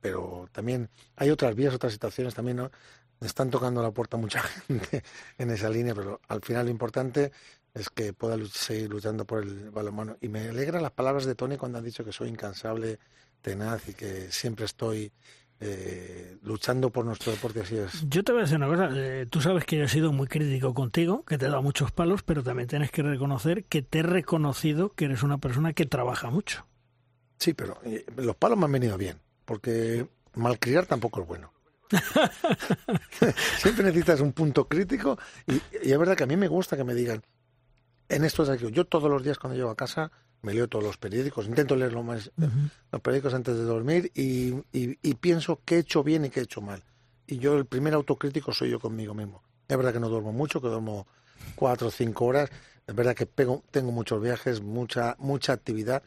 [0.00, 2.70] Pero también hay otras vías, otras situaciones también, ¿no?
[3.20, 5.02] Están tocando la puerta mucha gente
[5.38, 7.32] en esa línea, pero al final lo importante
[7.76, 10.16] es que pueda seguir luchando por el balonmano.
[10.20, 12.98] Y me alegra las palabras de Tony cuando han dicho que soy incansable,
[13.42, 15.12] tenaz y que siempre estoy
[15.60, 17.60] eh, luchando por nuestro deporte.
[17.60, 18.08] Así es.
[18.08, 18.88] Yo te voy a decir una cosa.
[18.94, 21.92] Eh, tú sabes que yo he sido muy crítico contigo, que te he dado muchos
[21.92, 25.84] palos, pero también tienes que reconocer que te he reconocido que eres una persona que
[25.84, 26.66] trabaja mucho.
[27.38, 31.52] Sí, pero eh, los palos me han venido bien, porque malcriar tampoco es bueno.
[33.58, 35.54] Siempre necesitas un punto crítico y,
[35.86, 37.22] y, es verdad que a mí me gusta que me digan,
[38.08, 38.70] en esto es aquí.
[38.70, 40.10] Yo todos los días cuando llego a casa
[40.42, 42.30] me leo todos los periódicos, intento leer lo más,
[42.92, 44.52] los periódicos antes de dormir y,
[45.14, 46.84] pienso qué he hecho bien y qué he hecho mal.
[47.26, 49.42] Y yo el primer autocrítico soy yo conmigo mismo.
[49.66, 51.08] Es verdad que no duermo mucho, que duermo
[51.56, 52.50] cuatro o cinco horas.
[52.86, 56.04] Es verdad que pego, tengo muchos viajes, mucha, mucha actividad.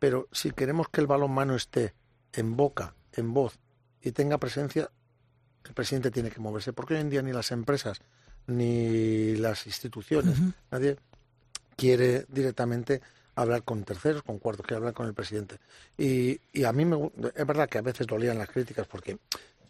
[0.00, 1.94] Pero si queremos que el balón mano esté
[2.32, 3.60] en boca, en voz
[4.02, 4.90] y tenga presencia,
[5.64, 6.72] el presidente tiene que moverse.
[6.72, 8.00] Porque hoy en día ni las empresas
[8.48, 10.36] ni las instituciones,
[10.70, 10.96] nadie
[11.76, 13.00] quiere directamente
[13.34, 15.58] hablar con terceros, con cuartos, quiere hablar con el presidente.
[15.96, 19.18] Y, y a mí me, es verdad que a veces dolían las críticas porque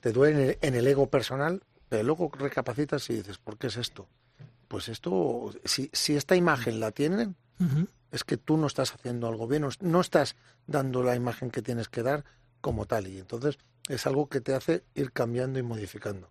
[0.01, 4.07] te duelen en el ego personal, pero luego recapacitas y dices, ¿por qué es esto?
[4.69, 7.37] Pues esto, si, si esta imagen la tienen,
[8.13, 11.89] es que tú no estás haciendo algo bien, no estás dando la imagen que tienes
[11.89, 12.25] que dar
[12.61, 13.07] como tal.
[13.09, 13.59] Y entonces
[13.89, 16.31] es algo que te hace ir cambiando y modificando.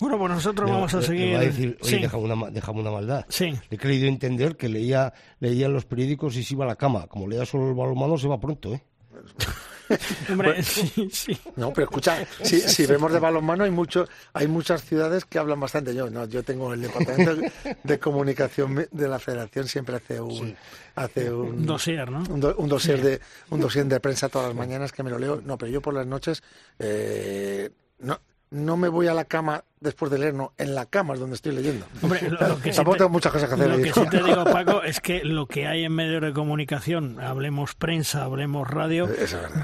[0.00, 1.36] Bueno, pues nosotros vamos a seguir.
[1.36, 3.26] a decir, oye, dejamos, una, una maldad.
[3.28, 3.52] Sí.
[3.70, 7.06] He creído entender que leía, leía los periódicos y se iba a la cama.
[7.06, 8.82] Como lea solo el balonmano, se va pronto, ¿eh?
[10.30, 11.38] Hombre, sí, sí.
[11.56, 15.58] No, pero escucha, si, si, vemos de balonmano hay mucho, hay muchas ciudades que hablan
[15.58, 15.94] bastante.
[15.94, 17.36] Yo, no, yo tengo el departamento
[17.82, 20.54] de comunicación de la Federación siempre hace un,
[20.94, 22.22] hace un dossier, ¿no?
[22.28, 23.20] Un, dossier de
[23.50, 25.42] un dossier de prensa todas las mañanas que me lo leo.
[25.44, 26.42] No, pero yo por las noches
[26.78, 28.20] eh, no,
[28.50, 31.36] no me voy a la cama después de leer, no, en la cama es donde
[31.36, 31.86] estoy leyendo.
[32.02, 33.68] Hombre, lo, que Tampoco tengo muchas cosas que hacer.
[33.68, 37.20] Lo que sí te digo, Paco, es que lo que hay en medios de comunicación,
[37.20, 39.08] hablemos prensa, hablemos radio,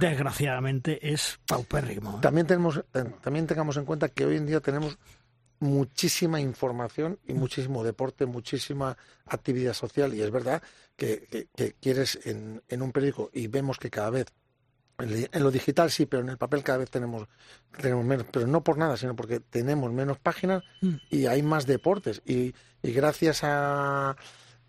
[0.01, 2.17] desgraciadamente es paupérrimo.
[2.17, 2.21] ¿eh?
[2.23, 2.83] También, tenemos,
[3.21, 4.99] también tengamos en cuenta que hoy en día tenemos
[5.59, 8.97] muchísima información y muchísimo deporte, muchísima
[9.27, 10.63] actividad social y es verdad
[10.97, 11.49] que,
[11.81, 14.27] quieres en, en un periódico y vemos que cada vez
[14.99, 17.29] en lo digital sí, pero en el papel cada vez tenemos,
[17.81, 20.95] tenemos menos, pero no por nada, sino porque tenemos menos páginas mm.
[21.11, 22.23] y hay más deportes.
[22.25, 24.17] Y, y gracias a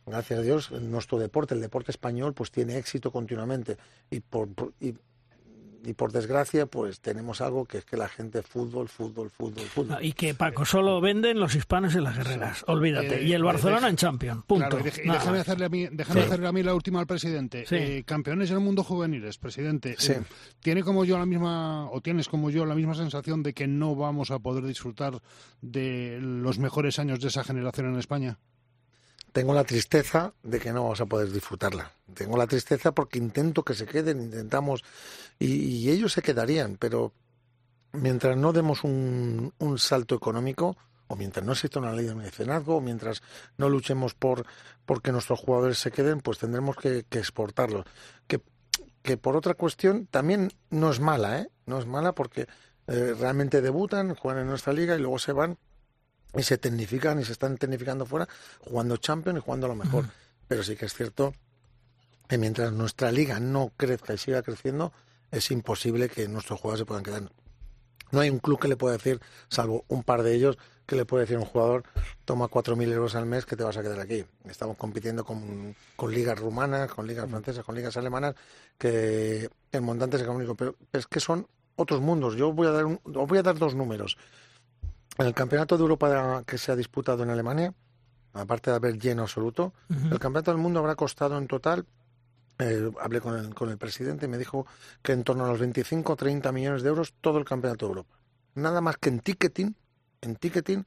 [0.05, 3.77] gracias a Dios, nuestro deporte, el deporte español, pues tiene éxito continuamente.
[4.09, 4.49] Y por,
[4.79, 4.95] y
[5.83, 9.97] y por desgracia, pues tenemos algo que es que la gente fútbol, fútbol, fútbol, fútbol.
[10.03, 13.23] Y que Paco solo venden los hispanos en las guerreras, olvídate.
[13.23, 14.77] y el Barcelona en Champions, punto.
[14.77, 17.65] déjame hacerle a mí, déjame hacerle a mí la última al presidente.
[17.69, 19.95] Eh, campeones en el mundo juveniles, presidente.
[20.07, 20.21] Eh,
[20.61, 23.95] ¿Tiene como yo la misma, o tienes como yo la misma sensación de que no
[23.95, 25.21] vamos a poder disfrutar
[25.61, 28.39] de los mejores años de esa generación en España?
[29.37, 31.91] Tengo la tristeza de que no vamos a poder disfrutarla.
[32.15, 34.83] Tengo la tristeza porque intento que se queden, intentamos,
[35.37, 37.13] y, ellos se quedarían, pero
[37.91, 42.81] mientras no demos un, salto económico, o mientras no exista una ley de mecenazgo, o
[42.81, 43.21] mientras
[43.59, 44.43] no luchemos por
[44.87, 47.85] porque nuestros jugadores se queden, pues tendremos que, exportarlos.
[48.25, 48.41] Que,
[49.03, 51.49] que por otra cuestión también no es mala, ¿eh?
[51.67, 52.47] No es mala porque
[52.87, 55.59] eh, realmente debutan, juegan en nuestra liga y luego se van
[56.35, 58.27] y se tecnifican y se están tecnificando fuera
[58.61, 60.05] jugando Champions y jugando a lo mejor.
[60.47, 61.33] Pero sí que es cierto
[62.27, 64.91] que mientras nuestra liga no crezca y siga creciendo,
[65.31, 67.31] es imposible que nuestros jugadores se puedan quedar.
[68.11, 71.05] No hay un club que le pueda decir, salvo un par de ellos, que le
[71.05, 71.83] puede decir a un jugador,
[72.23, 74.23] toma 4.000 euros al mes que te vas a quedar aquí.
[74.45, 78.35] Estamos compitiendo con, con ligas rumanas, con ligas francesas, con ligas alemanas,
[78.77, 81.45] que el montante es económico, pero es que son
[81.75, 82.35] otros mundos.
[82.35, 84.17] Yo voy a dar, un, os voy a dar dos números.
[85.17, 87.73] En el campeonato de Europa que se ha disputado en Alemania,
[88.33, 91.85] aparte de haber lleno absoluto, el campeonato del mundo habrá costado en total
[92.59, 94.65] eh, hablé con el, con el presidente y me dijo
[95.03, 97.89] que en torno a los 25 o 30 millones de euros todo el campeonato de
[97.91, 98.17] Europa.
[98.55, 99.75] Nada más que en ticketing,
[100.21, 100.83] en ticketing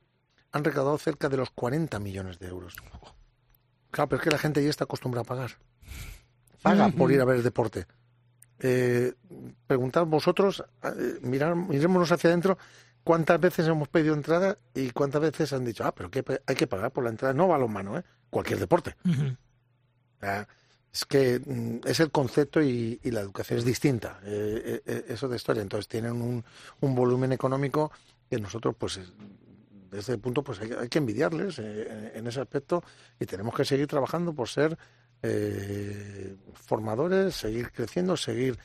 [0.50, 2.74] han recaudado cerca de los 40 millones de euros.
[3.92, 5.52] Claro, pero es que la gente ya está acostumbrada a pagar.
[6.60, 7.86] Paga por ir a ver el deporte.
[8.58, 9.14] Eh,
[9.66, 12.58] preguntad vosotros, eh, mirar, mirémonos hacia adentro,
[13.04, 16.66] cuántas veces hemos pedido entrada y cuántas veces han dicho, ah, pero que hay que
[16.66, 17.34] pagar por la entrada.
[17.34, 18.02] No balonmano, ¿eh?
[18.30, 18.96] cualquier deporte.
[20.92, 24.20] es que mm, es el concepto y, la educación es distinta.
[24.24, 25.62] Eh, eh, eso de historia.
[25.62, 26.44] Entonces tienen un,
[26.80, 27.90] un, volumen económico
[28.28, 29.00] que nosotros, pues,
[29.90, 32.82] desde el punto, pues hay, que envidiarles eh, en ese aspecto
[33.18, 34.76] y tenemos que seguir trabajando por ser
[36.54, 38.58] formadores, seguir creciendo, seguir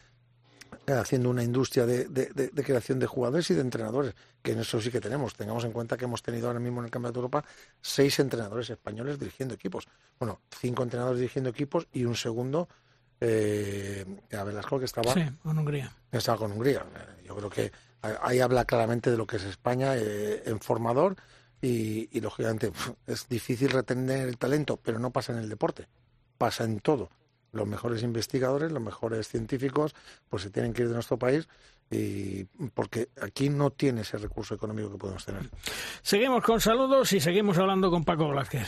[0.94, 4.92] haciendo una industria de, de, creación de jugadores y de entrenadores, que en eso sí
[4.92, 5.36] que tenemos.
[5.36, 7.46] Tengamos en cuenta que hemos tenido ahora mismo en el Campeonato de Europa
[7.82, 9.88] seis entrenadores españoles dirigiendo equipos.
[10.20, 12.70] Bueno, cinco entrenadores dirigiendo equipos y un segundo,
[13.20, 14.06] eh,
[14.38, 15.92] a Velasco, que estaba, sí, con Hungría.
[16.12, 16.86] estaba con Hungría.
[17.24, 17.72] Yo creo que
[18.22, 21.16] ahí habla claramente de lo que es España eh, en formador
[21.62, 22.72] y, y, lógicamente,
[23.08, 25.88] es difícil retener el talento, pero no pasa en el deporte,
[26.38, 27.10] pasa en todo
[27.56, 29.96] los mejores investigadores, los mejores científicos,
[30.30, 31.48] pues se tienen que ir de nuestro país
[31.90, 35.50] y porque aquí no tiene ese recurso económico que podemos tener.
[36.02, 38.68] Seguimos con saludos y seguimos hablando con Paco Blázquez.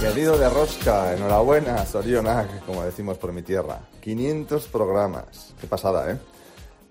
[0.00, 3.80] Querido de Rosca, enhorabuena, Sorionak, como decimos por mi tierra.
[4.02, 5.54] 500 programas.
[5.58, 6.18] Qué pasada, ¿eh?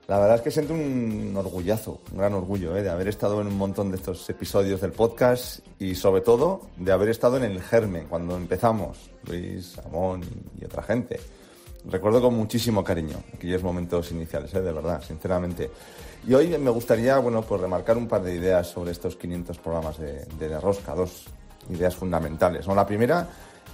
[0.08, 2.84] La verdad es que siento un orgullazo, un gran orgullo ¿eh?
[2.84, 6.92] de haber estado en un montón de estos episodios del podcast y sobre todo de
[6.92, 10.22] haber estado en el germen cuando empezamos, Luis, Amón
[10.60, 11.22] y, otra gente.
[11.86, 14.62] Recuerdo con muchísimo cariño aquellos momentos iniciales, ¿eh?
[14.62, 15.72] de verdad, sinceramente.
[16.28, 19.98] Y hoy me gustaría, bueno, pues remarcar un par de ideas sobre estos 500 programas
[20.00, 21.28] de, de, Rosca, dos
[21.70, 22.68] ideas fundamentales.
[22.68, 22.76] ¿no?
[22.76, 23.30] La primera,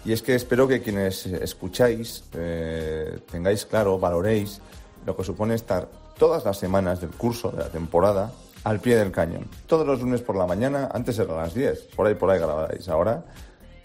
[0.05, 4.61] y es que espero que quienes escucháis eh, tengáis claro, valoréis
[5.05, 5.89] lo que supone estar
[6.19, 8.31] todas las semanas del curso de la temporada
[8.63, 9.47] al pie del cañón.
[9.65, 12.87] Todos los lunes por la mañana, antes era las 10, por ahí por ahí grabáis.
[12.89, 13.23] Ahora,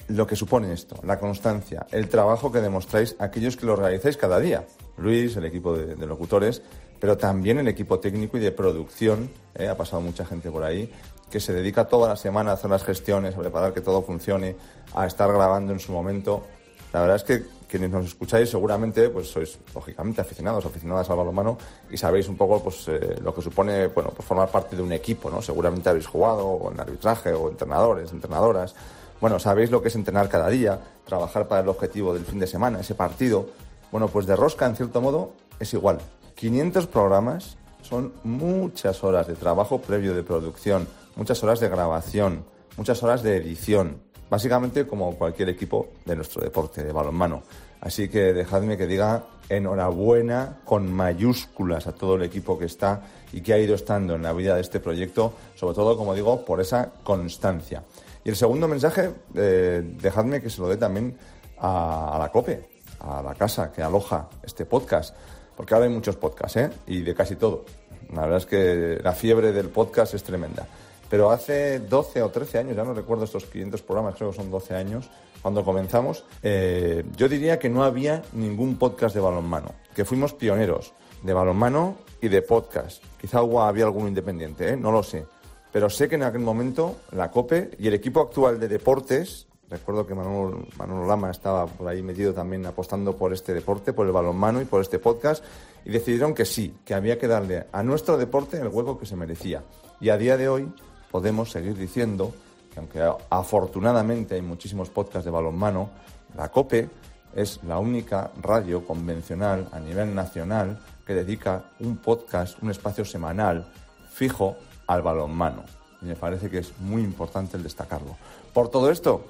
[0.08, 4.38] lo que supone esto, la constancia, el trabajo que demostráis aquellos que lo realizáis cada
[4.38, 4.66] día.
[4.98, 6.60] Luis, el equipo de, locutores,
[7.00, 9.30] pero también el equipo técnico y de producción.
[9.54, 9.68] ¿eh?
[9.68, 10.92] Ha pasado mucha gente por ahí
[11.30, 14.56] que se dedica toda la semana a hacer las gestiones, a preparar que todo funcione,
[14.94, 16.44] a estar grabando en su momento.
[16.92, 17.42] La verdad es que
[17.74, 21.58] quienes nos escucháis seguramente pues sois lógicamente aficionados, aficionadas al balonmano
[21.90, 24.92] y sabéis un poco pues eh, lo que supone bueno pues formar parte de un
[24.92, 25.42] equipo, ¿no?
[25.42, 28.76] Seguramente habéis jugado o en arbitraje o entrenadores, entrenadoras.
[29.20, 32.46] Bueno, sabéis lo que es entrenar cada día, trabajar para el objetivo del fin de
[32.46, 33.48] semana, ese partido.
[33.90, 35.98] Bueno, pues de rosca en cierto modo es igual.
[36.36, 40.86] 500 programas son muchas horas de trabajo previo de producción,
[41.16, 42.44] muchas horas de grabación,
[42.76, 47.42] muchas horas de edición, básicamente como cualquier equipo de nuestro deporte de balonmano.
[47.84, 53.42] Así que dejadme que diga enhorabuena con mayúsculas a todo el equipo que está y
[53.42, 56.62] que ha ido estando en la vida de este proyecto, sobre todo, como digo, por
[56.62, 57.82] esa constancia.
[58.24, 61.14] Y el segundo mensaje, eh, dejadme que se lo dé también
[61.58, 62.66] a, la COPE,
[63.00, 65.14] a la casa que aloja este podcast,
[65.54, 66.70] porque ahora hay muchos podcasts, ¿eh?
[66.86, 67.66] Y de casi todo.
[68.14, 70.66] La verdad es que la fiebre del podcast es tremenda.
[71.10, 74.50] Pero hace 12 o 13 años, ya no recuerdo estos 500 programas, creo que son
[74.50, 75.10] 12 años,
[75.44, 80.94] cuando comenzamos, eh, yo diría que no había ningún podcast de balonmano, que fuimos pioneros
[81.22, 83.04] de balonmano y de podcast.
[83.20, 84.76] Quizá había alguno independiente, ¿eh?
[84.78, 85.26] no lo sé.
[85.70, 90.06] Pero sé que en aquel momento la COPE y el equipo actual de deportes, recuerdo
[90.06, 94.14] que Manuel, Manuel Lama estaba por ahí metido también apostando por este deporte, por el
[94.14, 95.44] balonmano y por este podcast,
[95.84, 99.14] y decidieron que sí, que había que darle a nuestro deporte el hueco que se
[99.14, 99.62] merecía.
[100.00, 100.72] Y a día de hoy
[101.10, 102.32] podemos seguir diciendo
[102.78, 105.90] aunque afortunadamente hay muchísimos podcasts de balonmano,
[106.36, 106.88] la COPE
[107.34, 113.66] es la única radio convencional a nivel nacional que dedica un podcast, un espacio semanal
[114.12, 114.56] fijo
[114.86, 115.64] al balonmano.
[116.00, 118.16] Y me parece que es muy importante el destacarlo.
[118.52, 119.26] Por todo esto,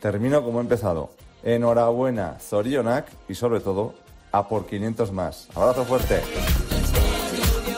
[0.00, 1.10] termino como he empezado.
[1.42, 3.94] Enhorabuena, Zorionak y sobre todo,
[4.32, 5.48] a por 500 más.
[5.54, 6.22] Abrazo fuerte.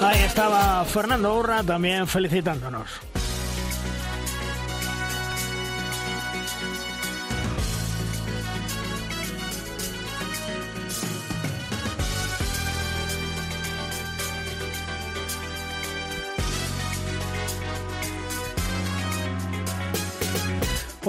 [0.00, 3.09] Ahí estaba Fernando Urra también felicitándonos.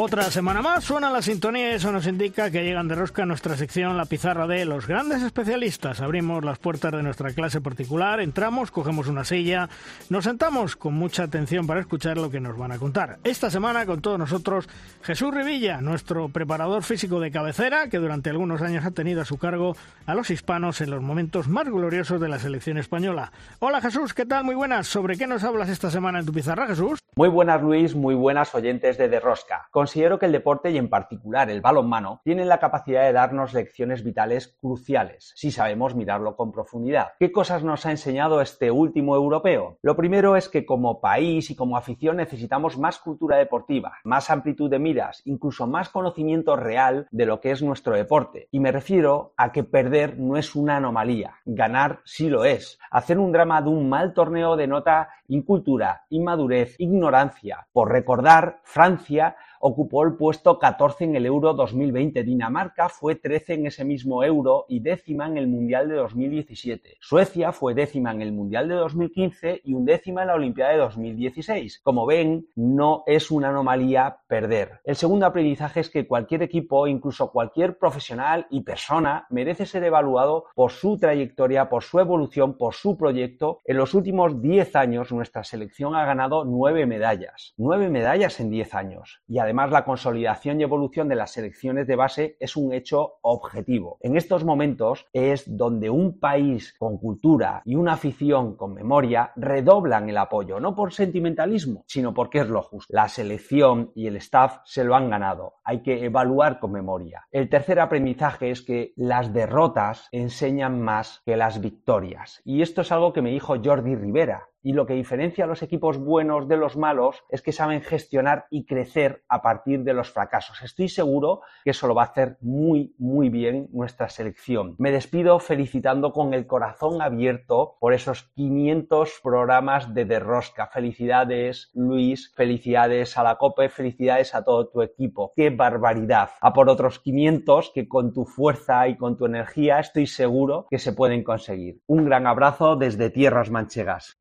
[0.04, 3.28] Otra semana más suena la sintonía y eso nos indica que llegan de rosca a
[3.28, 6.02] nuestra sección La Pizarra de los grandes especialistas.
[6.02, 9.70] Abrimos las puertas de nuestra clase particular, entramos, cogemos una silla,
[10.10, 13.20] nos sentamos con mucha atención para escuchar lo que nos van a contar.
[13.24, 14.68] Esta semana con todos nosotros
[15.04, 19.38] Jesús Rivilla, nuestro preparador físico de cabecera, que durante algunos años ha tenido a su
[19.38, 19.76] cargo
[20.08, 23.32] a los hispanos en los momentos más gloriosos de la selección española.
[23.60, 24.46] Hola Jesús, ¿qué tal?
[24.46, 24.88] Muy buenas.
[24.88, 26.98] ¿Sobre qué nos hablas esta semana en tu pizarra, Jesús?
[27.16, 29.68] Muy buenas Luis, muy buenas oyentes de Derrosca.
[29.92, 34.06] Considero que el deporte y en particular el balonmano tienen la capacidad de darnos lecciones
[34.06, 37.10] vitales cruciales si sabemos mirarlo con profundidad.
[37.20, 39.80] ¿Qué cosas nos ha enseñado este último europeo?
[39.82, 44.70] Lo primero es que como país y como afición necesitamos más cultura deportiva, más amplitud
[44.70, 48.48] de miras, incluso más conocimiento real de lo que es nuestro deporte.
[48.50, 52.80] Y me refiero a que perder no es una anomalía, ganar sí lo es.
[52.92, 57.68] Hacer un drama de un mal torneo denota incultura, inmadurez, ignorancia.
[57.74, 62.24] Por recordar, Francia ocupó el puesto 14 en el Euro 2020.
[62.24, 66.98] Dinamarca fue 13 en ese mismo Euro y décima en el Mundial de 2017.
[67.00, 71.82] Suecia fue décima en el Mundial de 2015 y undécima en la Olimpiada de 2016.
[71.84, 74.80] Como ven, no es una anomalía perder.
[74.84, 80.46] El segundo aprendizaje es que cualquier equipo, incluso cualquier profesional y persona, merece ser evaluado
[80.56, 83.62] por su trayectoria, por su evolución, por su proyecto.
[83.66, 87.54] En los últimos 10 años nuestra selección ha ganado 9 medallas.
[87.58, 89.22] 9 medallas en 10 años.
[89.28, 93.98] Y además la consolidación y evolución de las selecciones de base es un hecho objetivo.
[94.02, 100.10] En estos momentos es donde un país con cultura y una afición con memoria redoblan
[100.10, 102.94] el apoyo, no por sentimentalismo, sino porque es lo justo.
[102.94, 105.56] La selección y el staff se lo han ganado.
[105.64, 107.28] Hay que evaluar con memoria.
[107.32, 112.42] El tercer aprendizaje es que las derrotas enseñan más que las victorias.
[112.44, 115.64] Y esto es algo que me dijo Jordi Rivera, y lo que diferencia a los
[115.64, 120.12] equipos buenos de los malos es que saben gestionar y crecer a partir de los
[120.12, 120.62] fracasos.
[120.62, 124.76] Estoy seguro que eso lo va a hacer muy, muy bien nuestra selección.
[124.78, 130.68] Me despido felicitando con el corazón abierto por esos 500 programas de Derrosca.
[130.68, 132.32] Felicidades, Luis.
[132.36, 133.70] Felicidades a la COPE.
[133.70, 135.34] Felicidades a todo tu equipo.
[135.36, 136.30] ¡Qué barbaridad!
[136.42, 140.80] A por otros 500 que con tu fuerza y con tu energía estoy seguro que
[140.80, 141.82] se pueden conseguir.
[141.88, 144.21] Un gran abrazo desde Tierras Manchegas.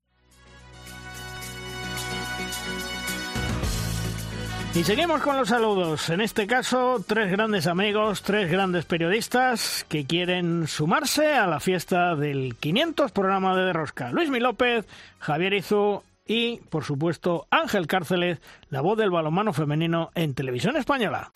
[4.72, 6.10] Y seguimos con los saludos.
[6.10, 12.14] En este caso, tres grandes amigos, tres grandes periodistas que quieren sumarse a la fiesta
[12.14, 14.12] del 500 programa de Derrosca.
[14.12, 14.86] Luis Mi López,
[15.18, 18.38] Javier Izu y, por supuesto, Ángel Cárceles,
[18.68, 21.32] la voz del balonmano femenino en televisión española.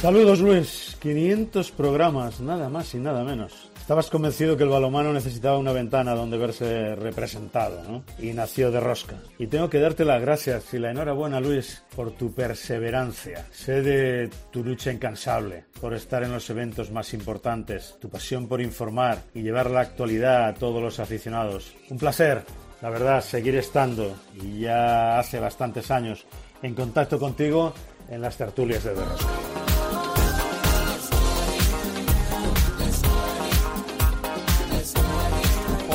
[0.00, 3.72] Saludos Luis, 500 programas, nada más y nada menos.
[3.86, 8.02] Estabas convencido que el balomano necesitaba una ventana donde verse representado, ¿no?
[8.18, 9.14] Y nació de rosca.
[9.38, 13.46] Y tengo que darte las gracias y la enhorabuena, Luis, por tu perseverancia.
[13.52, 18.60] Sé de tu lucha incansable por estar en los eventos más importantes, tu pasión por
[18.60, 21.72] informar y llevar la actualidad a todos los aficionados.
[21.88, 22.42] Un placer,
[22.82, 26.26] la verdad, seguir estando, y ya hace bastantes años,
[26.60, 27.72] en contacto contigo
[28.10, 29.65] en las tertulias de Rosca.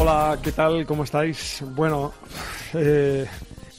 [0.01, 0.83] Hola, ¿qué tal?
[0.87, 1.63] ¿Cómo estáis?
[1.75, 2.11] Bueno,
[2.73, 3.27] eh,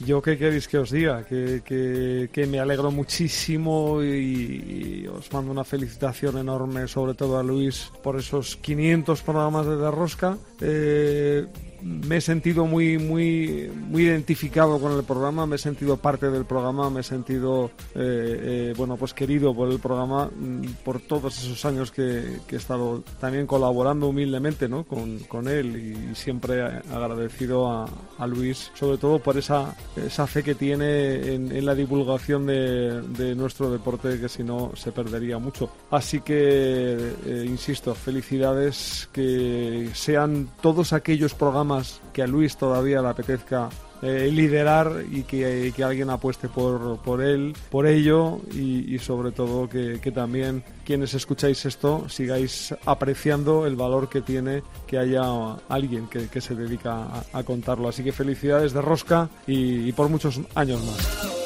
[0.05, 6.37] yo qué queréis que os diga, que, me alegro muchísimo y, os mando una felicitación
[6.37, 10.37] enorme, sobre todo a Luis, por esos 500 programas de Derrosca.
[10.61, 11.45] Eh,
[11.83, 16.45] me he sentido muy, muy, muy identificado con el programa, me he sentido parte del
[16.45, 21.37] programa, me he sentido, eh, eh, bueno, pues querido por el programa mm, por todos
[21.37, 24.83] esos años que, he estado también colaborando humildemente ¿no?
[24.83, 27.89] con, con él y siempre agradecido a,
[28.19, 33.33] a, Luis, sobre todo por esa, esa fe que tiene en, la divulgación de, de,
[33.33, 35.69] nuestro deporte que si no se perdería mucho.
[35.89, 41.72] Así que, eh, insisto, felicidades que sean todos aquellos programas
[42.11, 43.69] que a Luis todavía le apetezca
[44.01, 49.69] eh, liderar y que, que, alguien apueste por, por él, por ello y, sobre todo
[49.69, 55.23] que, también quienes escucháis esto sigáis apreciando el valor que tiene que haya
[55.69, 57.87] alguien que, que se dedica a, contarlo.
[57.87, 61.42] Así que felicidades de Rosca y por muchos años más.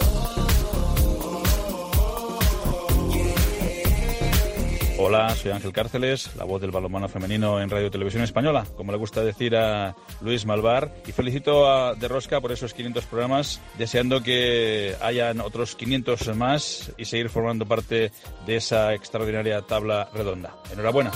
[4.99, 8.98] Hola, soy Ángel Cárceles, la voz del balonmano femenino en Radio Televisión Española, como le
[8.98, 14.24] gusta decir a Luis Malvar, y felicito a De Rosca por esos 500 programas, deseando
[14.24, 18.11] que hayan otros 500 más y seguir formando parte
[18.48, 20.56] de esa extraordinaria tabla redonda.
[20.74, 21.11] Enhorabuena.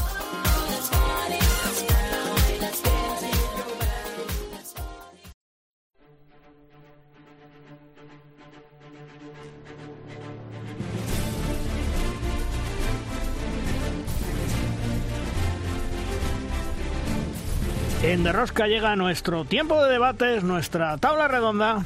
[18.03, 21.83] En De Rosca llega nuestro tiempo de debates, nuestra tabla redonda.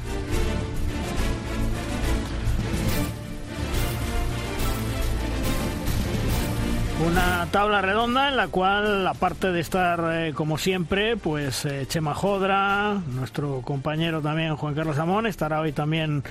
[7.06, 12.14] Una tabla redonda en la cual, aparte de estar eh, como siempre, pues eh, Chema
[12.14, 16.24] Jodra, nuestro compañero también Juan Carlos Amón, estará hoy también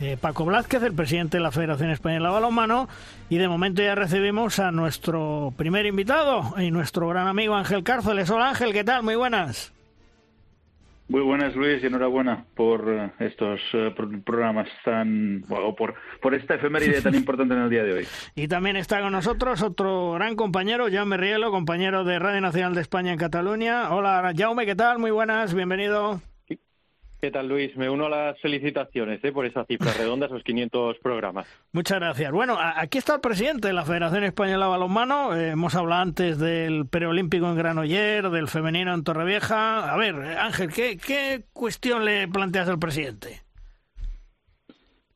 [0.00, 2.88] eh, Paco Blázquez, el presidente de la Federación Española de Balonmano,
[3.28, 8.30] y de momento ya recibimos a nuestro primer invitado y nuestro gran amigo Ángel Cárceles.
[8.30, 9.02] Hola Ángel, ¿qué tal?
[9.02, 9.72] Muy buenas.
[11.08, 13.94] Muy buenas, Luis, y enhorabuena por eh, estos eh,
[14.26, 15.42] programas tan.
[15.48, 18.06] o por, por esta efeméride tan importante en el día de hoy.
[18.34, 22.82] Y también está con nosotros otro gran compañero, Jaume Rielo, compañero de Radio Nacional de
[22.82, 23.90] España en Cataluña.
[23.94, 24.98] Hola, Jaume, ¿qué tal?
[24.98, 26.20] Muy buenas, bienvenido.
[27.20, 27.76] ¿Qué tal, Luis?
[27.76, 29.32] Me uno a las felicitaciones ¿eh?
[29.32, 31.48] por esa cifra redonda, esos 500 programas.
[31.72, 32.30] Muchas gracias.
[32.30, 35.34] Bueno, aquí está el presidente de la Federación Española de Balonmano.
[35.34, 39.92] Eh, hemos hablado antes del preolímpico en Granoller, del femenino en Torrevieja.
[39.92, 43.42] A ver, Ángel, ¿qué, qué cuestión le planteas al presidente?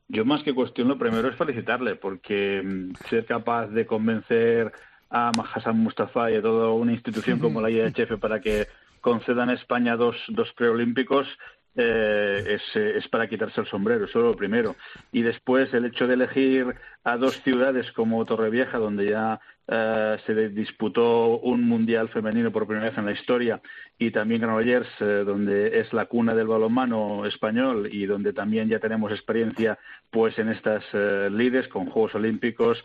[0.09, 4.73] Yo más que cuestión, lo primero es felicitarle, porque mm, ser capaz de convencer
[5.09, 8.67] a Hassan Mustafa y a toda una institución como la IHF para que
[8.99, 11.27] concedan a España dos, dos preolímpicos
[11.75, 14.75] eh, eh, es, para quitarse el sombrero, eso es lo primero.
[15.11, 20.49] Y después el hecho de elegir a dos ciudades como Torrevieja, donde ya eh, se
[20.49, 23.61] disputó un mundial femenino por primera vez en la historia,
[23.97, 29.11] y también Granollers, donde es la cuna del balonmano español y donde también ya tenemos
[29.11, 29.79] experiencia
[30.11, 32.83] pues en estas lides con Juegos Olímpicos,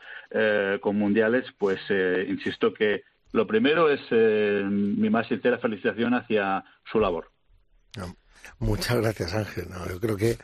[0.81, 1.81] con mundiales, pues
[2.28, 3.02] insisto que
[3.32, 7.31] lo primero es mi más sincera felicitación hacia su labor.
[8.59, 9.69] Muchas gracias, Ángel.
[9.70, 10.39] No, yo creo que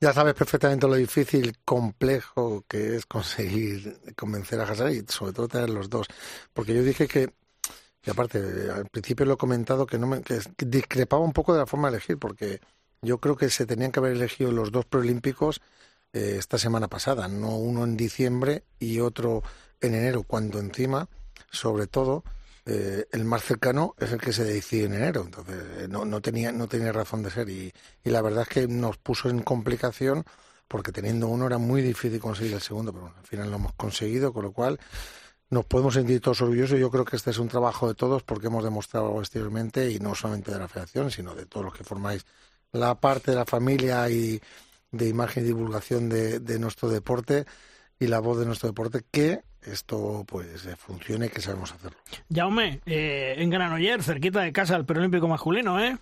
[0.00, 5.48] ya sabes perfectamente lo difícil, complejo que es conseguir convencer a Hazard y sobre todo
[5.48, 6.06] tener los dos.
[6.52, 7.32] Porque yo dije que,
[8.04, 8.38] y aparte,
[8.74, 11.90] al principio lo he comentado, que, no me, que discrepaba un poco de la forma
[11.90, 12.60] de elegir, porque
[13.02, 15.60] yo creo que se tenían que haber elegido los dos preolímpicos
[16.12, 19.42] eh, esta semana pasada, no uno en diciembre y otro
[19.80, 21.08] en enero, cuando encima,
[21.50, 22.24] sobre todo,
[22.70, 26.20] eh, el más cercano es el que se decide en enero, entonces eh, no, no,
[26.20, 27.48] tenía, no tenía razón de ser.
[27.48, 27.72] Y,
[28.04, 30.24] y la verdad es que nos puso en complicación
[30.68, 34.32] porque teniendo uno era muy difícil conseguir el segundo, pero al final lo hemos conseguido,
[34.32, 34.78] con lo cual
[35.50, 36.78] nos podemos sentir todos orgullosos.
[36.78, 40.14] Yo creo que este es un trabajo de todos porque hemos demostrado exteriormente y no
[40.14, 42.24] solamente de la federación, sino de todos los que formáis
[42.70, 44.40] la parte de la familia y
[44.92, 47.46] de imagen y divulgación de, de nuestro deporte
[48.00, 51.98] y la voz de nuestro deporte que esto pues eh, funcione que sabemos hacerlo.
[52.34, 55.98] Jaume, eh, en Granoller, cerquita de casa, el perolímpico masculino, ¿eh?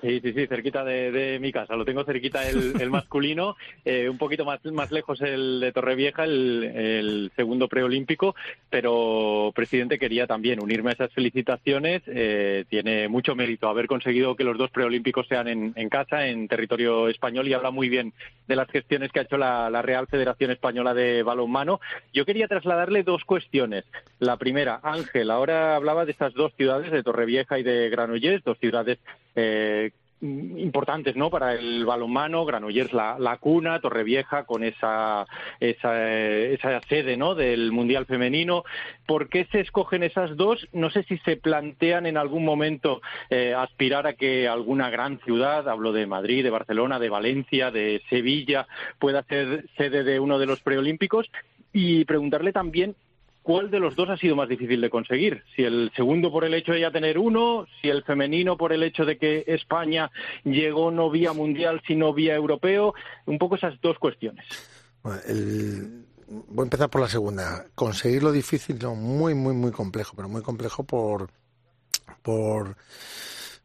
[0.00, 1.76] Sí, sí, sí, cerquita de, mi casa.
[1.76, 6.64] Lo tengo cerquita el, masculino, eh, un poquito más, más lejos el de Torrevieja, el,
[6.64, 8.34] el segundo preolímpico,
[8.70, 12.02] pero, presidente, quería también unirme a esas felicitaciones.
[12.06, 17.08] Eh, tiene mucho mérito haber conseguido que los dos preolímpicos sean en, casa, en territorio
[17.08, 18.14] español, y habla muy bien
[18.48, 21.80] de las gestiones que ha hecho la, la Real Federación Española de Balonmano.
[22.14, 23.84] Yo quería trasladarle dos cuestiones.
[24.20, 28.58] La primera, Ángel, ahora hablaba de estas dos ciudades, de Torrevieja y de Granollers, dos
[28.58, 28.98] ciudades
[29.36, 29.90] eh,
[30.22, 35.26] importantes no para el balonmano Granollers la, la cuna Torrevieja con esa,
[35.60, 38.64] esa, esa sede no del mundial femenino.
[39.06, 40.66] ¿por qué se escogen esas dos?
[40.72, 43.00] no sé si se plantean en algún momento
[43.30, 48.02] eh, aspirar a que alguna gran ciudad hablo de Madrid de Barcelona de Valencia de
[48.10, 48.66] Sevilla
[48.98, 51.30] pueda ser sede de uno de los preolímpicos.
[51.72, 52.96] Y preguntarle también
[53.42, 55.42] ¿Cuál de los dos ha sido más difícil de conseguir?
[55.56, 58.82] Si el segundo por el hecho de ya tener uno, si el femenino por el
[58.82, 60.10] hecho de que España
[60.44, 62.94] llegó no vía mundial sino vía europeo,
[63.26, 64.44] un poco esas dos cuestiones.
[65.02, 67.66] Voy a empezar por la segunda.
[67.74, 71.30] Conseguirlo difícil, no, muy, muy, muy complejo, pero muy complejo por,
[72.22, 72.76] por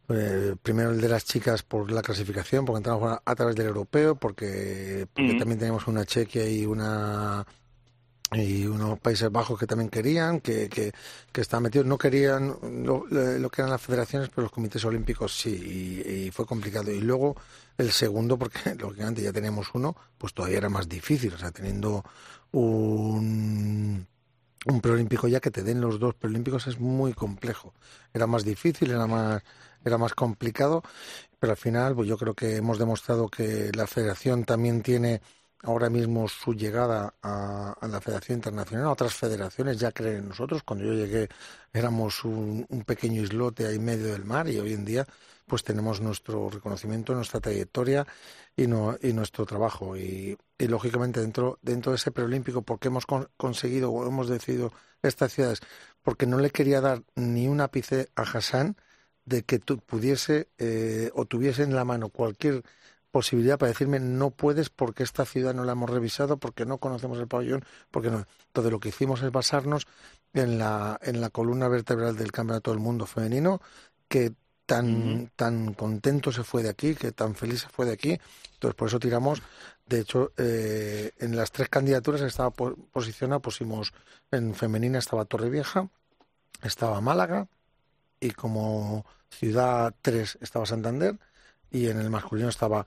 [0.09, 4.15] eh, primero el de las chicas por la clasificación, porque entramos a, través del europeo,
[4.15, 7.45] porque, también tenemos una Chequia y una
[8.35, 10.91] y unos Países Bajos que también querían, que, que,
[11.31, 15.37] que estaban metidos, no querían lo, lo, que eran las federaciones, pero los comités olímpicos
[15.37, 16.91] sí, y, fue complicado.
[16.91, 17.35] Y luego
[17.77, 22.03] el segundo, porque lógicamente ya teníamos uno, pues todavía era más difícil, o sea, teniendo
[22.51, 24.07] un,
[24.65, 27.73] un preolímpico ya que te den los dos preolímpicos es muy complejo.
[28.13, 29.43] Era más difícil, era más,
[29.83, 30.83] era más complicado,
[31.39, 35.21] pero al final pues yo creo que hemos demostrado que la federación también tiene
[35.63, 40.63] ahora mismo su llegada a, la Federación Internacional, a otras federaciones ya creen en nosotros.
[40.63, 41.29] Cuando yo llegué
[41.73, 45.05] éramos un, pequeño islote ahí medio del mar y hoy en día
[45.47, 48.05] pues tenemos nuestro reconocimiento, nuestra trayectoria
[48.55, 49.95] y, no, y nuestro trabajo.
[49.97, 54.71] Y, lógicamente dentro, dentro de ese preolímpico, porque hemos conseguido o hemos decidido
[55.03, 55.59] estas ciudades?
[56.01, 58.75] Porque no le quería dar ni un ápice a Hassan
[59.25, 62.63] de que tú pudiese eh, o tuviese en la mano cualquier
[63.15, 67.17] posibilidad para decirme no puedes porque esta ciudad no la hemos revisado, porque no conocemos
[67.17, 68.27] el pabellón, porque no.
[68.47, 69.87] Entonces lo que hicimos es basarnos
[70.33, 73.61] en la, en la columna vertebral del Campeonato del Mundo femenino,
[74.09, 74.33] que
[74.65, 78.19] tan, tan contento se fue de aquí, que tan feliz se fue de aquí.
[78.55, 79.41] Entonces por eso tiramos,
[79.85, 83.93] de hecho, eh, en las tres candidaturas estaba posicionada, pusimos
[84.29, 85.87] en femenina estaba Torrevieja,
[86.63, 87.47] estaba Málaga
[88.19, 91.17] y como ciudad 3 estaba Santander
[91.71, 92.85] y en el masculino estaba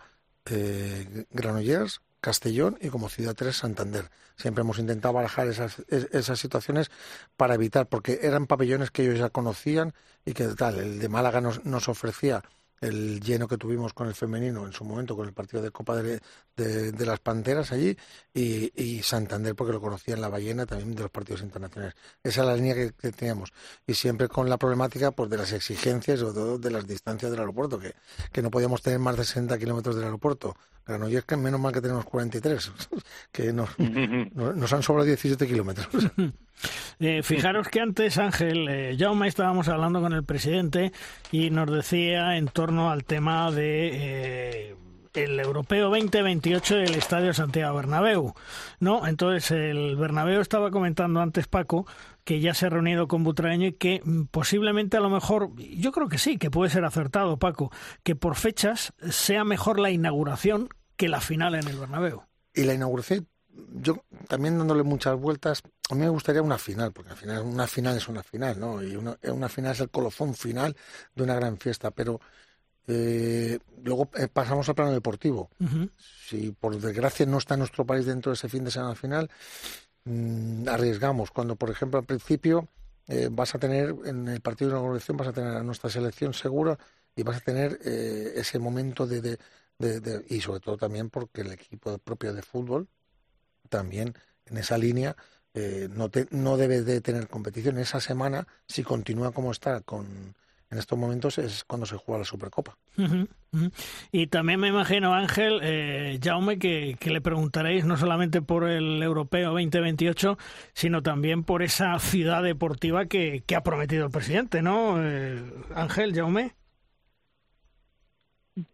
[0.51, 4.11] eh, Granollers, Castellón y como ciudad 3 Santander.
[4.37, 6.91] Siempre hemos intentado barajar esas, esas situaciones
[7.37, 9.95] para evitar, porque eran pabellones que ellos ya conocían
[10.25, 12.43] y que tal, el de Málaga nos, nos ofrecía
[12.81, 15.97] el lleno que tuvimos con el femenino en su momento, con el partido de Copa
[15.97, 16.21] de,
[16.57, 17.97] de, las Panteras allí,
[18.35, 21.95] y, y, Santander, porque lo conocía en la ballena también de los partidos internacionales.
[22.23, 23.53] Esa es la línea que, teníamos.
[23.87, 27.79] Y siempre con la problemática pues, de las exigencias o de, las distancias del aeropuerto,
[27.79, 27.95] que,
[28.33, 30.57] que no podíamos tener más de 60 kilómetros del aeropuerto.
[30.87, 32.73] Granollers, que menos mal que tenemos 43,
[33.33, 35.89] que nos, nos han sobrado 17 kilómetros.
[37.01, 40.93] Eh, fijaros que antes, Ángel, eh, Jaume, estábamos hablando con el presidente
[41.31, 43.91] y nos decía en torno al tema de...
[43.93, 44.75] Eh,
[45.15, 48.35] el Europeo 2028 del Estadio Santiago Bernabéu,
[48.79, 49.07] ¿no?
[49.07, 51.87] Entonces el Bernabéu estaba comentando antes Paco
[52.25, 55.93] que ya se ha reunido con Butraeño y que mm, posiblemente a lo mejor, yo
[55.93, 57.73] creo que sí, que puede ser acertado Paco,
[58.03, 62.23] que por fechas sea mejor la inauguración que la final en el Bernabéu.
[62.55, 63.27] Y la inauguración
[63.81, 67.67] yo también dándole muchas vueltas, a mí me gustaría una final, porque al final una
[67.67, 68.83] final es una final, ¿no?
[68.83, 70.77] Y una, una final es el colofón final
[71.15, 72.21] de una gran fiesta, pero
[72.87, 75.51] eh, luego eh, pasamos al plano deportivo.
[76.27, 79.31] Si por desgracia no está nuestro país dentro de ese fin de semana final,
[80.05, 81.31] mm, arriesgamos.
[81.31, 82.69] Cuando, por ejemplo, al principio
[83.07, 86.33] eh, vas a tener, en el partido de inauguración, vas a tener a nuestra selección
[86.33, 86.79] segura
[87.15, 91.53] y vas a tener ese momento de, de, de, y sobre todo también porque el
[91.53, 92.89] equipo propio de fútbol
[93.69, 94.15] también
[94.47, 95.17] en esa línea
[95.55, 97.79] eh, no, no debe de tener competición.
[97.79, 100.35] Esa semana, si continúa como está con
[100.71, 102.77] en estos momentos, es cuando se juega la Supercopa.
[104.13, 109.53] Y también me imagino, Ángel, eh, Jaume, que, le preguntaréis no solamente por el Europeo
[109.53, 110.37] 2028,
[110.75, 114.97] sino también por esa ciudad deportiva que, ha prometido el presidente, ¿no?
[115.03, 115.43] Eh,
[115.75, 116.53] Ángel, Jaume.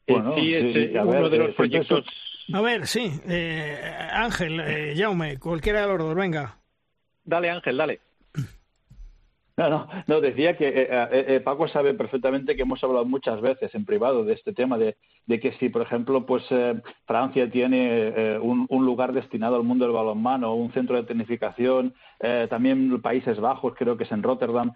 [0.08, 2.04] Bueno, sí, es uno de los proyectos
[2.52, 3.20] a ver, sí.
[3.26, 3.80] Eh,
[4.12, 6.58] Ángel, eh, cualquiera de los dos, venga.
[7.24, 8.00] Dale, Ángel, dale.
[9.56, 13.72] No, no, no, decía que eh, eh, Paco sabe perfectamente que hemos hablado muchas veces
[13.76, 14.96] en privado de este tema, de,
[15.28, 16.42] que si, por ejemplo, pues
[17.06, 21.94] Francia tiene un, un, lugar destinado al mundo del balonmano, un centro de tecnificación,
[22.50, 24.72] también Países Bajos, creo que es en Rotterdam,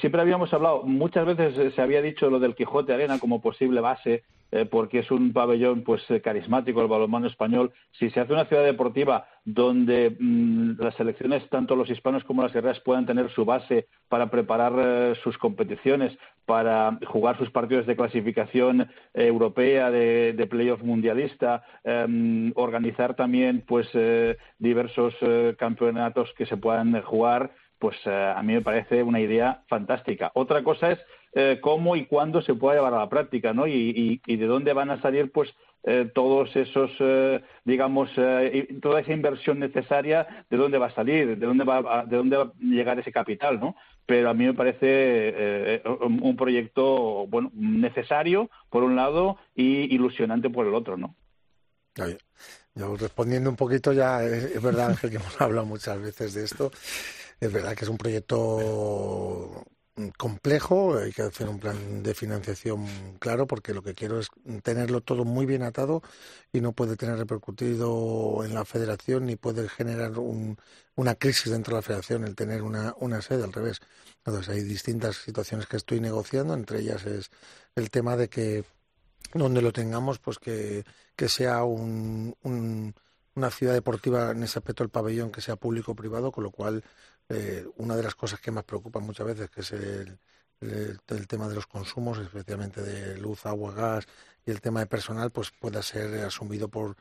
[0.00, 4.22] siempre habíamos hablado, muchas veces se había dicho lo del Quijote Arena como posible base
[4.54, 7.72] eh, porque es un pabellón pues eh, carismático el balonmano español.
[7.92, 12.52] Si se hace una ciudad deportiva donde mm, las selecciones, tanto los hispanos como las
[12.52, 17.96] guerreras, puedan tener su base para preparar eh, sus competiciones, para jugar sus partidos de
[17.96, 23.88] clasificación europea, de, de playoff mundialista, em, organizar también pues
[24.58, 25.14] diversos
[25.56, 27.52] campeonatos que se puedan jugar,
[27.82, 30.30] pues a mí me parece una idea fantástica.
[30.36, 31.00] Otra cosa es
[31.34, 33.66] eh, cómo y cuándo se puede llevar a la práctica, ¿no?
[33.66, 35.52] Y, de dónde van a salir, pues,
[35.82, 38.08] eh, todos esos, eh, digamos,
[38.80, 42.44] toda esa inversión necesaria, de dónde va a salir, de dónde va, de dónde va
[42.44, 43.74] a llegar ese capital, ¿no?
[44.06, 50.68] Pero a mí me parece un proyecto, bueno, necesario por un lado y ilusionante por
[50.68, 51.16] el otro, ¿no?
[52.74, 56.70] Yo respondiendo un poquito ya, es verdad Ángel que hemos hablado muchas veces de esto,
[57.42, 59.66] es verdad que es un proyecto
[60.16, 62.86] complejo, hay que hacer un plan de financiación
[63.18, 64.28] claro porque lo que quiero es
[64.62, 66.02] tenerlo todo muy bien atado
[66.52, 70.56] y no puede tener repercutido en la federación ni puede generar un,
[70.94, 73.80] una crisis dentro de la federación el tener una, una sede al revés.
[74.18, 77.30] Entonces hay distintas situaciones que estoy negociando, entre ellas es
[77.74, 78.64] el tema de que
[79.34, 80.84] donde lo tengamos, pues que,
[81.16, 82.94] que sea un, un,
[83.34, 86.50] una ciudad deportiva en ese aspecto el pabellón que sea público o privado, con lo
[86.50, 86.84] cual
[87.32, 90.18] eh, una de las cosas que más preocupa muchas veces, que es el,
[91.26, 94.06] tema de los consumos, especialmente de luz, agua, gas
[94.44, 96.96] y el tema de personal, pues pueda ser asumido por,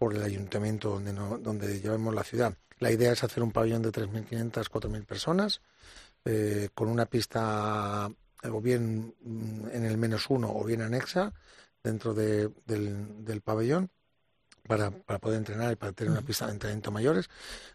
[0.00, 2.54] el ayuntamiento donde, no, donde llevemos la ciudad.
[2.78, 5.62] La idea es hacer un pabellón de 3.500, 4.000 personas,
[6.24, 8.10] eh, con una pista
[8.42, 9.14] o bien
[9.72, 11.32] en el menos uno o bien anexa
[11.82, 13.90] dentro de, del, del pabellón
[14.66, 17.28] para, para poder entrenar y para tener una pista de entrenamiento mayores,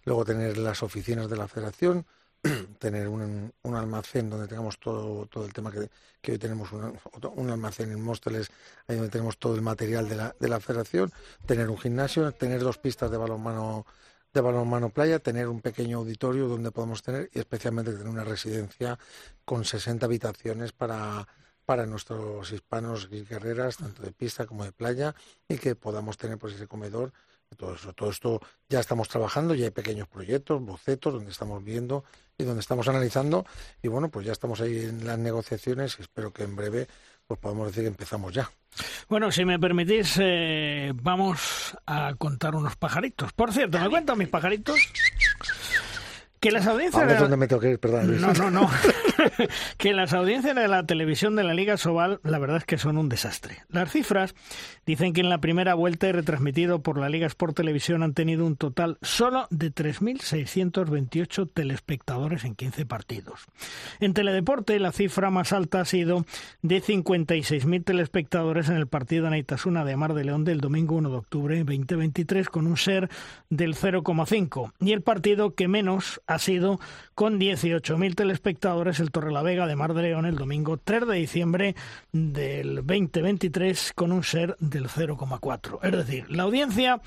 [0.04, 2.06] luego tener las oficinas de la federación,
[2.80, 5.90] tener un, un, almacén donde tengamos todo, todo el tema que,
[6.22, 6.98] que hoy tenemos un,
[7.36, 8.50] un, almacén en Móstoles,
[8.88, 11.12] ahí donde tenemos todo el material de la, de la federación,
[11.46, 13.86] tener un gimnasio, tener dos pistas de balonmano
[14.34, 18.98] de balonmano playa, tener un pequeño auditorio donde podamos tener y especialmente tener una residencia
[19.44, 21.28] con 60 habitaciones para
[21.72, 25.16] para nuestros hispanos y guerreras, tanto de pista como de playa,
[25.48, 27.14] y que podamos tener pues ese comedor.
[27.56, 32.04] Todo, eso, todo esto ya estamos trabajando, ya hay pequeños proyectos, bocetos, donde estamos viendo
[32.38, 33.46] y donde estamos analizando.
[33.82, 36.90] Y bueno, pues ya estamos ahí en las negociaciones y espero que en breve
[37.26, 38.52] pues podamos decir que empezamos ya.
[39.08, 43.32] Bueno, si me permitís, eh, vamos a contar unos pajaritos.
[43.32, 44.76] Por cierto, ¿me cuentan mis pajaritos?
[46.42, 47.04] Que las audiencias...
[47.04, 47.80] ¿A dónde me tengo que ir?
[47.80, 48.20] Perdón.
[48.20, 48.70] No, no, no.
[49.78, 52.98] que las audiencias de la televisión de la Liga Sobal, la verdad es que son
[52.98, 53.60] un desastre.
[53.70, 54.34] Las cifras
[54.88, 58.48] dicen que en la primera vuelta y retransmitido por la Liga Sport Televisión han tenido
[58.48, 63.46] un total solo de 3.628 telespectadores en 15 partidos.
[64.00, 66.26] En Teledeporte, la cifra más alta ha sido
[66.64, 71.12] de 56.000 telespectadores en el partido de Naitasuna de Mar de León del domingo 1
[71.12, 73.10] de octubre 2023 con un ser
[73.52, 76.80] del 0,5 y el partido que menos ha sido
[77.14, 81.76] con 18.000 telespectadores el Torrelavega de Mar de León el domingo 3 de diciembre
[82.12, 85.80] del 2023 con un ser del 0,4.
[85.84, 87.02] Es decir, la audiencia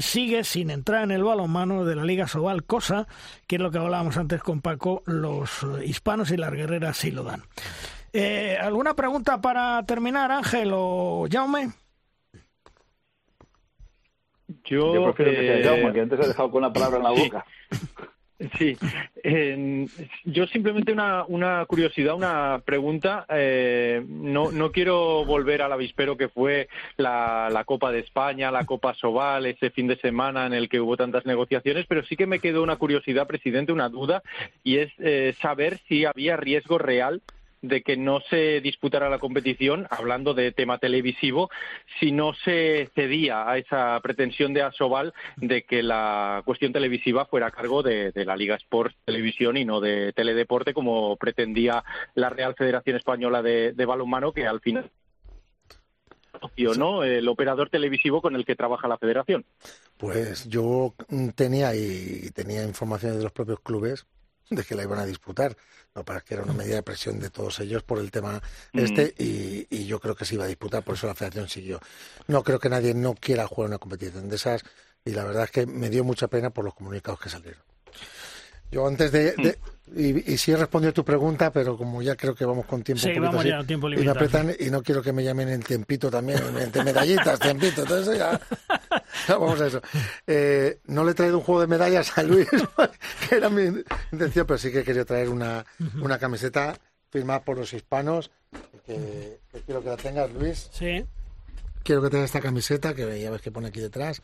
[0.00, 3.06] sigue sin entrar en el balonmano de la Liga Sobal, cosa
[3.46, 7.22] que es lo que hablábamos antes con Paco, los hispanos y las guerreras sí lo
[7.22, 7.42] dan.
[8.12, 11.70] Eh, ¿Alguna pregunta para terminar, Ángel o Jaume?
[14.64, 17.04] Yo, Yo prefiero que sea eh, Jaume, que antes ha dejado con la palabra en
[17.04, 17.44] la boca.
[18.56, 18.76] Sí,
[19.24, 19.86] eh,
[20.24, 23.26] yo simplemente una, una curiosidad, una pregunta.
[23.28, 28.64] Eh, no, no quiero volver al avispero que fue la, la, Copa de España, la
[28.64, 32.26] Copa Sobal, ese fin de semana en el que hubo tantas negociaciones, pero sí que
[32.26, 34.22] me quedó una curiosidad, presidente, una duda,
[34.62, 37.20] y es eh, saber si había riesgo real
[37.62, 41.50] de que no se disputara la competición, hablando de tema televisivo,
[41.98, 47.48] si no se cedía a esa pretensión de Asobal de que la cuestión televisiva fuera
[47.48, 52.54] a cargo de, la Liga Sport Televisión y no de Teledeporte, como pretendía la Real
[52.56, 54.90] Federación Española de, de Balonmano, que al final
[56.76, 57.04] ¿no?
[57.04, 59.44] el operador televisivo con el que trabaja la federación.
[59.96, 60.94] Pues yo
[61.34, 64.06] tenía y tenía informaciones de los propios clubes
[64.50, 65.56] de que la iban a disputar.
[65.94, 68.40] No, para que era una medida de presión de todos ellos por el tema
[68.72, 69.22] este mm.
[69.22, 71.80] y, y, yo creo que se iba a disputar, por eso la federación siguió.
[72.26, 74.62] No creo que nadie no quiera jugar una competición de esas
[75.04, 77.62] y la verdad es que me dio mucha pena por los comunicados que salieron.
[78.70, 79.32] Yo antes de...
[79.32, 79.58] de
[79.96, 82.82] y, y, sí he respondido a tu pregunta, pero como ya creo que vamos con
[82.82, 85.48] tiempo, sí, vamos así, ya, tiempo y me apretan y no quiero que me llamen
[85.48, 88.38] el tiempito también, entre medallitas, tiempito, entonces ya,
[89.26, 89.80] ya vamos a eso.
[90.26, 92.48] Eh, no le he traído un juego de medallas a Luis,
[93.28, 93.82] que era mi
[94.12, 95.64] intención, pero sí que quería traer una,
[96.02, 96.78] una camiseta
[97.10, 98.30] firmada por los hispanos,
[98.84, 100.68] que, que quiero que la tengas, Luis.
[100.70, 101.04] Sí.
[101.82, 104.22] Quiero que tengas esta camiseta, que ya ves que pone aquí detrás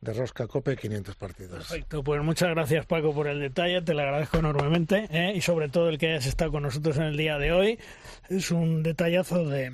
[0.00, 1.50] de Rosca Cope 500 partidos.
[1.68, 5.32] Perfecto, pues muchas gracias Paco por el detalle, te lo agradezco enormemente ¿eh?
[5.34, 7.78] y sobre todo el que hayas estado con nosotros en el día de hoy.
[8.28, 9.72] Es un detallazo de,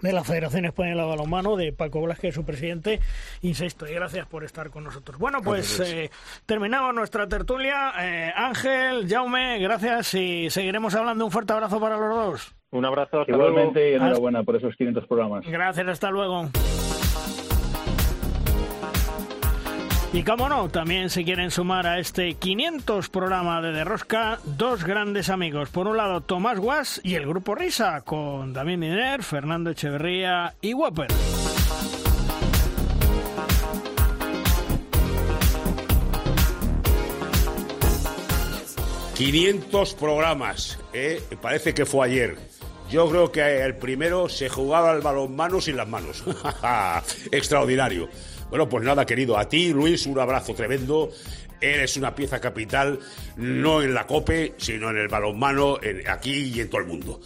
[0.00, 3.00] de la Federación Española de Balonmano, de Paco Blasque, su presidente.
[3.42, 5.18] Insisto, y gracias por estar con nosotros.
[5.18, 6.10] Bueno, pues eh,
[6.46, 7.92] terminamos nuestra tertulia.
[8.00, 11.24] Eh, Ángel, Jaume, gracias y seguiremos hablando.
[11.24, 12.54] Un fuerte abrazo para los dos.
[12.72, 13.20] Un abrazo.
[13.20, 13.92] Hasta Igualmente luego.
[13.92, 15.44] y enhorabuena por esos 500 programas.
[15.46, 16.48] Gracias, hasta luego.
[20.12, 25.28] Y como no, también se quieren sumar a este 500 programa de Derrosca dos grandes
[25.28, 25.70] amigos.
[25.70, 30.74] Por un lado, Tomás Guas y el Grupo Risa, con David Miner, Fernando Echeverría y
[30.74, 31.12] Whopper.
[39.20, 41.22] 500 programas, ¿eh?
[41.42, 42.38] parece que fue ayer.
[42.90, 46.24] Yo creo que el primero se jugaba el balonmano sin las manos.
[47.30, 48.08] Extraordinario.
[48.50, 51.10] Bueno, pues nada, querido, a ti, Luis, un abrazo tremendo.
[51.60, 52.98] Eres una pieza capital,
[53.36, 55.78] no en la COPE, sino en el balonmano,
[56.08, 57.20] aquí y en todo el mundo.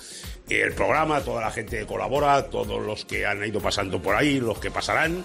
[0.49, 4.41] El programa, toda la gente que colabora, todos los que han ido pasando por ahí,
[4.41, 5.25] los que pasarán.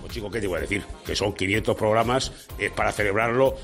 [0.00, 0.84] Pues chico, ¿qué te voy a decir?
[1.04, 3.56] Que son 500 programas, es para celebrarlo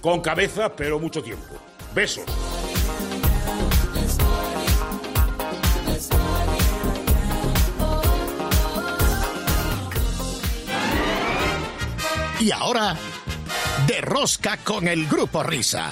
[0.00, 1.56] con cabeza, pero mucho tiempo.
[1.94, 2.24] Besos.
[12.40, 12.96] Y ahora,
[13.88, 15.90] de rosca con el grupo Risa.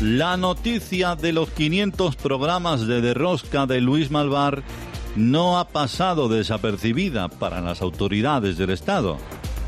[0.00, 4.62] La noticia de los 500 programas de Derrosca de Luis Malvar
[5.16, 9.18] no ha pasado desapercibida para las autoridades del Estado.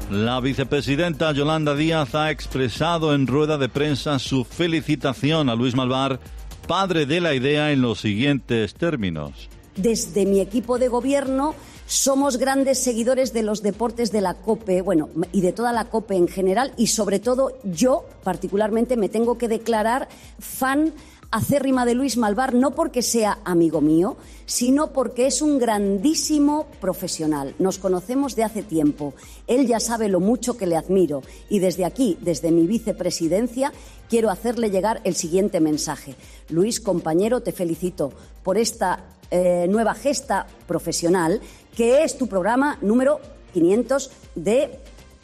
[0.08, 6.20] La vicepresidenta Yolanda Díaz ha expresado en rueda de prensa su felicitación a Luis Malvar,
[6.68, 11.54] padre de la idea, en los siguientes términos desde mi equipo de gobierno
[11.86, 16.16] somos grandes seguidores de los deportes de la COPE, bueno, y de toda la COPE
[16.16, 20.08] en general, y sobre todo yo particularmente me tengo que declarar
[20.38, 20.92] fan
[21.30, 24.16] acérrima de Luis Malvar, no porque sea amigo mío,
[24.46, 27.54] sino porque es un grandísimo profesional.
[27.58, 29.14] Nos conocemos de hace tiempo.
[29.46, 33.72] Él ya sabe lo mucho que le admiro y desde aquí, desde mi vicepresidencia,
[34.08, 36.14] quiero hacerle llegar el siguiente mensaje.
[36.48, 38.12] Luis, compañero, te felicito
[38.42, 41.40] por esta eh, nueva gesta profesional,
[41.76, 43.20] que es tu programa número
[43.52, 44.78] 500 de,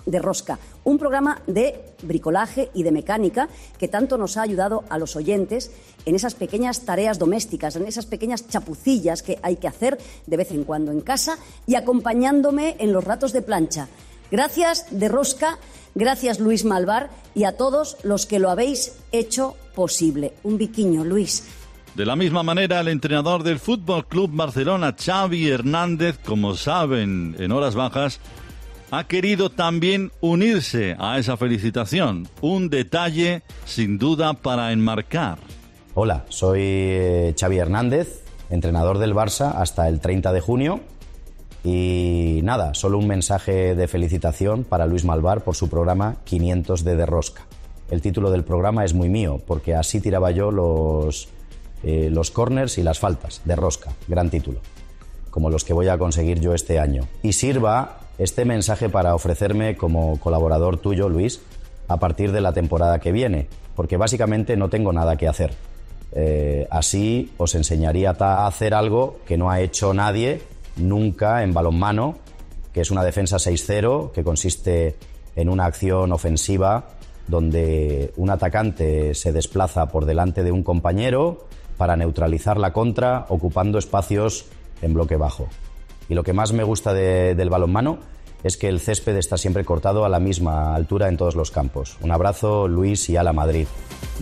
[0.06, 0.58] de Rosca.
[0.84, 3.48] Un programa de bricolaje y de mecánica
[3.78, 5.70] que tanto nos ha ayudado a los oyentes
[6.04, 10.50] en esas pequeñas tareas domésticas, en esas pequeñas chapucillas que hay que hacer de vez
[10.50, 13.88] en cuando en casa y acompañándome en los ratos de plancha.
[14.30, 15.58] Gracias de Rosca,
[15.94, 20.32] gracias Luis Malvar y a todos los que lo habéis hecho posible.
[20.42, 21.44] Un biquiño, Luis.
[21.94, 27.52] De la misma manera, el entrenador del Fútbol Club Barcelona, Xavi Hernández, como saben, en
[27.52, 28.18] horas bajas,
[28.90, 32.26] ha querido también unirse a esa felicitación.
[32.40, 35.36] Un detalle sin duda para enmarcar.
[35.92, 40.80] Hola, soy eh, Xavi Hernández, entrenador del Barça hasta el 30 de junio.
[41.62, 46.96] Y nada, solo un mensaje de felicitación para Luis Malvar por su programa 500 de
[46.96, 47.42] Derrosca.
[47.90, 51.28] El título del programa es muy mío, porque así tiraba yo los
[51.82, 54.60] eh, los corners y las faltas de rosca, gran título,
[55.30, 57.08] como los que voy a conseguir yo este año.
[57.22, 61.40] Y sirva este mensaje para ofrecerme como colaborador tuyo, Luis,
[61.88, 65.54] a partir de la temporada que viene, porque básicamente no tengo nada que hacer.
[66.14, 70.42] Eh, así os enseñaría a hacer algo que no ha hecho nadie
[70.76, 72.18] nunca en balonmano,
[72.72, 74.96] que es una defensa 6-0, que consiste
[75.36, 76.88] en una acción ofensiva
[77.28, 81.46] donde un atacante se desplaza por delante de un compañero,
[81.82, 84.44] para neutralizar la contra ocupando espacios
[84.82, 85.48] en bloque bajo.
[86.08, 87.98] Y lo que más me gusta del balonmano
[88.44, 91.96] es que el césped está siempre cortado a la misma altura en todos los campos.
[92.00, 93.66] Un abrazo, Luis y Ala Madrid.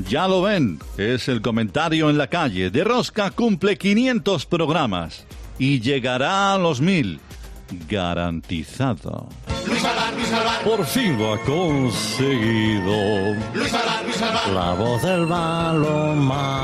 [0.08, 2.70] Ya lo ven, es el comentario en la calle.
[2.70, 5.26] De Rosca cumple 500 programas
[5.58, 7.20] y llegará a los 1000
[7.88, 9.28] garantizado.
[9.66, 10.62] Luis Alvar, Luis Alvar.
[10.62, 13.34] Por fin lo ha conseguido.
[13.54, 14.48] Luis Alvar, Luis Alvar.
[14.48, 16.62] La voz del balonmano.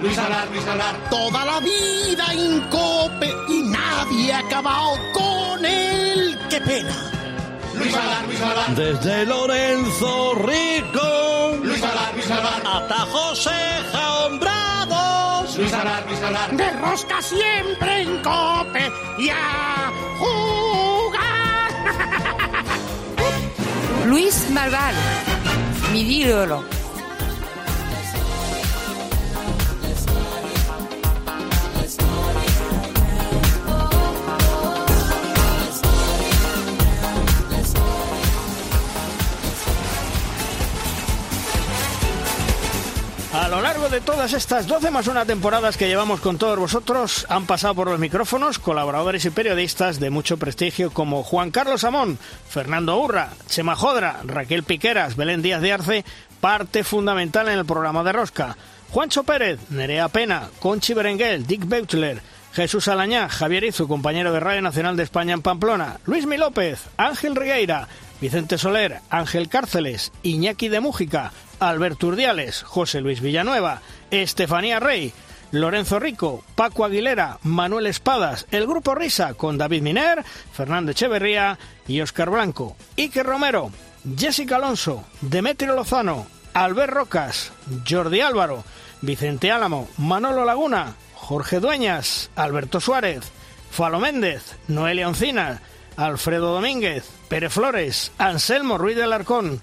[0.00, 0.96] Luis Alvar, Luis Alvar.
[1.10, 6.38] Toda la vida incope y nadie ha acabado con él.
[6.50, 6.94] ¡Qué pena!
[7.74, 8.74] Luis Alvar, Luis Alvar.
[8.74, 11.58] Desde Lorenzo Rico.
[11.62, 12.62] Luis Alvar, Luis Alvar.
[12.64, 13.50] Hasta José
[13.92, 14.63] Jaombrados.
[16.06, 16.56] Luis Alvar.
[16.56, 21.70] De rosca siempre en cope y a jugar.
[24.06, 24.94] Luis Malvar,
[25.92, 26.64] mi ídolo.
[43.94, 47.88] De todas estas 12 más una temporadas que llevamos con todos vosotros, han pasado por
[47.88, 52.18] los micrófonos colaboradores y periodistas de mucho prestigio como Juan Carlos Amón,
[52.48, 56.04] Fernando Urra, Chema Jodra, Raquel Piqueras, Belén Díaz de Arce,
[56.40, 58.56] parte fundamental en el programa de Rosca.
[58.90, 62.20] Juancho Pérez, Nerea Pena, Conchi Berenguel, Dick Beutler,
[62.52, 66.80] Jesús Alañá, Javier Izu, compañero de Radio Nacional de España en Pamplona, Luis Mi López,
[66.96, 67.86] Ángel Regueira,
[68.20, 75.12] Vicente Soler, Ángel Cárceles, Iñaki de Mújica, Alberto Urdiales, José Luis Villanueva, Estefanía Rey,
[75.50, 82.00] Lorenzo Rico, Paco Aguilera, Manuel Espadas, el Grupo Risa con David Miner, Fernando Echeverría y
[82.00, 83.70] Óscar Blanco, Ike Romero,
[84.16, 87.52] Jessica Alonso, Demetrio Lozano, Albert Rocas,
[87.88, 88.64] Jordi Álvaro,
[89.00, 93.30] Vicente Álamo, Manolo Laguna, Jorge Dueñas, Alberto Suárez,
[93.70, 95.62] Falo Méndez, Noelia Oncina,
[95.96, 99.60] Alfredo Domínguez, Pérez Flores, Anselmo Ruiz del Arcón,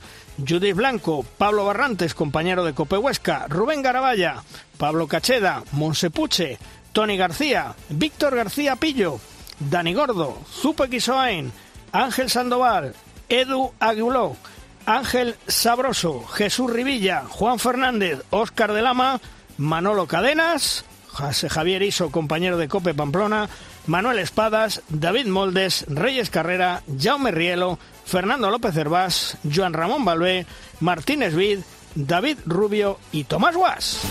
[0.48, 4.44] Judith Blanco, Pablo Barrantes, compañero de Cope Huesca, Rubén Garabaya,
[4.78, 6.58] Pablo Cacheda, Monsepuche,
[6.94, 9.20] Tony García, Víctor García Pillo,
[9.60, 11.52] Dani Gordo, Zupe Quisoain,
[11.92, 12.96] Ángel Sandoval,
[13.30, 14.36] Edu Aguiló,
[14.86, 19.20] Ángel Sabroso, Jesús Rivilla, Juan Fernández, Óscar de Lama,
[19.58, 23.50] Manolo Cadenas, Javier Iso, compañero de Cope Pamplona,
[23.88, 30.46] Manuel Espadas, David Moldes, Reyes Carrera, Jaume Rielo, Fernando López Hervás, Joan Ramón Balbé,
[30.80, 31.60] Martínez Vid,
[31.96, 34.02] David Rubio y Tomás Guas.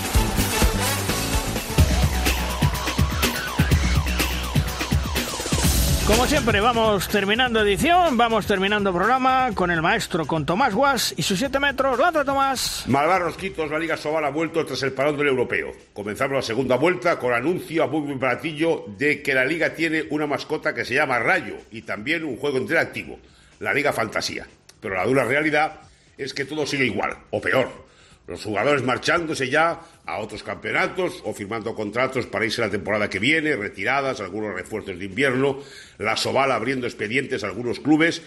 [6.11, 11.23] Como siempre, vamos terminando edición, vamos terminando programa con el maestro, con Tomás Guas y
[11.23, 12.01] sus 7 metros.
[12.01, 12.82] ¡Lanza, Tomás!
[12.89, 15.70] Malvar Rosquitos, la Liga Sobal ha vuelto tras el parón del europeo.
[15.93, 20.27] Comenzamos la segunda vuelta con anuncio a muy baratillo de que la Liga tiene una
[20.27, 23.20] mascota que se llama Rayo y también un juego interactivo,
[23.61, 24.49] la Liga Fantasía.
[24.81, 25.81] Pero la dura realidad
[26.19, 27.90] es que todo sigue igual, o peor.
[28.31, 33.19] Los jugadores marchándose ya a otros campeonatos o firmando contratos para irse la temporada que
[33.19, 35.59] viene, retiradas, algunos refuerzos de invierno,
[35.98, 38.23] la Soval abriendo expedientes a algunos clubes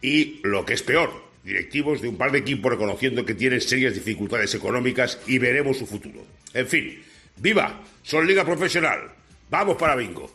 [0.00, 1.10] y, lo que es peor,
[1.44, 5.86] directivos de un par de equipos reconociendo que tienen serias dificultades económicas y veremos su
[5.86, 6.24] futuro.
[6.54, 7.04] En fin,
[7.36, 7.82] ¡viva!
[8.02, 9.10] Son Liga Profesional.
[9.50, 10.32] Vamos para bingo.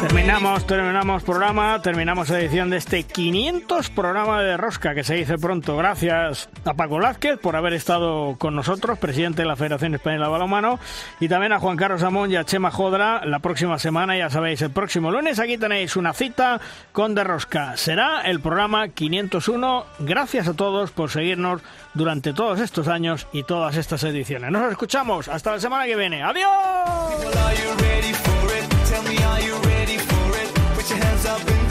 [0.00, 5.76] Terminamos, terminamos programa, terminamos edición de este 500 programa de Rosca que se dice pronto.
[5.76, 10.32] Gracias a Paco Lázquez por haber estado con nosotros, presidente de la Federación Española de
[10.32, 10.78] Balonmano,
[11.20, 14.60] y también a Juan Carlos Amón y a Chema Jodra la próxima semana, ya sabéis,
[14.62, 16.60] el próximo lunes aquí tenéis una cita
[16.92, 17.76] con De Rosca.
[17.76, 19.86] Será el programa 501.
[20.00, 21.62] Gracias a todos por seguirnos
[21.94, 24.50] durante todos estos años y todas estas ediciones.
[24.50, 26.22] Nos escuchamos hasta la semana que viene.
[26.22, 28.35] ¡Adiós!
[28.96, 30.54] Tell me, are you ready for it?
[30.74, 31.65] Put your hands up